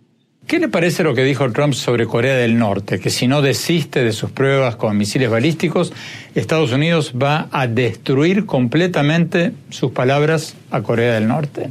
¿Qué 0.47 0.59
le 0.59 0.69
parece 0.69 1.03
lo 1.03 1.15
que 1.15 1.25
dijo 1.25 1.51
Trump 1.53 1.75
sobre 1.75 2.07
Corea 2.07 2.37
del 2.37 2.57
Norte? 2.57 2.99
Que 2.99 3.11
si 3.11 3.27
no 3.27 3.43
desiste 3.43 4.03
de 4.03 4.13
sus 4.13 4.31
pruebas 4.31 4.77
con 4.77 4.97
misiles 4.97 5.29
balísticos, 5.29 5.93
Estados 6.35 6.73
Unidos 6.73 7.13
va 7.21 7.49
a 7.51 7.67
destruir 7.67 8.47
completamente 8.47 9.53
sus 9.69 9.91
palabras 9.91 10.57
a 10.71 10.83
Corea 10.83 11.15
del 11.15 11.29
Norte. 11.29 11.69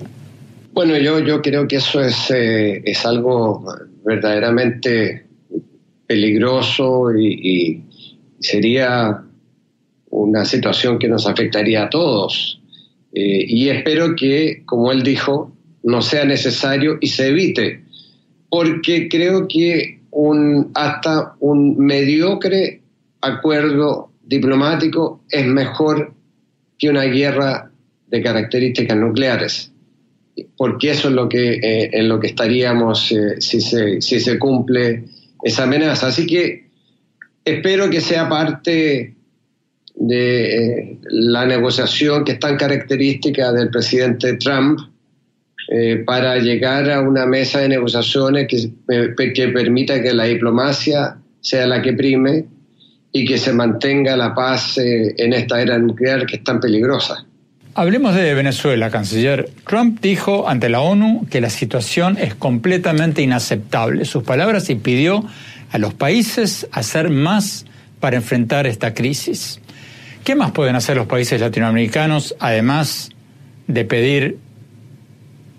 Bueno, 0.74 0.98
yo, 0.98 1.20
yo 1.20 1.42
creo 1.42 1.68
que 1.68 1.78
eso 1.78 2.02
es, 2.02 2.30
eh, 2.30 2.84
es 2.86 3.06
algo 3.06 3.66
verdaderamente 4.04 5.26
peligroso 6.06 7.16
y 7.18 7.82
sería 8.40 9.24
una 10.10 10.46
situación 10.46 11.00
que 11.00 11.08
nos 11.08 11.26
afectaría 11.26 11.86
a 11.86 11.90
todos. 11.90 12.60
Eh, 13.16 13.46
y 13.48 13.70
espero 13.70 14.14
que, 14.14 14.64
como 14.66 14.92
él 14.92 15.02
dijo, 15.02 15.56
no 15.84 16.02
sea 16.02 16.26
necesario 16.26 16.98
y 17.00 17.08
se 17.08 17.30
evite, 17.30 17.82
porque 18.50 19.08
creo 19.08 19.48
que 19.48 20.02
hasta 20.74 21.36
un 21.40 21.78
mediocre 21.78 22.82
acuerdo 23.22 24.12
diplomático 24.24 25.24
es 25.30 25.46
mejor 25.46 26.14
que 26.78 26.90
una 26.90 27.04
guerra 27.04 27.72
de 28.08 28.22
características 28.22 28.98
nucleares, 28.98 29.72
porque 30.58 30.92
eso 30.92 31.08
es 31.08 31.14
lo 31.14 31.30
que, 31.30 31.54
eh, 31.54 31.90
en 31.94 32.10
lo 32.10 32.20
que 32.20 32.28
estaríamos 32.28 33.12
eh, 33.14 33.40
si 33.40 33.62
se 34.20 34.40
cumple 34.40 35.06
esa 35.42 35.64
amenaza. 35.64 36.08
Así 36.08 36.26
que 36.26 36.68
espero 37.46 37.90
que 37.90 38.02
sea 38.02 38.28
parte 38.28 39.15
de 39.96 40.56
eh, 40.56 40.98
la 41.10 41.46
negociación 41.46 42.24
que 42.24 42.34
es 42.34 42.40
tan 42.40 42.58
característica 42.58 43.52
del 43.52 43.70
presidente 43.70 44.34
Trump 44.34 44.80
eh, 45.70 46.04
para 46.06 46.38
llegar 46.38 46.92
a 46.92 47.02
una 47.02 47.26
mesa 47.26 47.60
de 47.60 47.70
negociaciones 47.70 48.48
que, 48.48 48.70
eh, 48.90 49.34
que 49.34 49.48
permita 49.50 50.02
que 50.02 50.14
la 50.14 50.26
diplomacia 50.26 51.18
sea 51.42 51.66
la 51.66 51.82
que 51.82 51.94
prime 51.94 52.46
y 53.12 53.26
que 53.26 53.38
se 53.38 53.54
mantenga 53.54 54.18
la 54.18 54.36
paz 54.36 54.78
en 54.78 55.32
esta 55.32 55.62
era 55.62 55.80
nuclear 55.80 56.26
que 56.26 56.36
es 56.36 56.44
tan 56.44 56.60
peligrosa. 56.60 57.26
Hablemos 57.74 58.14
de 58.16 58.34
Venezuela, 58.34 58.90
canciller. 58.90 59.50
Trump 59.68 60.00
dijo 60.02 60.50
ante 60.50 60.70
la 60.70 60.82
ONU 60.82 61.26
que 61.30 61.40
la 61.40 61.50
situación 61.50 62.18
es 62.18 62.36
completamente 62.36 63.22
inaceptable. 63.22 64.06
Sus 64.06 64.24
palabras 64.24 64.70
y 64.70 64.76
a 65.72 65.78
los 65.78 65.94
países 65.94 66.68
hacer 66.72 67.10
más 67.10 67.66
para 68.00 68.18
enfrentar 68.18 68.68
esta 68.68 68.94
crisis. 68.94 69.60
¿Qué 70.26 70.34
más 70.34 70.54
pueden 70.54 70.76
hacer 70.76 70.98
los 70.98 71.06
países 71.06 71.40
latinoamericanos, 71.40 72.36
además 72.40 73.12
de 73.68 73.86
pedir 73.86 74.40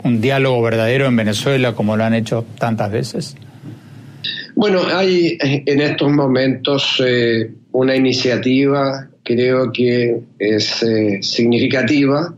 un 0.03 0.21
diálogo 0.21 0.61
verdadero 0.61 1.07
en 1.07 1.15
Venezuela 1.15 1.77
como 1.77 1.97
lo 1.97 2.03
han 2.03 2.15
hecho 2.15 2.45
tantas 2.59 2.91
veces? 2.91 3.37
Bueno, 4.57 4.81
hay 4.93 5.39
en 5.41 5.81
estos 5.81 6.11
momentos 6.11 7.01
eh, 7.07 7.49
una 7.71 7.95
iniciativa, 7.95 9.09
creo 9.23 9.71
que 9.71 10.19
es 10.37 10.83
eh, 10.83 11.23
significativa, 11.23 12.35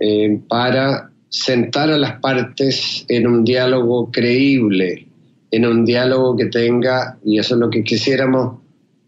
eh, 0.00 0.38
para 0.48 1.10
sentar 1.28 1.90
a 1.90 1.98
las 1.98 2.20
partes 2.20 3.04
en 3.08 3.26
un 3.26 3.44
diálogo 3.44 4.08
creíble, 4.12 5.08
en 5.50 5.66
un 5.66 5.84
diálogo 5.84 6.36
que 6.36 6.46
tenga, 6.46 7.18
y 7.24 7.40
eso 7.40 7.54
es 7.54 7.60
lo 7.60 7.68
que 7.68 7.82
quisiéramos, 7.82 8.60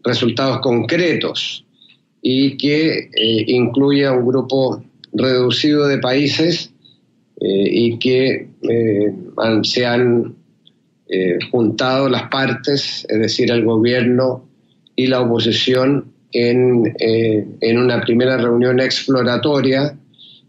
resultados 0.03 0.59
concretos 0.59 1.63
y 2.23 2.57
que 2.57 3.09
eh, 3.13 3.43
incluya 3.47 4.13
un 4.13 4.25
grupo 4.25 4.83
reducido 5.11 5.87
de 5.87 5.99
países 5.99 6.71
y 7.45 7.99
que 7.99 8.47
se 9.63 9.85
han 9.85 10.33
juntado 11.51 12.07
las 12.07 12.29
partes, 12.29 13.05
es 13.09 13.19
decir, 13.19 13.51
el 13.51 13.65
gobierno 13.65 14.45
y 14.95 15.07
la 15.07 15.19
oposición, 15.19 16.05
en, 16.31 16.95
en 16.99 17.77
una 17.77 18.01
primera 18.01 18.37
reunión 18.37 18.79
exploratoria 18.79 19.93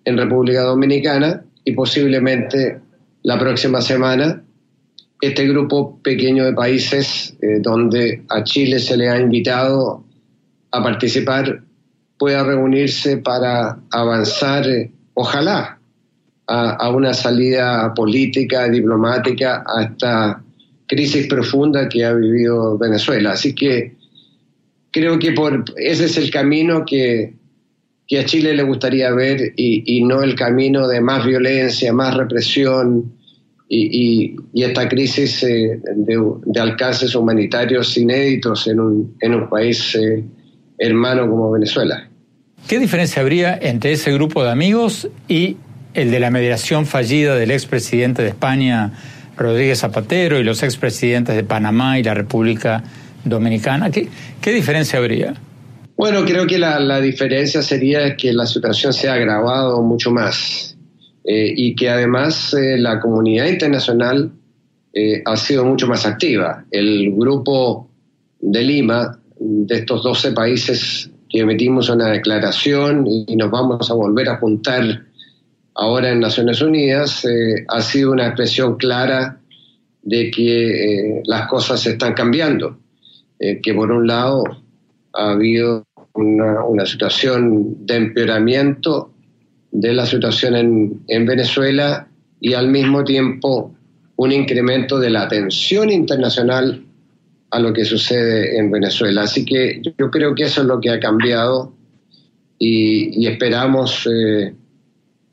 en 0.04 0.16
República 0.16 0.62
Dominicana 0.62 1.44
y 1.64 1.72
posiblemente 1.72 2.78
la 3.22 3.38
próxima 3.38 3.80
semana 3.80 4.42
este 5.20 5.46
grupo 5.48 5.98
pequeño 6.02 6.44
de 6.44 6.52
países 6.52 7.34
eh, 7.40 7.58
donde 7.60 8.22
a 8.28 8.44
Chile 8.44 8.78
se 8.78 8.96
le 8.96 9.08
ha 9.08 9.18
invitado 9.18 10.04
a 10.74 10.82
participar 10.82 11.62
pueda 12.18 12.42
reunirse 12.42 13.18
para 13.18 13.78
avanzar, 13.90 14.66
eh, 14.68 14.90
ojalá, 15.14 15.78
a, 16.46 16.90
una 16.90 17.14
salida 17.14 17.94
política, 17.94 18.68
diplomática 18.68 19.64
a 19.66 19.84
esta 19.84 20.42
crisis 20.87 21.26
profunda 21.26 21.88
que 21.88 22.04
ha 22.04 22.12
vivido 22.12 22.76
Venezuela. 22.76 23.32
Así 23.32 23.54
que 23.54 23.94
creo 24.90 25.18
que 25.18 25.32
por, 25.32 25.64
ese 25.76 26.04
es 26.04 26.18
el 26.18 26.30
camino 26.30 26.84
que, 26.84 27.34
que 28.06 28.18
a 28.18 28.26
Chile 28.26 28.52
le 28.52 28.62
gustaría 28.62 29.10
ver 29.12 29.54
y, 29.56 30.04
no 30.04 30.22
el 30.22 30.34
camino 30.34 30.87
de 30.87 31.00
más 31.00 31.24
violencia, 31.24 31.92
más 31.94 32.14
represión 32.14 33.14
y, 33.68 34.37
esta 34.52 34.88
crisis 34.88 35.42
eh, 35.44 35.80
de, 35.96 36.60
alcances 36.60 37.14
humanitarios 37.14 37.96
inéditos 37.96 38.66
en 38.66 38.80
un, 38.80 39.16
en 39.20 39.34
un 39.34 39.48
país 39.48 39.94
eh, 39.94 40.22
hermano 40.78 41.28
como 41.28 41.50
Venezuela. 41.50 42.08
¿Qué 42.68 42.78
diferencia 42.78 43.22
habría 43.22 43.56
entre 43.60 43.92
ese 43.92 44.12
grupo 44.12 44.42
de 44.42 44.50
amigos 44.50 45.08
y 45.28 45.56
el 45.92 46.10
de 46.10 46.20
la 46.20 46.30
mediación 46.30 46.87
fallida 46.87 47.37
del 47.37 47.50
expresidente 47.50 48.22
de 48.22 48.28
España, 48.28 48.92
Rodríguez 49.37 49.80
Zapatero, 49.80 50.38
y 50.40 50.44
los 50.44 50.62
expresidentes 50.62 51.37
de 51.37 51.44
Panamá 51.44 51.98
y 51.98 52.02
la 52.02 52.14
República 52.14 52.82
Dominicana? 53.24 53.90
¿Qué, 53.90 54.08
qué 54.40 54.52
diferencia 54.52 54.98
habría? 54.98 55.34
Bueno, 55.96 56.24
creo 56.24 56.46
que 56.46 56.58
la, 56.58 57.00
diferencia 57.00 57.62
sería 57.62 58.16
que 58.16 58.32
la 58.32 58.46
situación 58.46 58.92
se 58.92 59.08
ha 59.08 59.14
agravado 59.14 59.80
mucho 59.82 60.10
más 60.10 60.76
eh, 61.24 61.52
y 61.56 61.76
que 61.76 61.88
además 61.88 62.52
eh, 62.54 62.76
la 62.78 62.98
comunidad 62.98 63.46
internacional 63.46 64.32
eh, 64.92 65.22
ha 65.24 65.37
sido 65.37 65.64
mucho 65.64 65.87
más 65.87 66.04
activa. 66.04 66.64
El 66.70 67.12
grupo 67.12 67.88
de 68.40 68.62
Lima, 68.62 69.20
de 69.44 69.76
estos 69.76 70.02
12 70.02 70.33
países 70.33 71.11
que 71.28 71.40
emitimos 71.40 71.90
una 71.90 72.09
declaración 72.11 73.07
y 73.07 73.37
nos 73.37 73.50
vamos 73.50 73.90
a 73.90 73.94
volver 73.94 74.28
a 74.30 74.38
juntar 74.38 75.04
ahora 75.74 76.11
en 76.11 76.20
Naciones 76.20 76.62
Unidas, 76.62 77.26
ha 77.68 77.83
sido 77.83 78.12
una 78.12 78.26
expresión 78.26 78.76
clara 78.76 79.40
de 80.02 80.30
que 80.30 81.22
las 81.24 81.48
cosas 81.48 81.85
están 81.87 82.14
cambiando, 82.14 82.78
que 83.38 83.74
por 83.74 83.90
un 83.90 84.07
lado 84.07 84.44
ha 85.12 85.33
habido 85.33 85.85
una, 86.14 86.87
situación 86.87 87.85
de 87.87 87.96
empeoramiento 87.96 89.12
de 89.72 89.92
la 89.92 90.07
situación 90.07 90.54
en, 90.54 91.02
en, 91.09 91.26
Venezuela 91.26 92.07
y 92.40 92.54
al 92.54 92.68
mismo 92.68 93.02
tiempo 93.02 93.74
un 94.16 94.33
incremento 94.33 95.00
de 95.00 95.11
la 95.11 95.22
atención 95.22 95.90
internacional 95.90 96.85
a 97.50 97.59
lo 97.59 97.72
que 97.72 97.85
sucede 97.85 98.59
en 98.59 98.70
Venezuela. 98.70 99.22
Así 99.22 99.44
que 99.44 99.80
yo 99.83 100.11
creo 100.11 100.35
que 100.35 100.44
eso 100.44 100.62
es 100.62 100.66
lo 100.66 100.80
que 100.80 100.90
ha 100.90 100.98
cambiado 100.98 101.74
y, 102.59 103.26
esperamos 103.26 104.09
eh, 104.11 104.54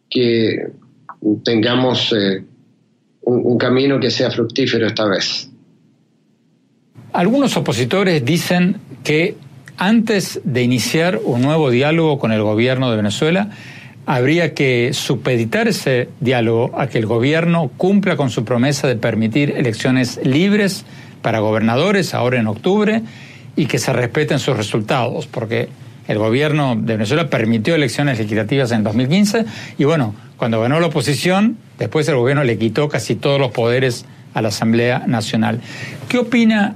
que 0.10 0.68
tengamos 1.44 2.14
eh, 2.14 2.44
un 3.22 3.58
camino 3.58 4.00
que 4.00 4.10
sea 4.10 4.32
fructífero 4.32 4.88
esta 4.88 5.06
vez. 5.06 5.50
Algunos 7.14 7.58
opositores 7.58 8.24
dicen 8.24 8.78
que 9.04 9.36
antes 9.78 10.40
de 10.44 10.64
iniciar 10.64 11.20
un 11.24 11.42
nuevo 11.42 11.70
diálogo 11.70 12.20
con 12.20 12.32
el 12.32 12.42
gobierno 12.42 12.90
de 12.90 12.98
Venezuela, 12.98 13.50
habría 14.06 14.54
que 14.54 14.92
supeditar 14.94 15.68
ese 15.68 16.10
diálogo 16.20 16.72
a 16.80 16.88
que 16.88 16.98
el 16.98 17.06
gobierno 17.06 17.72
cumpla 17.78 18.16
con 18.16 18.30
su 18.30 18.46
promesa 18.46 18.88
de 18.88 18.96
permitir 18.96 19.52
elecciones 19.52 20.20
libres 20.24 20.86
para 21.22 21.40
gobernadores 21.40 22.14
ahora 22.14 22.40
en 22.40 22.48
octubre 22.48 23.02
y 23.56 23.66
que 23.66 23.80
se 23.80 23.94
respeten 23.94 24.40
sus 24.40 24.56
resultados, 24.56 25.28
porque 25.28 25.70
el 26.08 26.18
gobierno 26.18 26.76
de 26.76 26.94
Venezuela 26.94 27.30
permitió 27.30 27.76
elecciones 27.76 28.18
legislativas 28.18 28.72
en 28.72 28.84
2015 28.84 29.46
y 29.78 29.84
bueno, 29.84 30.16
cuando 30.38 30.60
ganó 30.60 30.80
la 30.80 30.88
oposición, 30.88 31.58
después 31.78 32.08
el 32.08 32.16
gobierno 32.16 32.44
le 32.44 32.58
quitó 32.58 32.90
casi 32.90 33.16
todos 33.16 33.40
los 33.40 33.52
poderes 33.52 34.06
a 34.34 34.42
la 34.42 34.48
Asamblea 34.48 35.04
Nacional. 35.08 35.62
¿Qué 36.10 36.18
opina 36.18 36.76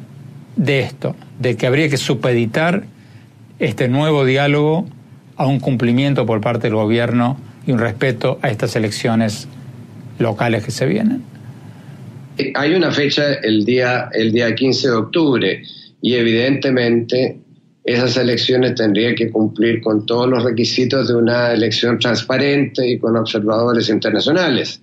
de 0.56 0.82
esto? 0.82 1.16
De 1.40 1.58
que 1.58 1.66
habría 1.66 1.90
que 1.90 1.98
supeditar 1.98 2.84
este 3.60 3.88
nuevo 3.88 4.26
diálogo 4.26 4.86
a 5.38 5.48
un 5.48 5.60
cumplimiento 5.60 6.26
por 6.26 6.42
parte 6.42 6.68
del 6.68 6.76
gobierno 6.76 7.38
y 7.66 7.72
un 7.72 7.80
respeto 7.80 8.40
a 8.42 8.50
estas 8.50 8.76
elecciones 8.76 9.48
locales 10.20 10.64
que 10.64 10.72
se 10.72 10.86
vienen? 10.86 11.24
Hay 12.56 12.74
una 12.74 12.92
fecha 12.92 13.36
el 13.36 13.66
día, 13.66 14.10
el 14.14 14.32
día 14.32 14.54
15 14.54 14.88
de 14.88 14.94
octubre 14.94 15.64
y 16.02 16.14
evidentemente 16.14 17.38
esas 17.84 18.18
elecciones 18.18 18.76
tendrían 18.76 19.16
que 19.16 19.30
cumplir 19.30 19.82
con 19.82 20.06
todos 20.06 20.28
los 20.28 20.44
requisitos 20.44 21.08
de 21.08 21.16
una 21.16 21.54
elección 21.54 22.00
transparente 22.00 22.88
y 22.88 22.98
con 22.98 23.16
observadores 23.16 23.90
internacionales. 23.90 24.82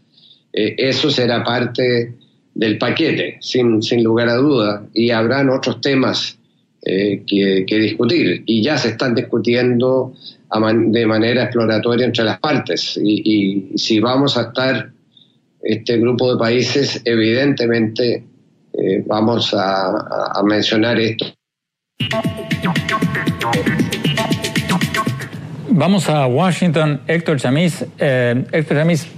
Eh, 0.53 0.75
eso 0.79 1.11
será 1.11 1.43
parte 1.43 2.15
del 2.55 2.79
paquete, 2.79 3.39
sin, 3.41 3.83
sin 3.83 4.05
lugar 4.05 4.29
a 4.29 4.37
duda, 4.37 4.87
y 4.95 5.11
habrán 5.11 5.51
otros 5.51 5.81
temas 5.81 6.39
eh, 6.85 7.23
que, 7.25 7.79
discutir 7.79 8.43
y 8.45 8.61
ya 8.61 8.77
se 8.77 8.89
están 8.89 9.15
discutiendo 9.15 10.15
de 10.51 11.07
manera 11.07 11.45
exploratoria 11.45 12.07
entre 12.07 12.25
las 12.25 12.41
partes 12.41 12.99
y, 13.01 13.71
si 13.77 14.01
vamos 14.01 14.37
a 14.37 14.49
estar 14.49 14.91
este 15.63 15.99
grupo 15.99 16.33
de 16.33 16.39
países 16.39 17.01
evidentemente 17.05 18.25
eh, 18.73 19.03
vamos 19.07 19.55
a, 19.57 20.43
mencionar 20.45 20.99
esto. 20.99 21.27
Vamos 25.69 26.09
a 26.09 26.27
Washington, 26.27 27.01
Héctor 27.07 27.39
Chamis. 27.39 27.85
Eh, 27.99 28.45
Héctor 28.53 28.79
Chamis, 28.79 29.09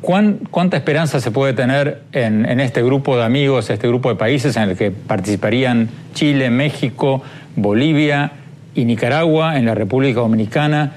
¿Cuánta 0.00 0.76
esperanza 0.76 1.20
se 1.20 1.32
puede 1.32 1.54
tener 1.54 2.02
en, 2.12 2.60
este 2.60 2.82
grupo 2.82 3.16
de 3.16 3.24
amigos, 3.24 3.68
este 3.68 3.88
grupo 3.88 4.08
de 4.08 4.14
países 4.14 4.56
en 4.56 4.70
el 4.70 4.76
que 4.76 4.92
participarían 4.92 5.88
Chile, 6.14 6.50
México, 6.50 7.22
Bolivia 7.56 8.32
y 8.74 8.84
Nicaragua, 8.84 9.58
en 9.58 9.66
la 9.66 9.74
República 9.74 10.20
Dominicana? 10.20 10.92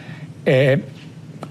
Eh, 0.46 0.82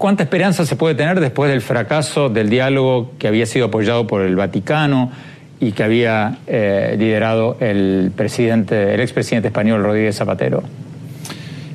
¿Cuánta 0.01 0.23
esperanza 0.23 0.65
se 0.65 0.75
puede 0.75 0.95
tener 0.95 1.19
después 1.19 1.51
del 1.51 1.61
fracaso 1.61 2.27
del 2.27 2.49
diálogo 2.49 3.11
que 3.19 3.27
había 3.27 3.45
sido 3.45 3.67
apoyado 3.67 4.07
por 4.07 4.23
el 4.23 4.35
Vaticano 4.35 5.11
y 5.59 5.73
que 5.73 5.83
había 5.83 6.39
eh, 6.47 6.95
liderado 6.97 7.55
el 7.59 8.11
presidente, 8.15 8.95
el 8.95 8.99
expresidente 8.99 9.49
español 9.49 9.83
Rodríguez 9.83 10.15
Zapatero? 10.15 10.63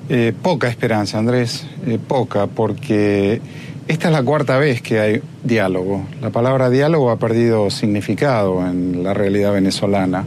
Eh, 0.08 0.32
poca 0.42 0.66
esperanza, 0.66 1.18
Andrés, 1.18 1.68
poca, 2.08 2.48
porque 2.48 3.40
esta 3.86 4.08
es 4.08 4.12
la 4.12 4.24
cuarta 4.24 4.58
vez 4.58 4.82
que 4.82 4.98
hay 4.98 5.22
diálogo. 5.44 6.04
La 6.20 6.30
palabra 6.30 6.68
diálogo 6.68 7.12
ha 7.12 7.20
perdido 7.20 7.70
significado 7.70 8.66
en 8.66 9.04
la 9.04 9.14
realidad 9.14 9.52
venezolana. 9.52 10.24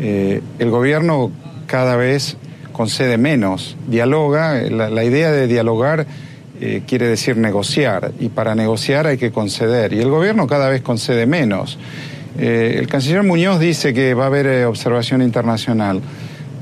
Eh, 0.00 0.40
el 0.58 0.70
gobierno 0.70 1.30
cada 1.66 1.96
vez 1.96 2.38
concede 2.72 3.18
menos, 3.18 3.76
dialoga. 3.88 4.54
La, 4.54 5.04
idea 5.04 5.30
de 5.30 5.46
dialogar 5.46 6.06
eh, 6.60 6.82
quiere 6.86 7.06
decir 7.06 7.36
negociar 7.36 8.12
y 8.18 8.28
para 8.28 8.54
negociar 8.54 9.06
hay 9.06 9.18
que 9.18 9.30
conceder. 9.30 9.92
Y 9.92 10.00
el 10.00 10.10
gobierno 10.10 10.46
cada 10.46 10.68
vez 10.68 10.82
concede 10.82 11.26
menos. 11.26 11.78
Eh, 12.38 12.76
el 12.78 12.86
canciller 12.86 13.22
Muñoz 13.22 13.60
dice 13.60 13.94
que 13.94 14.14
va 14.14 14.24
a 14.24 14.26
haber 14.26 14.66
observación 14.66 15.22
internacional. 15.22 16.02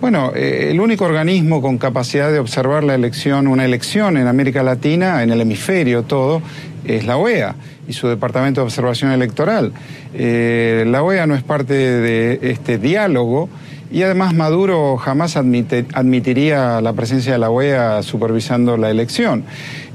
Bueno, 0.04 0.32
eh, 0.34 0.68
el 0.70 0.80
único 0.80 1.06
organismo 1.06 1.62
con 1.62 1.78
capacidad 1.78 2.30
de 2.30 2.38
observar 2.38 2.84
la 2.84 2.94
elección, 2.94 3.46
una 3.46 3.64
elección 3.64 4.18
en 4.18 4.26
América 4.26 4.62
Latina, 4.62 5.22
en 5.22 5.30
el 5.30 5.40
hemisferio 5.40 6.02
todo, 6.02 6.42
es 6.84 7.06
la 7.06 7.16
OEA 7.16 7.54
y 7.88 7.94
su 7.94 8.08
Departamento 8.08 8.60
de 8.60 8.66
Observación 8.66 9.12
Electoral. 9.12 9.72
Eh, 10.12 10.84
la 10.86 11.02
OEA 11.02 11.26
no 11.26 11.34
es 11.34 11.42
parte 11.42 11.72
de 11.72 12.38
este 12.42 12.76
diálogo 12.76 13.48
y 13.90 14.02
además 14.02 14.34
Maduro 14.34 14.96
jamás 14.96 15.36
admitiría 15.36 16.80
la 16.80 16.92
presencia 16.92 17.32
de 17.32 17.38
la 17.38 17.50
OEA 17.50 18.02
supervisando 18.02 18.76
la 18.76 18.90
elección. 18.90 19.44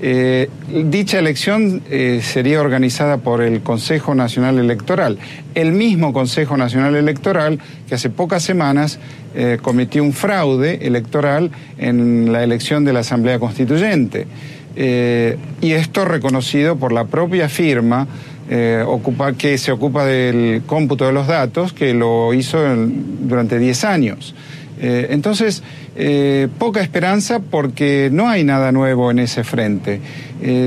Eh, 0.02 0.50
dicha 0.86 1.20
elección 1.20 1.82
eh, 1.90 2.22
sería 2.24 2.62
organizada 2.62 3.18
por 3.18 3.42
el 3.42 3.62
Consejo 3.62 4.16
Nacional 4.16 4.58
Electoral, 4.60 5.18
el 5.56 5.74
mismo 5.74 6.14
Consejo 6.14 6.56
Nacional 6.56 6.96
Electoral 6.96 7.60
que 7.88 7.96
hace 7.96 8.10
pocas 8.10 8.44
semanas 8.44 9.00
eh, 9.36 9.58
cometió 9.62 10.04
un 10.04 10.14
fraude 10.14 10.88
electoral 10.88 11.52
en 11.78 12.32
la 12.32 12.44
elección 12.44 12.86
de 12.86 12.94
la 12.94 13.00
Asamblea 13.02 13.40
Constituyente. 13.40 14.28
y 15.62 15.72
esto 15.74 16.06
reconocido 16.06 16.78
por 16.78 16.94
la 16.94 17.04
propia 17.04 17.50
firma 17.50 18.08
eh, 18.50 18.84
que 19.38 19.58
se 19.58 19.72
ocupa 19.72 20.06
del 20.06 20.64
cómputo 20.66 21.06
de 21.06 21.14
los 21.14 21.28
datos, 21.28 21.72
que 21.72 21.94
lo 21.94 22.34
hizo 22.34 22.60
durante 23.22 23.60
10 23.60 23.84
años. 23.84 24.34
Eh, 24.82 25.08
entonces, 25.12 25.62
eh, 25.96 26.48
poca 26.58 26.82
esperanza 26.82 27.40
porque 27.40 28.10
no 28.12 28.28
hay 28.28 28.44
nada 28.44 28.72
nuevo 28.72 29.12
en 29.12 29.20
ese 29.20 29.44
frente. 29.44 30.02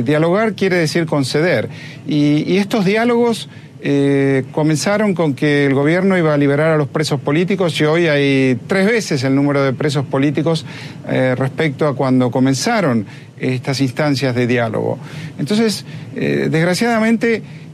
dialogar 0.04 0.54
quiere 0.54 0.76
decir 0.76 1.06
conceder. 1.06 1.68
y 2.06 2.56
estos 2.58 2.84
diálogos 2.84 3.48
eh, 3.84 4.44
comenzaron 4.52 5.12
con 5.12 5.34
que 5.34 5.66
el 5.66 5.74
gobierno 5.74 6.16
iba 6.16 6.32
a 6.32 6.36
liberar 6.36 6.70
a 6.70 6.76
los 6.76 6.86
presos 6.86 7.18
políticos 7.18 7.80
y 7.80 7.84
hoy 7.84 8.06
hay 8.06 8.56
tres 8.68 8.86
veces 8.86 9.24
el 9.24 9.34
número 9.34 9.60
de 9.64 9.72
presos 9.72 10.06
políticos 10.06 10.64
eh, 11.08 11.34
respecto 11.36 11.88
a 11.88 11.96
cuando 11.96 12.30
comenzaron 12.30 13.04
estas 13.40 13.80
instancias 13.80 14.36
de 14.36 14.46
diálogo. 14.46 15.00
Entonces, 15.36 15.84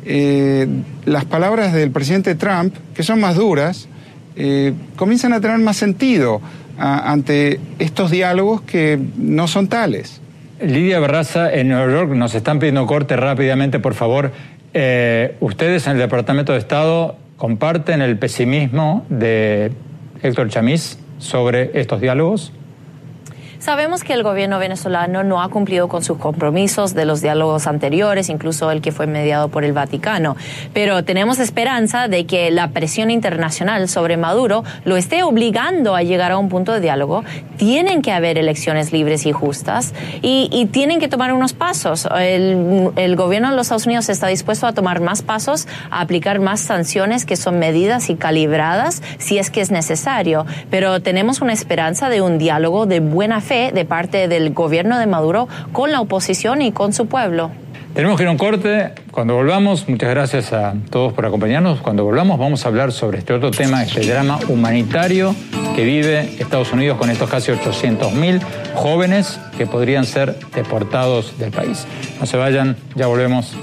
eh, 0.05 0.67
las 1.05 1.25
palabras 1.25 1.73
del 1.73 1.91
presidente 1.91 2.35
Trump, 2.35 2.75
que 2.95 3.03
son 3.03 3.21
más 3.21 3.37
duras, 3.37 3.89
comienzan 4.95 5.33
a 5.33 5.41
tener 5.41 5.59
más 5.59 5.77
sentido 5.77 6.41
ante 6.79 7.59
estos 7.81 8.13
diálogos 8.13 8.61
que 8.61 8.97
no 9.17 9.49
son 9.49 9.67
tales. 9.67 10.21
Lidia 10.61 10.99
Barraza, 10.99 11.53
en 11.53 11.69
Nueva 11.69 11.91
York 11.91 12.11
nos 12.13 12.35
están 12.35 12.59
pidiendo 12.59 12.87
corte 12.87 13.17
rápidamente, 13.17 13.79
por 13.79 13.95
favor. 13.95 14.33
Eh, 14.75 15.37
ustedes 15.41 15.87
en 15.87 15.93
el 15.93 15.99
Departamento 15.99 16.53
de 16.53 16.59
Estado 16.59 17.17
comparten 17.37 18.03
el 18.03 18.19
pesimismo 18.19 19.07
de 19.09 19.73
Héctor 20.23 20.49
Chamiz 20.49 20.99
sobre 21.19 21.79
estos 21.81 22.01
diálogos. 22.01 22.53
Sabemos 23.61 24.05
que 24.05 24.12
el 24.12 24.23
gobierno 24.23 24.61
venezolano 24.61 25.25
no 25.25 25.42
ha 25.42 25.49
cumplido 25.49 25.88
con 25.88 26.05
sus 26.05 26.16
compromisos 26.16 26.94
de 26.94 27.05
los 27.05 27.21
diálogos 27.21 27.66
anteriores, 27.66 28.29
incluso 28.29 28.71
el 28.71 28.81
que 28.81 28.92
fue 28.92 29.09
mediado 29.09 29.49
por 29.49 29.64
el 29.64 29.73
Vaticano, 29.73 30.37
pero 30.73 31.03
tenemos 31.03 31.40
esperanza 31.40 32.07
de 32.07 32.25
que 32.25 32.53
la 32.53 32.68
presión 32.68 33.11
internacional 33.11 33.88
sobre 33.88 34.16
Maduro 34.16 34.62
lo 34.85 34.97
esté 34.97 35.25
obligando 35.25 35.97
a 35.97 36.05
llegar 36.05 36.31
a 36.31 36.38
un 36.38 36.49
punto 36.49 36.73
de 36.73 36.81
diálogo. 36.81 37.25
Tienen 37.57 38.01
que 38.01 38.12
haber 38.12 38.38
elecciones 38.38 38.92
libres 38.92 39.27
y 39.27 39.33
justas 39.33 39.92
y, 40.23 40.68
tienen 40.71 41.01
que 41.01 41.09
tomar 41.09 41.33
unos 41.33 41.55
pasos. 41.55 42.07
El, 42.21 42.90
el 42.94 43.16
gobierno 43.16 43.51
de 43.51 43.57
los 43.57 43.66
Estados 43.66 43.87
Unidos 43.87 44.09
está 44.09 44.29
dispuesto 44.29 44.66
a 44.66 44.73
tomar 44.73 45.01
más 45.01 45.23
pasos, 45.23 45.66
a 45.90 46.01
aplicar 46.01 46.40
más 46.40 46.61
sanciones 46.61 47.25
que 47.25 47.37
son 47.37 47.59
medidas 47.59 48.11
y 48.11 48.16
calibradas 48.16 49.03
si 49.18 49.38
es 49.38 49.51
que 49.51 49.62
es 49.62 49.71
necesario, 49.71 50.47
pero 50.71 51.01
tenemos 51.01 51.40
una 51.40 51.55
esperanza 51.55 52.09
de 52.11 52.21
un 52.21 52.38
diálogo 52.38 52.87
de 52.87 53.01
buena 53.01 53.40
fe 53.40 53.48
de 53.49 53.85
parte 53.85 54.29
del 54.29 54.53
gobierno 54.53 54.99
de 54.99 55.07
Maduro 55.07 55.49
con 55.73 55.91
la 55.91 56.01
oposición 56.01 56.61
y 56.63 56.73
con 56.73 56.93
su 56.93 57.07
pueblo. 57.07 57.51
Tenemos 57.95 58.17
que 58.17 58.25
ir 58.25 58.29
a 58.29 58.33
un 58.33 58.39
corte. 58.39 58.93
Cuando 59.11 59.35
volvamos, 59.35 59.89
muchas 59.89 60.11
gracias 60.11 60.53
a 60.53 60.75
todos 60.91 61.15
por 61.15 61.27
acompañarnos. 61.27 61.81
Cuando 61.81 62.05
volvamos 62.05 62.39
vamos 62.39 62.65
a 62.65 62.69
hablar 62.69 62.93
sobre 62.93 63.19
este 63.19 63.33
otro 63.33 63.51
tema, 63.51 63.83
este 63.83 64.07
drama 64.07 64.39
humanitario 64.49 65.35
que 65.75 65.85
vive 65.85 66.21
Estados 66.39 66.73
Unidos 66.73 66.99
con 66.99 67.11
estos 67.11 67.29
casi 67.31 67.51
800.000 67.51 68.41
jóvenes 68.75 69.41
que 69.57 69.67
podrían 69.67 70.05
ser 70.05 70.37
deportados 70.55 71.39
del 71.39 71.51
país. 71.51 71.87
No 72.21 72.27
se 72.27 72.37
vayan, 72.37 72.77
ya 72.95 73.07
volvemos. 73.07 73.57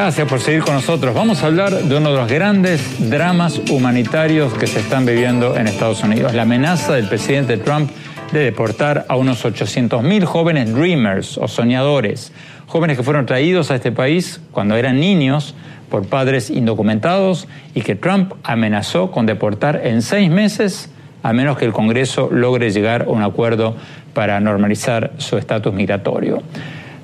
Gracias 0.00 0.28
por 0.28 0.38
seguir 0.38 0.62
con 0.62 0.74
nosotros. 0.74 1.12
Vamos 1.12 1.42
a 1.42 1.46
hablar 1.46 1.74
de 1.74 1.96
uno 1.96 2.12
de 2.12 2.18
los 2.18 2.28
grandes 2.28 3.10
dramas 3.10 3.60
humanitarios 3.68 4.54
que 4.54 4.68
se 4.68 4.78
están 4.78 5.04
viviendo 5.04 5.56
en 5.56 5.66
Estados 5.66 6.04
Unidos, 6.04 6.34
la 6.34 6.42
amenaza 6.42 6.94
del 6.94 7.08
presidente 7.08 7.56
Trump 7.56 7.90
de 8.30 8.38
deportar 8.38 9.06
a 9.08 9.16
unos 9.16 9.44
800.000 9.44 10.24
jóvenes 10.24 10.72
dreamers 10.72 11.36
o 11.36 11.48
soñadores, 11.48 12.32
jóvenes 12.68 12.96
que 12.96 13.02
fueron 13.02 13.26
traídos 13.26 13.72
a 13.72 13.74
este 13.74 13.90
país 13.90 14.40
cuando 14.52 14.76
eran 14.76 15.00
niños 15.00 15.56
por 15.90 16.06
padres 16.06 16.48
indocumentados 16.48 17.48
y 17.74 17.80
que 17.80 17.96
Trump 17.96 18.34
amenazó 18.44 19.10
con 19.10 19.26
deportar 19.26 19.80
en 19.84 20.02
seis 20.02 20.30
meses 20.30 20.92
a 21.24 21.32
menos 21.32 21.58
que 21.58 21.64
el 21.64 21.72
Congreso 21.72 22.28
logre 22.30 22.70
llegar 22.70 23.02
a 23.02 23.08
un 23.08 23.24
acuerdo 23.24 23.74
para 24.14 24.38
normalizar 24.38 25.14
su 25.18 25.36
estatus 25.36 25.74
migratorio. 25.74 26.44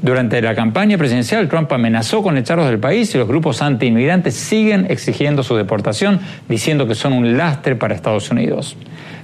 Durante 0.03 0.43
la 0.43 0.55
campaña 0.55 0.99
presidencial, 0.99 1.49
Trump 1.49 1.73
amenazó 1.73 2.23
con 2.23 2.37
echarlos 2.37 2.69
del 2.69 2.79
país 2.79 3.15
y 3.15 3.19
los 3.19 3.27
grupos 3.27 3.63
anti-inmigrantes 3.63 4.35
siguen 4.35 4.87
exigiendo 4.91 5.43
su 5.43 5.57
deportación, 5.57 6.21
diciendo 6.49 6.87
que 6.87 6.95
son 6.95 7.13
un 7.15 7.39
lastre 7.39 7.75
para 7.75 7.95
Estados 7.95 8.31
Unidos. 8.31 8.77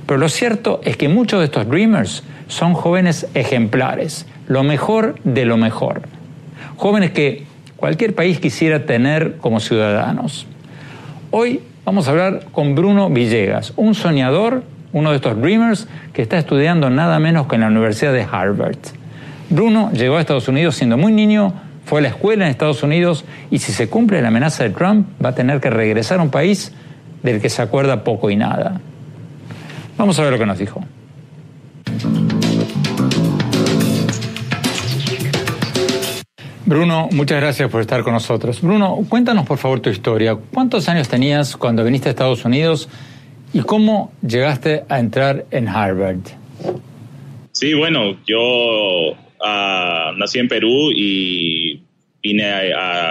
Pero 0.06 0.18
lo 0.18 0.28
cierto 0.28 0.80
es 0.84 0.96
que 0.96 1.08
muchos 1.08 1.40
de 1.40 1.44
estos 1.46 1.68
Dreamers 1.68 2.24
son 2.48 2.74
jóvenes 2.74 3.28
ejemplares, 3.34 4.26
lo 4.48 4.62
mejor 4.62 5.16
de 5.24 5.44
lo 5.44 5.56
mejor. 5.56 6.02
Jóvenes 6.76 7.10
que 7.10 7.44
cualquier 7.76 8.14
país 8.14 8.40
quisiera 8.40 8.86
tener 8.86 9.36
como 9.36 9.60
ciudadanos. 9.60 10.46
Hoy 11.30 11.60
vamos 11.84 12.08
a 12.08 12.10
hablar 12.10 12.46
con 12.52 12.74
Bruno 12.74 13.08
Villegas, 13.10 13.72
un 13.76 13.94
soñador, 13.94 14.64
uno 14.92 15.10
de 15.10 15.16
estos 15.16 15.40
Dreamers 15.40 15.86
que 16.12 16.22
está 16.22 16.38
estudiando 16.38 16.90
nada 16.90 17.18
menos 17.18 17.46
que 17.46 17.54
en 17.54 17.60
la 17.60 17.68
Universidad 17.68 18.12
de 18.12 18.26
Harvard. 18.30 18.78
Bruno 19.50 19.90
llegó 19.92 20.16
a 20.16 20.20
Estados 20.20 20.46
Unidos 20.46 20.76
siendo 20.76 20.96
muy 20.96 21.10
niño, 21.10 21.52
fue 21.84 21.98
a 21.98 22.02
la 22.02 22.08
escuela 22.08 22.44
en 22.44 22.52
Estados 22.52 22.84
Unidos 22.84 23.24
y 23.50 23.58
si 23.58 23.72
se 23.72 23.88
cumple 23.88 24.22
la 24.22 24.28
amenaza 24.28 24.62
de 24.62 24.70
Trump 24.70 25.08
va 25.22 25.30
a 25.30 25.34
tener 25.34 25.60
que 25.60 25.70
regresar 25.70 26.20
a 26.20 26.22
un 26.22 26.30
país 26.30 26.72
del 27.24 27.40
que 27.40 27.50
se 27.50 27.60
acuerda 27.60 28.04
poco 28.04 28.30
y 28.30 28.36
nada. 28.36 28.80
Vamos 29.98 30.18
a 30.20 30.22
ver 30.22 30.32
lo 30.32 30.38
que 30.38 30.46
nos 30.46 30.56
dijo. 30.56 30.84
Bruno, 36.64 37.08
muchas 37.10 37.40
gracias 37.40 37.68
por 37.68 37.80
estar 37.80 38.04
con 38.04 38.12
nosotros. 38.12 38.62
Bruno, 38.62 39.04
cuéntanos 39.08 39.44
por 39.44 39.58
favor 39.58 39.80
tu 39.80 39.90
historia. 39.90 40.38
¿Cuántos 40.54 40.88
años 40.88 41.08
tenías 41.08 41.56
cuando 41.56 41.82
viniste 41.82 42.08
a 42.08 42.10
Estados 42.10 42.44
Unidos 42.44 42.88
y 43.52 43.62
cómo 43.62 44.12
llegaste 44.24 44.84
a 44.88 45.00
entrar 45.00 45.46
en 45.50 45.66
Harvard? 45.66 46.20
Sí, 47.50 47.74
bueno, 47.74 48.16
yo 48.24 49.16
Ah, 49.42 50.12
nací 50.16 50.38
en 50.38 50.48
Perú 50.48 50.92
y 50.94 51.80
vine 52.22 52.44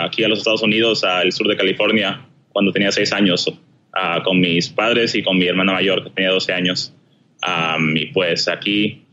aquí 0.03 0.23
a 0.23 0.27
los 0.27 0.39
Estados 0.39 0.61
Unidos, 0.61 1.03
al 1.03 1.31
sur 1.31 1.47
de 1.47 1.57
California, 1.57 2.25
cuando 2.49 2.71
tenía 2.71 2.91
seis 2.91 3.11
años, 3.11 3.51
ah, 3.93 4.21
con 4.23 4.39
mis 4.39 4.69
padres 4.69 5.15
y 5.15 5.23
con 5.23 5.37
mi 5.37 5.47
hermana 5.47 5.73
mayor, 5.73 6.03
que 6.03 6.09
tenía 6.11 6.31
12 6.31 6.53
años. 6.53 6.93
y 7.95 8.05
pues 8.07 8.47
aquí 8.47 9.03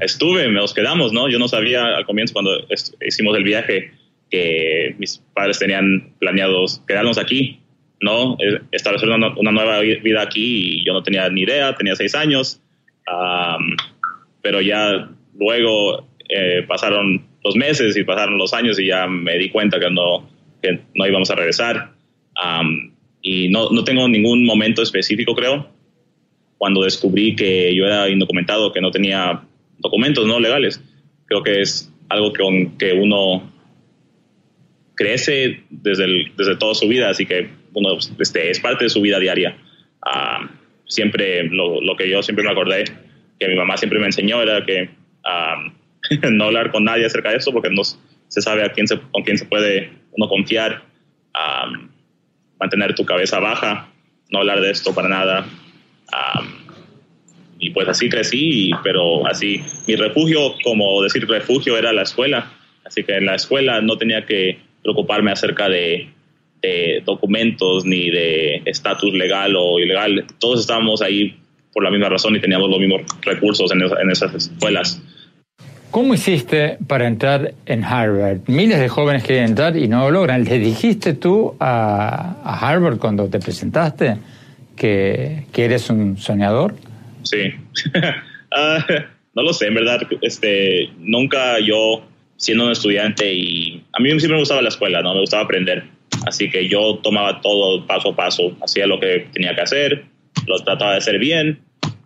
estuve, 0.00 0.48
nos 0.48 0.72
quedamos, 0.74 1.12
¿no? 1.12 1.28
Yo 1.28 1.38
no 1.38 1.48
sabía 1.48 1.96
al 1.96 2.06
comienzo 2.06 2.34
cuando 2.34 2.52
hicimos 3.06 3.36
el 3.36 3.44
viaje 3.44 3.92
que 4.30 4.94
mis 4.98 5.18
padres 5.34 5.58
tenían 5.58 6.14
planeados 6.20 6.82
quedarnos 6.86 7.18
aquí, 7.18 7.60
¿no? 8.00 8.36
E, 8.38 8.60
establecer 8.70 9.08
una, 9.08 9.34
una, 9.36 9.50
nueva 9.50 9.80
vida 9.80 10.22
aquí 10.22 10.80
y 10.80 10.84
yo 10.86 10.92
no 10.92 11.02
tenía 11.02 11.28
ni 11.28 11.42
idea, 11.42 11.74
tenía 11.74 11.96
seis 11.96 12.14
años, 12.14 12.62
pero 14.42 14.60
ya 14.60 15.10
luego 15.38 16.06
eh, 16.28 16.64
pasaron 16.66 17.26
los 17.42 17.56
meses 17.56 17.96
y 17.96 18.04
pasaron 18.04 18.38
los 18.38 18.52
años 18.52 18.78
y 18.78 18.86
ya 18.86 19.06
me 19.06 19.38
di 19.38 19.50
cuenta 19.50 19.80
que 19.80 19.90
no, 19.90 20.28
que 20.62 20.80
no 20.94 21.06
íbamos 21.06 21.30
a 21.30 21.34
regresar. 21.34 21.92
y 23.22 23.48
no, 23.48 23.70
no, 23.70 23.84
tengo 23.84 24.08
ningún 24.08 24.44
momento 24.46 24.82
específico, 24.82 25.34
creo, 25.34 25.68
cuando 26.56 26.82
descubrí 26.82 27.34
que 27.34 27.74
yo 27.74 27.84
era 27.86 28.08
indocumentado, 28.08 28.72
que 28.72 28.80
no 28.80 28.90
tenía 28.90 29.42
documentos 29.78 30.26
no 30.26 30.38
legales. 30.38 30.82
Creo 31.26 31.42
que 31.42 31.60
es 31.62 31.92
algo 32.08 32.32
que, 32.32 32.70
que 32.78 32.92
uno 32.92 33.50
crece 34.94 35.64
desde, 35.70 36.30
desde 36.36 36.56
toda 36.56 36.74
su 36.74 36.86
vida, 36.86 37.08
así 37.08 37.24
que 37.24 37.48
uno 37.72 37.96
este, 38.18 38.50
es 38.50 38.60
parte 38.60 38.84
de 38.84 38.90
su 38.90 39.00
vida 39.00 39.18
diaria. 39.18 39.56
siempre, 40.86 41.44
lo, 41.44 41.80
lo, 41.80 41.96
que 41.96 42.08
yo 42.08 42.22
siempre 42.22 42.44
me 42.44 42.50
acordé, 42.50 42.84
que 43.38 43.48
mi 43.48 43.56
mamá 43.56 43.76
siempre 43.76 43.98
me 43.98 44.06
enseñó, 44.06 44.42
era 44.42 44.64
que 44.64 44.90
no 46.30 46.44
hablar 46.44 46.70
con 46.70 46.84
nadie 46.84 47.06
acerca 47.06 47.30
de 47.30 47.36
eso 47.36 47.52
porque 47.52 47.70
no 47.70 47.82
se 47.84 48.40
sabe 48.40 48.64
a 48.64 48.72
quién 48.72 48.86
se, 48.86 48.98
con 48.98 49.22
quién 49.22 49.38
se 49.38 49.44
puede 49.44 49.92
uno 50.12 50.28
confiar, 50.28 50.82
mantener 52.58 52.94
tu 52.94 53.04
cabeza 53.04 53.40
baja, 53.40 53.88
no 54.30 54.40
hablar 54.40 54.60
de 54.60 54.70
esto 54.70 54.94
para 54.94 55.08
nada. 55.08 55.46
y 57.58 57.70
pues 57.70 57.88
así 57.88 58.08
crecí, 58.08 58.70
pero 58.82 59.26
así 59.26 59.60
mi 59.86 59.96
refugio, 59.96 60.54
como 60.62 61.02
decir 61.02 61.26
refugio, 61.28 61.76
era 61.76 61.92
la 61.92 62.02
escuela. 62.02 62.52
Así 62.84 63.04
que 63.04 63.16
en 63.16 63.26
la 63.26 63.34
escuela 63.34 63.80
no 63.80 63.98
tenía 63.98 64.24
que 64.24 64.58
preocuparme 64.82 65.30
acerca 65.32 65.68
de, 65.68 66.08
documentos 67.06 67.86
ni 67.86 68.10
de 68.10 68.62
estatus 68.66 69.14
legal 69.14 69.54
o 69.56 69.78
ilegal. 69.78 70.26
Todos 70.38 70.60
estábamos 70.60 71.00
ahí 71.00 71.34
por 71.72 71.82
la 71.82 71.90
misma 71.90 72.10
razón 72.10 72.36
y 72.36 72.40
teníamos 72.40 72.68
los 72.68 72.78
mismos 72.78 73.02
recursos 73.22 73.72
en 73.72 74.10
esas 74.10 74.34
escuelas. 74.34 75.02
¿Cómo 75.90 76.14
hiciste 76.14 76.78
para 76.86 77.08
entrar 77.08 77.52
en 77.66 77.82
Harvard? 77.82 78.42
Miles 78.46 78.78
de 78.78 78.88
jóvenes 78.88 79.24
quieren 79.24 79.46
entrar 79.46 79.76
y 79.76 79.88
no 79.88 80.02
lo 80.04 80.10
logran. 80.12 80.44
¿Le 80.44 80.60
dijiste 80.60 81.14
tú 81.14 81.56
a, 81.58 82.36
Harvard 82.44 82.98
cuando 82.98 83.28
te 83.28 83.40
presentaste 83.40 84.18
que, 84.76 85.46
eres 85.52 85.90
un 85.90 86.16
soñador? 86.16 86.74
Sí. 87.22 87.52
Ah, 88.52 88.84
no 89.36 89.44
lo 89.44 89.52
sé, 89.52 89.68
en 89.68 89.74
verdad. 89.74 90.00
Este, 90.22 90.90
nunca 90.98 91.60
yo, 91.60 92.02
siendo 92.36 92.64
un 92.64 92.72
estudiante, 92.72 93.32
y 93.32 93.84
a 93.92 94.02
mí 94.02 94.08
siempre 94.08 94.32
me 94.32 94.40
gustaba 94.40 94.60
la 94.60 94.70
escuela, 94.70 95.02
¿no? 95.02 95.14
Me 95.14 95.20
gustaba 95.20 95.44
aprender. 95.44 95.84
Así 96.26 96.50
que 96.50 96.68
yo 96.68 96.98
tomaba 97.00 97.40
todo 97.40 97.86
paso 97.86 98.08
a 98.08 98.16
paso, 98.16 98.56
hacía 98.60 98.88
lo 98.88 98.98
que 98.98 99.28
tenía 99.32 99.54
que 99.54 99.60
hacer, 99.60 100.04
lo 100.48 100.58
trataba 100.64 100.90
de 100.90 100.98
hacer 100.98 101.20
bien 101.20 101.60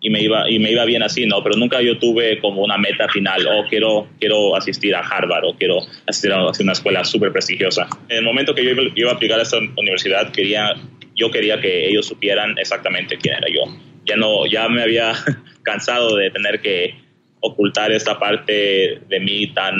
y 0.04 0.10
me 0.10 0.20
iba 0.20 0.50
y 0.50 0.58
me 0.58 0.70
iba 0.70 0.84
bien 0.84 1.02
así, 1.02 1.24
¿no? 1.24 1.42
Pero 1.42 1.56
nunca 1.56 1.80
yo 1.80 1.98
tuve 1.98 2.38
como 2.38 2.62
una 2.62 2.76
meta 2.76 3.08
final, 3.08 3.46
o 3.46 3.60
oh, 3.60 3.64
quiero 3.66 4.06
quiero 4.20 4.54
asistir 4.54 4.94
a 4.94 5.00
Harvard 5.00 5.46
o 5.46 5.56
quiero 5.56 5.78
asistir 6.06 6.30
a 6.30 6.52
una 6.60 6.72
escuela 6.72 7.02
súper 7.04 7.32
prestigiosa. 7.32 7.88
En 8.10 8.18
el 8.18 8.22
momento 8.22 8.54
que 8.54 8.62
yo 8.62 8.72
iba, 8.94 9.10
a 9.10 9.14
aplicar 9.14 9.38
a 9.38 9.44
esta 9.44 9.56
universidad, 9.78 10.30
quería 10.30 10.74
yo 11.16 11.30
quería 11.30 11.58
que 11.58 11.88
ellos 11.88 12.06
supieran 12.06 12.58
exactamente 12.58 13.16
quién 13.16 13.36
era 13.36 13.48
yo. 13.48 13.62
Ya 14.04 14.16
no 14.16 14.44
ya 14.44 14.68
me 14.68 14.82
había 14.82 15.14
cansado 15.62 16.16
de 16.16 16.30
tener 16.30 16.60
que 16.60 16.96
ocultar 17.40 17.90
esta 17.90 18.18
parte 18.18 19.00
de 19.08 19.20
mí 19.20 19.54
tan 19.54 19.74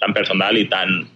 tan 0.00 0.14
personal 0.14 0.56
y 0.56 0.64
tan 0.64 1.10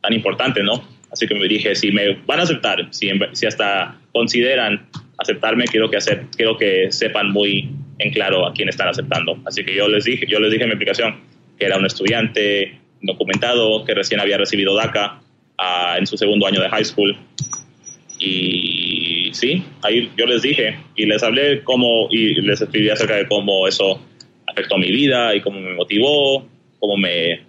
tan 0.00 0.12
importante, 0.12 0.62
¿no? 0.62 0.80
Así 1.10 1.26
que 1.26 1.34
me 1.34 1.48
dije, 1.48 1.74
si 1.74 1.90
me 1.90 2.14
van 2.24 2.38
a 2.38 2.44
aceptar, 2.44 2.86
si, 2.92 3.10
si 3.32 3.46
hasta 3.46 3.98
consideran 4.12 4.86
aceptarme, 5.18 5.64
quiero 5.64 5.90
que, 5.90 5.98
quiero 6.36 6.56
que 6.56 6.92
sepan 6.92 7.32
muy 7.32 7.68
en 8.00 8.10
claro 8.12 8.46
a 8.46 8.52
quién 8.52 8.68
están 8.68 8.88
aceptando. 8.88 9.38
Así 9.44 9.64
que 9.64 9.74
yo 9.74 9.88
les 9.88 10.04
dije, 10.04 10.26
yo 10.28 10.38
les 10.40 10.50
dije 10.50 10.64
en 10.64 10.70
mi 10.70 10.74
aplicación 10.74 11.20
que 11.58 11.66
era 11.66 11.76
un 11.76 11.86
estudiante 11.86 12.78
documentado, 13.02 13.84
que 13.84 13.94
recién 13.94 14.20
había 14.20 14.38
recibido 14.38 14.74
DACA 14.74 15.20
ah, 15.58 15.96
en 15.98 16.06
su 16.06 16.16
segundo 16.16 16.46
año 16.46 16.60
de 16.60 16.68
high 16.68 16.84
school. 16.84 17.16
Y 18.18 19.30
sí, 19.32 19.62
ahí 19.82 20.10
yo 20.16 20.26
les 20.26 20.42
dije 20.42 20.78
y 20.96 21.06
les 21.06 21.22
hablé 21.22 21.62
cómo 21.62 22.08
y 22.10 22.40
les 22.42 22.60
escribí 22.60 22.90
acerca 22.90 23.16
de 23.16 23.26
cómo 23.26 23.66
eso 23.66 24.00
afectó 24.46 24.76
mi 24.76 24.90
vida 24.90 25.34
y 25.34 25.40
cómo 25.40 25.60
me 25.60 25.74
motivó, 25.74 26.46
cómo 26.78 26.96
me 26.96 27.42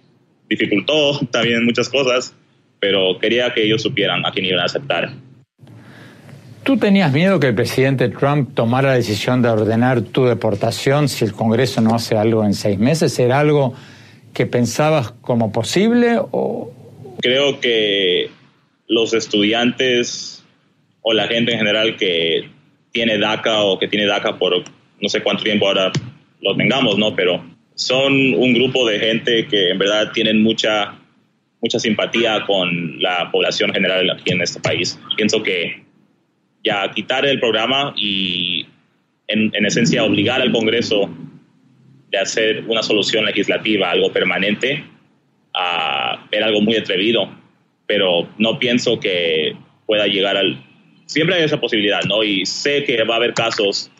dificultó 0.48 1.18
también 1.30 1.64
muchas 1.64 1.88
cosas, 1.88 2.34
pero 2.80 3.18
quería 3.18 3.52
que 3.52 3.64
ellos 3.64 3.82
supieran 3.82 4.24
a 4.24 4.32
quién 4.32 4.46
iban 4.46 4.60
a 4.60 4.64
aceptar. 4.64 5.10
¿Tú 6.64 6.76
tenías 6.76 7.12
miedo 7.12 7.40
que 7.40 7.48
el 7.48 7.54
presidente 7.56 8.08
Trump 8.08 8.54
tomara 8.54 8.90
la 8.90 8.94
decisión 8.94 9.42
de 9.42 9.48
ordenar 9.48 10.02
tu 10.02 10.26
deportación 10.26 11.08
si 11.08 11.24
el 11.24 11.32
Congreso 11.32 11.80
no 11.80 11.92
hace 11.94 12.16
algo 12.16 12.44
en 12.44 12.54
seis 12.54 12.78
meses? 12.78 13.18
¿Era 13.18 13.40
algo 13.40 13.74
que 14.32 14.46
pensabas 14.46 15.10
como 15.10 15.50
posible 15.50 16.18
o...? 16.20 16.72
Creo 17.20 17.58
que 17.58 18.30
los 18.86 19.12
estudiantes 19.12 20.44
o 21.02 21.12
la 21.12 21.26
gente 21.26 21.52
en 21.52 21.58
general 21.58 21.96
que 21.96 22.48
tiene 22.92 23.18
DACA 23.18 23.62
o 23.62 23.78
que 23.80 23.88
tiene 23.88 24.06
DACA 24.06 24.38
por 24.38 24.62
no 25.00 25.08
sé 25.08 25.20
cuánto 25.20 25.42
tiempo 25.42 25.66
ahora 25.66 25.90
lo 26.40 26.56
tengamos, 26.56 26.96
¿no? 26.96 27.16
Pero 27.16 27.44
son 27.74 28.12
un 28.34 28.54
grupo 28.54 28.86
de 28.86 29.00
gente 29.00 29.48
que 29.48 29.70
en 29.70 29.78
verdad 29.78 30.12
tienen 30.12 30.40
mucha, 30.40 30.94
mucha 31.60 31.80
simpatía 31.80 32.44
con 32.46 33.02
la 33.02 33.30
población 33.32 33.72
general 33.72 34.08
aquí 34.10 34.32
en 34.32 34.42
este 34.42 34.60
país. 34.60 34.98
Pienso 35.16 35.42
que 35.42 35.82
ya 36.64 36.90
quitar 36.92 37.26
el 37.26 37.40
programa 37.40 37.94
y 37.96 38.66
en, 39.28 39.66
esencia 39.66 40.04
obligar 40.04 40.40
al 40.40 40.52
Congreso 40.52 41.10
de 42.10 42.18
hacer 42.18 42.64
una 42.66 42.82
solución 42.82 43.24
legislativa, 43.24 43.90
algo 43.90 44.12
permanente, 44.12 44.84
a 45.54 46.26
algo 46.44 46.60
muy 46.60 46.76
atrevido, 46.76 47.30
pero 47.86 48.28
no 48.38 48.58
pienso 48.58 49.00
que 49.00 49.56
pueda 49.86 50.06
llegar 50.06 50.36
al... 50.36 50.62
Siempre 51.06 51.36
hay 51.36 51.44
esa 51.44 51.60
posibilidad, 51.60 52.02
¿no? 52.04 52.22
Y 52.22 52.46
sé 52.46 52.84
que 52.84 53.02
va 53.04 53.14
a 53.14 53.16
haber 53.18 53.34
casos 53.34 53.90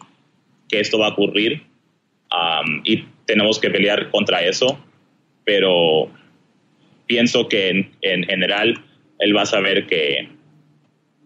que 0.68 0.80
esto 0.80 0.98
va 0.98 1.08
a 1.08 1.10
ocurrir 1.10 1.62
y 2.84 3.04
tenemos 3.26 3.58
que 3.58 3.70
pelear 3.70 4.10
contra 4.10 4.42
eso, 4.42 4.82
pero 5.44 6.10
pienso 7.06 7.48
que 7.48 7.68
en, 7.68 7.90
en 8.00 8.24
general 8.24 8.82
él 9.18 9.36
va 9.36 9.42
a 9.42 9.46
saber 9.46 9.86
que 9.86 10.28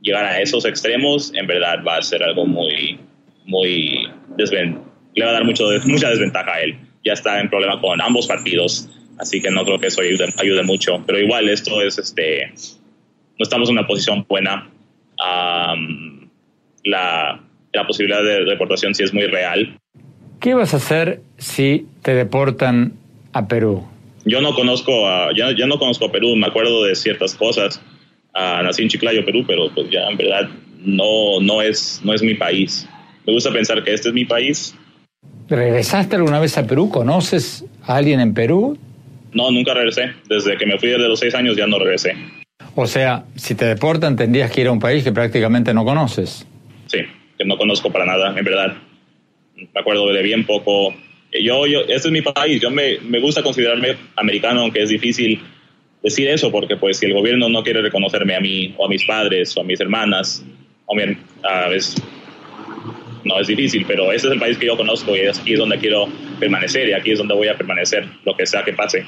llegar 0.01 0.25
a 0.25 0.41
esos 0.41 0.65
extremos, 0.65 1.33
en 1.35 1.47
verdad 1.47 1.83
va 1.87 1.97
a 1.97 2.03
ser 2.03 2.23
algo 2.23 2.47
muy, 2.47 2.99
muy 3.45 4.09
le 4.37 5.25
va 5.25 5.31
a 5.31 5.35
dar 5.35 5.45
mucho, 5.45 5.69
mucha 5.87 6.11
desventaja 6.11 6.53
a 6.53 6.61
él. 6.61 6.79
Ya 7.05 7.13
está 7.13 7.41
en 7.41 7.49
problema 7.49 7.81
con 7.81 8.01
ambos 8.01 8.27
partidos, 8.27 8.89
así 9.19 9.41
que 9.41 9.51
no 9.51 9.65
creo 9.65 9.79
que 9.79 9.87
eso 9.87 10.03
ayude, 10.03 10.27
ayude 10.39 10.63
mucho. 10.63 11.03
Pero 11.07 11.19
igual 11.19 11.49
esto 11.49 11.81
es, 11.81 11.99
este, 11.99 12.53
no 13.39 13.43
estamos 13.43 13.69
en 13.69 13.79
una 13.79 13.87
posición 13.87 14.27
buena. 14.29 14.71
la, 16.85 17.41
la 17.73 17.87
posibilidad 17.87 18.23
de 18.23 18.45
deportación 18.45 18.95
sí 18.95 19.05
es 19.05 19.15
muy 19.15 19.27
real. 19.27 19.79
¿Qué 20.41 20.55
vas 20.55 20.75
a 20.75 20.77
hacer 20.77 21.21
si 21.39 21.87
te 22.03 22.15
deportan 22.15 22.93
a 23.33 23.49
Perú? 23.49 23.87
Yo 24.25 24.41
no 24.41 24.55
conozco 24.55 25.09
a, 25.09 25.31
ya, 25.35 25.53
ya 25.57 25.67
no 25.67 25.79
conozco 25.79 26.07
a 26.07 26.13
Perú, 26.13 26.35
me 26.37 26.49
acuerdo 26.49 26.85
de 26.85 26.95
ciertas 26.95 27.35
cosas 27.37 27.81
nací 28.37 28.83
en 28.83 28.89
Chiclayo, 28.89 29.25
Perú, 29.25 29.45
pero 29.47 29.71
pues 29.75 29.91
ya 29.91 30.07
en 30.09 30.17
verdad 30.17 30.49
no, 30.79 31.41
no, 31.41 31.63
es, 31.63 32.01
no 32.05 32.13
es 32.13 32.23
mi 32.23 32.35
país. 32.35 32.89
Me 33.27 33.33
gusta 33.33 33.51
pensar 33.51 33.83
que 33.83 33.93
este 33.93 34.09
es 34.09 34.15
mi 34.15 34.25
país. 34.25 34.75
¿Regresaste 35.49 36.17
alguna 36.17 36.39
vez 36.39 36.57
a 36.59 36.67
Perú? 36.67 36.91
¿Conoces 36.91 37.65
a 37.83 37.97
alguien 37.97 38.21
en 38.21 38.35
Perú? 38.35 38.79
No, 39.33 39.51
nunca 39.51 39.75
regresé. 39.75 40.13
Desde 40.29 40.57
que 40.57 40.67
me 40.67 40.79
fui 40.79 40.89
desde 40.89 41.09
los 41.09 41.19
seis 41.19 41.35
años 41.35 41.57
ya 41.57 41.67
no 41.67 41.79
regresé. 41.79 42.15
O 42.75 42.87
sea, 42.87 43.25
si 43.35 43.55
te 43.55 43.65
deportan 43.65 44.17
tendrías 44.17 44.51
que 44.51 44.61
ir 44.61 44.67
a 44.69 44.73
un 44.73 44.81
país 44.81 45.03
que 45.03 45.13
prácticamente 45.13 45.73
no 45.75 45.85
conoces. 45.85 46.47
Sí, 46.87 46.99
que 47.39 47.45
no 47.45 47.57
conozco 47.57 47.91
para 47.91 48.07
nada, 48.07 48.39
en 48.39 48.45
verdad. 48.45 48.77
Me 49.57 49.81
acuerdo 49.81 50.13
de 50.13 50.23
bien 50.23 50.45
poco. 50.45 50.95
Yo, 51.33 51.67
yo, 51.67 51.81
este 51.81 52.09
es 52.09 52.11
mi 52.11 52.23
país. 52.23 52.61
Yo 52.61 52.71
me, 52.71 52.99
me 53.01 53.21
gusta 53.21 53.43
considerarme 53.43 53.97
americano, 54.17 54.61
aunque 54.61 54.83
es 54.83 54.89
difícil 54.89 55.41
decir 56.03 56.29
eso, 56.29 56.51
porque 56.51 56.77
pues 56.77 56.99
si 56.99 57.07
el 57.07 57.15
gobierno 57.15 57.49
no 57.49 57.63
quiere 57.63 57.83
reconocerme 57.83 58.37
a 58.37 58.41
mí, 58.41 58.75
o 58.77 58.87
a 58.87 58.89
mis 58.89 59.05
padres, 59.05 59.57
o 59.57 59.61
a 59.61 59.65
mis 59.65 59.81
hermanas, 59.81 60.45
o 60.87 60.95
a 61.43 61.69
veces 61.69 62.03
no 63.25 63.41
es 63.41 63.49
difícil, 63.49 63.85
pero 63.87 64.13
ese 64.13 64.29
es 64.29 64.33
el 64.33 64.39
país 64.39 64.57
que 64.57 64.67
yo 64.67 64.77
conozco 64.77 65.17
y 65.17 65.27
aquí 65.27 65.55
es 65.55 65.59
donde 65.59 65.79
quiero 65.79 66.07
permanecer 66.39 66.89
y 66.89 66.93
aquí 66.93 67.11
es 67.11 67.19
donde 67.19 67.35
voy 67.35 67.49
a 67.49 67.57
permanecer, 67.57 68.07
lo 68.25 68.37
que 68.37 68.47
sea 68.47 68.63
que 68.63 68.73
pase. 68.73 69.05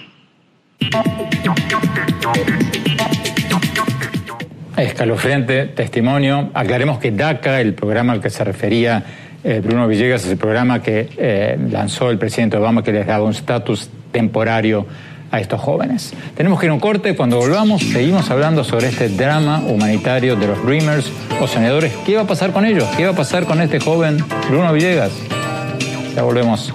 Escalofriante 4.76 5.66
testimonio. 5.66 6.50
Aclaremos 6.54 6.98
que 6.98 7.10
DACA, 7.10 7.60
el 7.60 7.74
programa 7.74 8.12
al 8.12 8.20
que 8.20 8.30
se 8.30 8.44
refería 8.44 9.04
eh, 9.44 9.60
Bruno 9.62 9.86
Villegas, 9.88 10.24
es 10.24 10.32
el 10.32 10.38
programa 10.38 10.82
que 10.82 11.08
eh, 11.16 11.56
lanzó 11.70 12.10
el 12.10 12.18
presidente 12.18 12.56
Obama 12.56 12.82
que 12.82 12.92
les 12.92 13.06
daba 13.06 13.24
un 13.24 13.32
estatus 13.32 13.88
temporario 14.12 14.86
a 15.30 15.40
estos 15.40 15.60
jóvenes. 15.60 16.12
Tenemos 16.36 16.58
que 16.58 16.66
ir 16.66 16.70
a 16.70 16.74
un 16.74 16.80
corte, 16.80 17.16
cuando 17.16 17.38
volvamos 17.38 17.82
seguimos 17.82 18.30
hablando 18.30 18.64
sobre 18.64 18.88
este 18.88 19.08
drama 19.08 19.60
humanitario 19.66 20.36
de 20.36 20.46
los 20.46 20.64
Dreamers 20.64 21.10
o 21.40 21.46
soñadores. 21.46 21.92
¿Qué 22.06 22.16
va 22.16 22.22
a 22.22 22.26
pasar 22.26 22.52
con 22.52 22.64
ellos? 22.64 22.84
¿Qué 22.96 23.04
va 23.04 23.12
a 23.12 23.16
pasar 23.16 23.44
con 23.44 23.60
este 23.60 23.80
joven 23.80 24.18
Bruno 24.48 24.72
Villegas? 24.72 25.12
Ya 26.14 26.22
volvemos. 26.22 26.72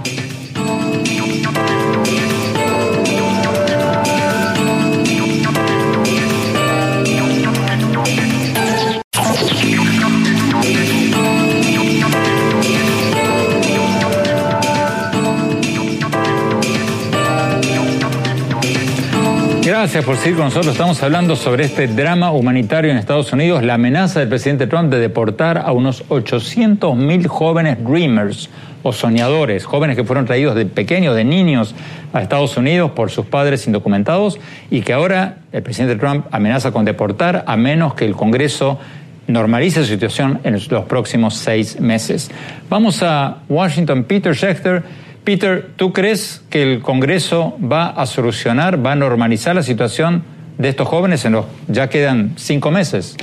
Gracias 19.83 20.05
por 20.05 20.15
seguir 20.15 20.37
con 20.37 20.45
nosotros. 20.45 20.71
Estamos 20.71 21.03
hablando 21.03 21.35
sobre 21.35 21.65
este 21.65 21.87
drama 21.87 22.31
humanitario 22.31 22.89
en 22.89 22.95
Estados 22.95 23.33
Unidos, 23.33 23.63
la 23.63 23.73
amenaza 23.73 24.21
del 24.21 24.29
presidente 24.29 24.65
Trump 24.65 24.89
de 24.89 24.97
deportar 24.97 25.57
a 25.57 25.73
unos 25.73 26.07
800.000 26.07 27.27
jóvenes 27.27 27.83
dreamers 27.83 28.49
o 28.81 28.93
soñadores, 28.93 29.65
jóvenes 29.65 29.97
que 29.97 30.05
fueron 30.05 30.25
traídos 30.25 30.55
de 30.55 30.65
pequeños, 30.65 31.17
de 31.17 31.25
niños 31.25 31.75
a 32.13 32.21
Estados 32.21 32.55
Unidos 32.55 32.91
por 32.91 33.11
sus 33.11 33.25
padres 33.25 33.67
indocumentados 33.67 34.39
y 34.71 34.83
que 34.83 34.93
ahora 34.93 35.39
el 35.51 35.63
presidente 35.63 35.97
Trump 35.97 36.27
amenaza 36.31 36.71
con 36.71 36.85
deportar 36.85 37.43
a 37.45 37.57
menos 37.57 37.93
que 37.93 38.05
el 38.05 38.15
Congreso 38.15 38.79
normalice 39.27 39.81
su 39.81 39.87
situación 39.87 40.39
en 40.45 40.53
los 40.53 40.85
próximos 40.85 41.35
seis 41.35 41.77
meses. 41.81 42.31
Vamos 42.69 43.03
a 43.03 43.39
Washington, 43.49 44.05
Peter 44.05 44.33
Schechter 44.33 44.81
Peter, 45.23 45.71
¿tú 45.77 45.93
crees 45.93 46.41
que 46.49 46.61
el 46.63 46.81
Congreso 46.81 47.57
va 47.59 47.87
a 47.87 48.05
solucionar, 48.05 48.85
va 48.85 48.91
a 48.91 48.95
normalizar 48.95 49.55
la 49.55 49.63
situación 49.63 50.23
de 50.57 50.69
estos 50.69 50.87
jóvenes 50.87 51.23
en 51.25 51.33
los 51.33 51.45
ya 51.67 51.89
quedan 51.89 52.33
cinco 52.35 52.71
meses? 52.71 53.15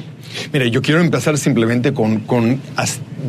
Mira, 0.52 0.66
yo 0.66 0.80
quiero 0.80 1.00
empezar 1.00 1.36
simplemente 1.36 1.92
con, 1.92 2.22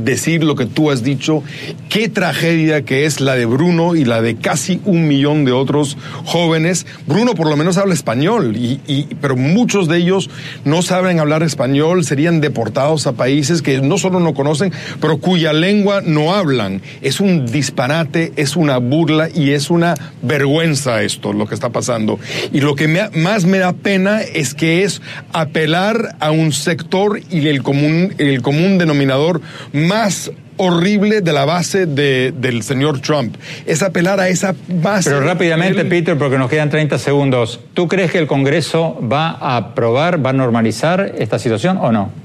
decir 0.03 0.43
lo 0.43 0.55
que 0.55 0.65
tú 0.65 0.91
has 0.91 1.03
dicho, 1.03 1.43
qué 1.89 2.09
tragedia 2.09 2.83
que 2.83 3.05
es 3.05 3.21
la 3.21 3.35
de 3.35 3.45
Bruno 3.45 3.95
y 3.95 4.05
la 4.05 4.21
de 4.21 4.35
casi 4.35 4.81
un 4.85 5.07
millón 5.07 5.45
de 5.45 5.51
otros 5.51 5.97
jóvenes. 6.25 6.85
Bruno 7.05 7.35
por 7.35 7.49
lo 7.49 7.57
menos 7.57 7.77
habla 7.77 7.93
español, 7.93 8.55
y, 8.55 9.07
pero 9.21 9.35
muchos 9.35 9.87
de 9.87 9.97
ellos 9.97 10.29
no 10.65 10.81
saben 10.81 11.19
hablar 11.19 11.43
español, 11.43 12.03
serían 12.03 12.41
deportados 12.41 13.07
a 13.07 13.13
países 13.13 13.61
que 13.61 13.81
no 13.81 13.97
solo 13.97 14.19
no 14.19 14.33
conocen, 14.33 14.71
pero 14.99 15.19
cuya 15.19 15.53
lengua 15.53 16.01
no 16.05 16.33
hablan. 16.33 16.81
Es 17.01 17.19
un 17.19 17.45
disparate, 17.45 18.33
es 18.35 18.55
una 18.55 18.77
burla 18.77 19.29
y 19.33 19.51
es 19.51 19.69
una 19.69 19.95
vergüenza 20.21 21.03
esto, 21.03 21.33
lo 21.33 21.47
que 21.47 21.55
está 21.55 21.69
pasando. 21.69 22.19
Y 22.51 22.61
lo 22.61 22.75
que 22.75 22.87
más 23.13 23.45
me 23.45 23.59
da 23.59 23.73
pena 23.73 24.21
es 24.21 24.53
que 24.53 24.83
es 24.83 25.01
apelar 25.33 26.15
a 26.19 26.31
un 26.31 26.51
sector 26.51 27.21
y 27.29 27.47
el 27.47 27.63
común, 27.63 28.13
el 28.17 28.41
común 28.41 28.77
denominador 28.77 29.41
más 29.81 30.31
horrible 30.57 31.21
de 31.21 31.33
la 31.33 31.45
base 31.45 31.85
de, 31.85 32.33
del 32.37 32.63
señor 32.63 32.99
Trump. 32.99 33.35
Es 33.65 33.81
apelar 33.81 34.19
a 34.19 34.29
esa 34.29 34.55
base. 34.67 35.09
Pero 35.09 35.21
rápidamente, 35.21 35.85
Peter, 35.85 36.17
porque 36.17 36.37
nos 36.37 36.49
quedan 36.49 36.69
30 36.69 36.97
segundos. 36.97 37.59
¿Tú 37.73 37.87
crees 37.87 38.11
que 38.11 38.19
el 38.19 38.27
Congreso 38.27 38.99
va 39.01 39.29
a 39.29 39.57
aprobar, 39.57 40.23
va 40.23 40.29
a 40.29 40.33
normalizar 40.33 41.13
esta 41.17 41.39
situación 41.39 41.77
o 41.77 41.91
no? 41.91 42.20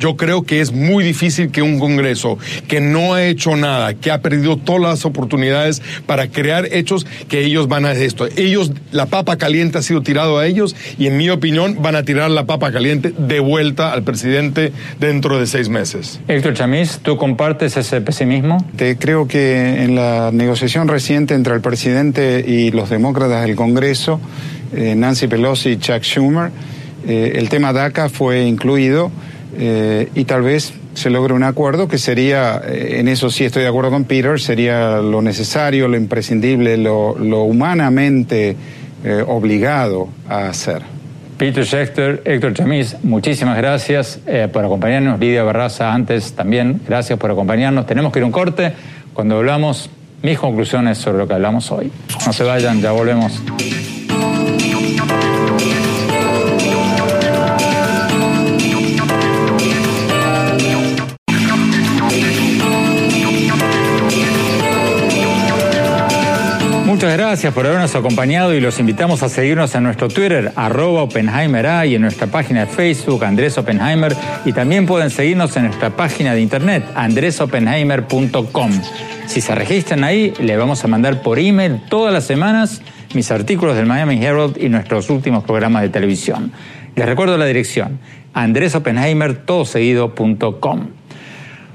Yo 0.00 0.16
creo 0.16 0.42
que 0.42 0.62
es 0.62 0.72
muy 0.72 1.04
difícil 1.04 1.50
que 1.50 1.60
un 1.60 1.78
Congreso 1.78 2.38
que 2.66 2.80
no 2.80 3.14
ha 3.14 3.24
hecho 3.24 3.54
nada, 3.54 3.92
que 3.92 4.10
ha 4.10 4.22
perdido 4.22 4.56
todas 4.56 4.80
las 4.80 5.04
oportunidades 5.04 5.82
para 6.06 6.28
crear 6.28 6.66
hechos, 6.72 7.06
que 7.28 7.44
ellos 7.44 7.68
van 7.68 7.84
a 7.84 7.90
hacer 7.90 8.04
esto. 8.04 8.26
Ellos, 8.36 8.72
la 8.92 9.06
papa 9.06 9.36
caliente 9.36 9.76
ha 9.76 9.82
sido 9.82 10.02
tirado 10.02 10.38
a 10.38 10.46
ellos 10.46 10.74
y 10.98 11.06
en 11.06 11.18
mi 11.18 11.28
opinión 11.28 11.82
van 11.82 11.96
a 11.96 12.02
tirar 12.02 12.30
la 12.30 12.46
papa 12.46 12.72
caliente 12.72 13.12
de 13.16 13.40
vuelta 13.40 13.92
al 13.92 14.02
presidente 14.02 14.72
dentro 14.98 15.38
de 15.38 15.46
seis 15.46 15.68
meses. 15.68 16.18
Héctor 16.28 16.54
Chamis, 16.54 17.00
¿tú 17.02 17.18
compartes 17.18 17.76
ese 17.76 18.00
pesimismo? 18.00 18.64
Te 18.76 18.96
creo 18.96 19.28
que 19.28 19.84
en 19.84 19.96
la 19.96 20.30
negociación 20.32 20.88
reciente 20.88 21.34
entre 21.34 21.54
el 21.54 21.60
presidente 21.60 22.42
y 22.46 22.70
los 22.70 22.88
demócratas 22.88 23.42
del 23.42 23.54
Congreso, 23.54 24.18
eh, 24.74 24.94
Nancy 24.96 25.26
Pelosi 25.26 25.70
y 25.70 25.76
Chuck 25.76 26.02
Schumer, 26.02 26.50
eh, 27.06 27.32
el 27.36 27.50
tema 27.50 27.74
DACA 27.74 28.08
fue 28.08 28.46
incluido. 28.46 29.10
Eh, 29.62 30.08
y 30.14 30.24
tal 30.24 30.40
vez 30.40 30.72
se 30.94 31.10
logre 31.10 31.34
un 31.34 31.42
acuerdo 31.42 31.86
que 31.86 31.98
sería, 31.98 32.62
eh, 32.66 32.96
en 32.98 33.08
eso 33.08 33.28
sí 33.28 33.44
estoy 33.44 33.62
de 33.62 33.68
acuerdo 33.68 33.90
con 33.90 34.04
Peter, 34.04 34.40
sería 34.40 34.96
lo 34.96 35.20
necesario, 35.20 35.86
lo 35.86 35.98
imprescindible, 35.98 36.78
lo, 36.78 37.12
humanamente 37.12 38.56
eh, 39.04 39.22
obligado 39.26 40.08
a 40.30 40.48
hacer. 40.48 40.80
Peter 41.36 41.64
Schechter, 41.64 42.22
Héctor 42.24 42.54
Chamis, 42.54 42.96
muchísimas 43.02 43.58
gracias 43.58 44.20
por 44.52 44.62
acompañarnos. 44.62 45.18
Lidia 45.18 45.42
Barraza, 45.42 45.92
antes 45.92 46.34
también, 46.34 46.82
gracias 46.86 47.18
por 47.18 47.30
acompañarnos. 47.30 47.86
Tenemos 47.86 48.12
que 48.12 48.18
ir 48.18 48.26
un 48.26 48.32
corte. 48.32 48.74
Cuando 49.14 49.38
hablamos, 49.38 49.88
mis 50.22 50.38
conclusiones 50.38 50.98
sobre 50.98 51.16
lo 51.16 51.26
que 51.26 51.32
hablamos 51.32 51.70
hoy. 51.72 51.90
No 52.26 52.32
se 52.34 52.44
vayan, 52.44 52.82
ya 52.82 52.92
volvemos. 52.92 53.40
Muchas 67.10 67.26
gracias 67.26 67.52
por 67.52 67.66
habernos 67.66 67.92
acompañado 67.96 68.54
y 68.54 68.60
los 68.60 68.78
invitamos 68.78 69.24
a 69.24 69.28
seguirnos 69.28 69.74
en 69.74 69.82
nuestro 69.82 70.06
Twitter, 70.06 70.52
arroba 70.54 71.02
OppenheimerA 71.02 71.84
y 71.84 71.96
en 71.96 72.02
nuestra 72.02 72.28
página 72.28 72.60
de 72.60 72.68
Facebook, 72.68 73.24
Andrés 73.24 73.58
Oppenheimer, 73.58 74.14
y 74.44 74.52
también 74.52 74.86
pueden 74.86 75.10
seguirnos 75.10 75.56
en 75.56 75.64
nuestra 75.64 75.90
página 75.90 76.34
de 76.34 76.40
internet, 76.40 76.84
andresoppenheimer.com. 76.94 78.70
Si 79.26 79.40
se 79.40 79.54
registran 79.56 80.04
ahí, 80.04 80.32
le 80.38 80.56
vamos 80.56 80.84
a 80.84 80.86
mandar 80.86 81.20
por 81.20 81.40
email 81.40 81.80
todas 81.88 82.14
las 82.14 82.22
semanas 82.22 82.80
mis 83.12 83.28
artículos 83.32 83.74
del 83.74 83.86
Miami 83.86 84.24
Herald 84.24 84.56
y 84.62 84.68
nuestros 84.68 85.10
últimos 85.10 85.42
programas 85.42 85.82
de 85.82 85.88
televisión. 85.88 86.52
Les 86.94 87.06
recuerdo 87.06 87.36
la 87.36 87.46
dirección, 87.46 87.98
andresoppenheimer.com. 88.34 90.99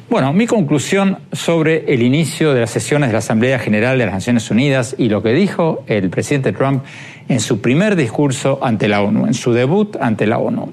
Bueno, 0.07 0.33
mi 0.33 0.45
conclusión 0.45 1.17
sobre 1.31 1.91
el 1.91 2.03
inicio 2.03 2.53
de 2.53 2.61
las 2.61 2.69
sesiones 2.69 3.09
de 3.09 3.13
la 3.13 3.19
Asamblea 3.19 3.57
General 3.57 3.97
de 3.97 4.05
las 4.05 4.13
Naciones 4.13 4.51
Unidas 4.51 4.93
y 4.99 5.09
lo 5.09 5.23
que 5.23 5.33
dijo 5.33 5.83
el 5.87 6.11
presidente 6.11 6.53
Trump 6.53 6.83
en 7.27 7.39
su 7.39 7.59
primer 7.59 7.95
discurso 7.95 8.59
ante 8.61 8.87
la 8.87 9.01
ONU, 9.01 9.25
en 9.25 9.33
su 9.33 9.51
debut 9.51 9.95
ante 9.99 10.27
la 10.27 10.37
ONU. 10.37 10.71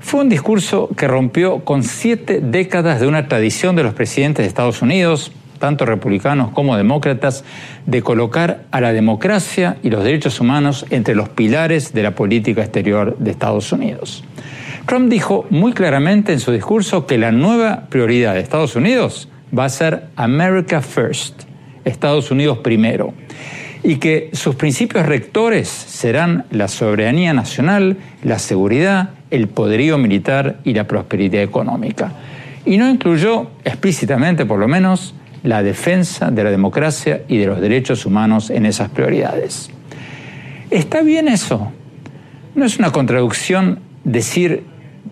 Fue 0.00 0.20
un 0.20 0.28
discurso 0.28 0.90
que 0.94 1.08
rompió 1.08 1.64
con 1.64 1.82
siete 1.82 2.40
décadas 2.42 3.00
de 3.00 3.06
una 3.06 3.28
tradición 3.28 3.76
de 3.76 3.82
los 3.82 3.94
presidentes 3.94 4.44
de 4.44 4.48
Estados 4.48 4.82
Unidos, 4.82 5.32
tanto 5.58 5.86
republicanos 5.86 6.50
como 6.50 6.76
demócratas, 6.76 7.44
de 7.86 8.02
colocar 8.02 8.64
a 8.72 8.82
la 8.82 8.92
democracia 8.92 9.78
y 9.82 9.88
los 9.88 10.04
derechos 10.04 10.38
humanos 10.38 10.84
entre 10.90 11.14
los 11.14 11.30
pilares 11.30 11.94
de 11.94 12.02
la 12.02 12.14
política 12.14 12.60
exterior 12.60 13.16
de 13.18 13.30
Estados 13.30 13.72
Unidos. 13.72 14.22
Trump 14.90 15.08
dijo 15.08 15.46
muy 15.50 15.72
claramente 15.72 16.32
en 16.32 16.40
su 16.40 16.50
discurso 16.50 17.06
que 17.06 17.16
la 17.16 17.30
nueva 17.30 17.86
prioridad 17.90 18.34
de 18.34 18.40
Estados 18.40 18.74
Unidos 18.74 19.28
va 19.56 19.66
a 19.66 19.68
ser 19.68 20.08
America 20.16 20.82
First, 20.82 21.44
Estados 21.84 22.32
Unidos 22.32 22.58
primero, 22.58 23.14
y 23.84 23.98
que 23.98 24.30
sus 24.32 24.56
principios 24.56 25.06
rectores 25.06 25.68
serán 25.68 26.44
la 26.50 26.66
soberanía 26.66 27.32
nacional, 27.32 27.98
la 28.24 28.40
seguridad, 28.40 29.10
el 29.30 29.46
poderío 29.46 29.96
militar 29.96 30.58
y 30.64 30.74
la 30.74 30.88
prosperidad 30.88 31.40
económica. 31.40 32.10
Y 32.66 32.76
no 32.76 32.90
incluyó 32.90 33.48
explícitamente, 33.62 34.44
por 34.44 34.58
lo 34.58 34.66
menos, 34.66 35.14
la 35.44 35.62
defensa 35.62 36.32
de 36.32 36.42
la 36.42 36.50
democracia 36.50 37.22
y 37.28 37.36
de 37.36 37.46
los 37.46 37.60
derechos 37.60 38.06
humanos 38.06 38.50
en 38.50 38.66
esas 38.66 38.88
prioridades. 38.88 39.70
¿Está 40.68 41.02
bien 41.02 41.28
eso? 41.28 41.70
¿No 42.56 42.64
es 42.64 42.80
una 42.80 42.90
contradicción 42.90 43.78
decir 44.02 44.64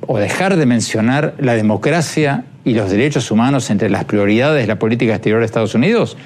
o 0.06 0.18
dejar 0.18 0.56
de 0.56 0.66
mencionar 0.66 1.34
la 1.38 1.54
democracia 1.54 2.44
y 2.64 2.74
los 2.74 2.90
derechos 2.90 3.30
humanos 3.30 3.70
entre 3.70 3.90
las 3.90 4.04
prioridades 4.04 4.62
de 4.62 4.66
la 4.66 4.78
política 4.78 5.14
exterior 5.14 5.40
de 5.40 5.46
Estados 5.46 5.74
Unidos 5.74 6.16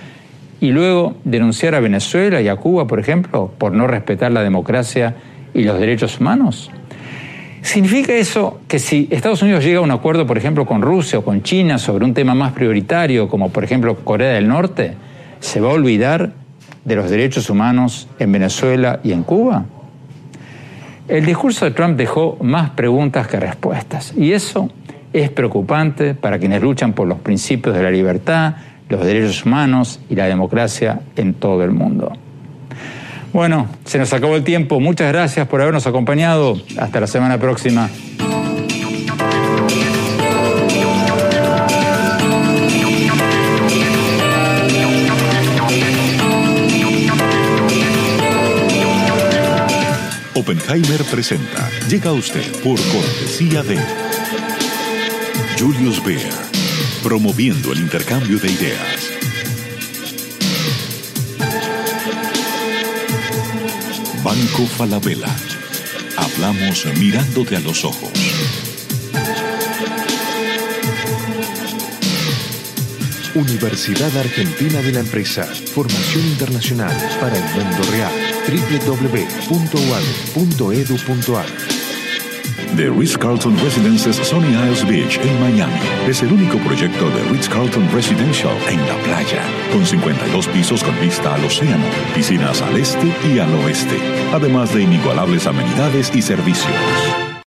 y 0.60 0.70
luego 0.70 1.16
denunciar 1.24 1.74
a 1.74 1.80
Venezuela 1.80 2.40
y 2.40 2.48
a 2.48 2.56
Cuba, 2.56 2.86
por 2.86 3.00
ejemplo, 3.00 3.52
por 3.58 3.72
no 3.72 3.86
respetar 3.86 4.30
la 4.32 4.42
democracia 4.42 5.16
y 5.54 5.64
los 5.64 5.78
derechos 5.78 6.20
humanos? 6.20 6.70
¿Significa 7.62 8.12
eso 8.14 8.60
que 8.66 8.78
si 8.78 9.08
Estados 9.10 9.42
Unidos 9.42 9.64
llega 9.64 9.78
a 9.78 9.82
un 9.82 9.92
acuerdo, 9.92 10.26
por 10.26 10.36
ejemplo, 10.36 10.66
con 10.66 10.82
Rusia 10.82 11.20
o 11.20 11.24
con 11.24 11.42
China 11.42 11.78
sobre 11.78 12.04
un 12.04 12.12
tema 12.12 12.34
más 12.34 12.52
prioritario, 12.52 13.28
como 13.28 13.50
por 13.50 13.62
ejemplo 13.62 13.96
Corea 13.96 14.32
del 14.34 14.48
Norte, 14.48 14.94
se 15.40 15.60
va 15.60 15.70
a 15.70 15.74
olvidar 15.74 16.32
de 16.84 16.96
los 16.96 17.08
derechos 17.08 17.50
humanos 17.50 18.08
en 18.18 18.32
Venezuela 18.32 19.00
y 19.04 19.12
en 19.12 19.22
Cuba? 19.22 19.64
El 21.09 21.26
discurso 21.26 21.64
de 21.64 21.72
Trump 21.72 21.96
dejó 21.96 22.38
más 22.40 22.70
preguntas 22.70 23.26
que 23.26 23.38
respuestas 23.38 24.14
y 24.16 24.32
eso 24.32 24.70
es 25.12 25.30
preocupante 25.30 26.14
para 26.14 26.38
quienes 26.38 26.62
luchan 26.62 26.92
por 26.92 27.09
los 27.09 27.18
principios 27.18 27.74
de 27.74 27.82
la 27.82 27.90
libertad, 27.90 28.55
los 28.88 29.05
derechos 29.05 29.44
humanos 29.44 30.00
y 30.09 30.14
la 30.14 30.26
democracia 30.26 31.00
en 31.16 31.34
todo 31.34 31.64
el 31.64 31.72
mundo. 31.72 32.12
Bueno, 33.32 33.66
se 33.84 33.98
nos 33.98 34.12
acabó 34.12 34.36
el 34.36 34.44
tiempo. 34.44 34.78
Muchas 34.78 35.11
gracias 35.11 35.48
por 35.48 35.61
habernos 35.61 35.86
acompañado. 35.86 36.57
Hasta 36.78 37.00
la 37.00 37.07
semana 37.07 37.38
próxima. 37.38 37.88
Oppenheimer 50.43 51.05
presenta. 51.05 51.70
Llega 51.88 52.11
a 52.11 52.14
usted 52.14 52.43
por 52.64 52.76
cortesía 52.90 53.62
de 53.62 53.78
Julius 55.57 56.03
Baer, 56.03 56.32
promoviendo 57.01 57.70
el 57.72 57.78
intercambio 57.78 58.40
de 58.40 58.51
ideas. 58.51 59.11
Banco 64.24 64.66
Falabella. 64.66 65.28
Hablamos 66.16 66.86
mirándote 66.99 67.55
a 67.55 67.61
los 67.61 67.84
ojos. 67.84 68.11
Universidad 73.36 74.16
Argentina 74.18 74.82
de 74.82 74.90
la 74.90 75.01
Empresa. 75.01 75.45
Formación 75.45 76.26
internacional 76.26 76.97
para 77.20 77.36
el 77.36 77.45
mundo 77.45 77.90
real 77.93 78.21
www.uad.edu.ar 78.47 79.82
The 82.76 82.88
Ritz-Carlton 82.88 83.57
Residences 83.59 84.16
Sunny 84.16 84.49
Isles 84.49 84.86
Beach 84.86 85.18
en 85.22 85.40
Miami 85.40 85.78
es 86.09 86.22
el 86.22 86.32
único 86.32 86.57
proyecto 86.59 87.11
de 87.11 87.22
Ritz-Carlton 87.24 87.90
Residential 87.93 88.57
en 88.66 88.80
la 88.86 88.97
playa, 89.05 89.43
con 89.70 89.84
52 89.84 90.49
pisos 90.49 90.82
con 90.82 90.99
vista 90.99 91.34
al 91.34 91.45
océano, 91.45 91.84
piscinas 92.14 92.62
al 92.62 92.78
este 92.78 93.12
y 93.28 93.38
al 93.38 93.53
oeste, 93.57 93.99
además 94.32 94.72
de 94.74 94.84
inigualables 94.84 95.47
amenidades 95.47 96.11
y 96.14 96.22
servicios. 96.22 97.11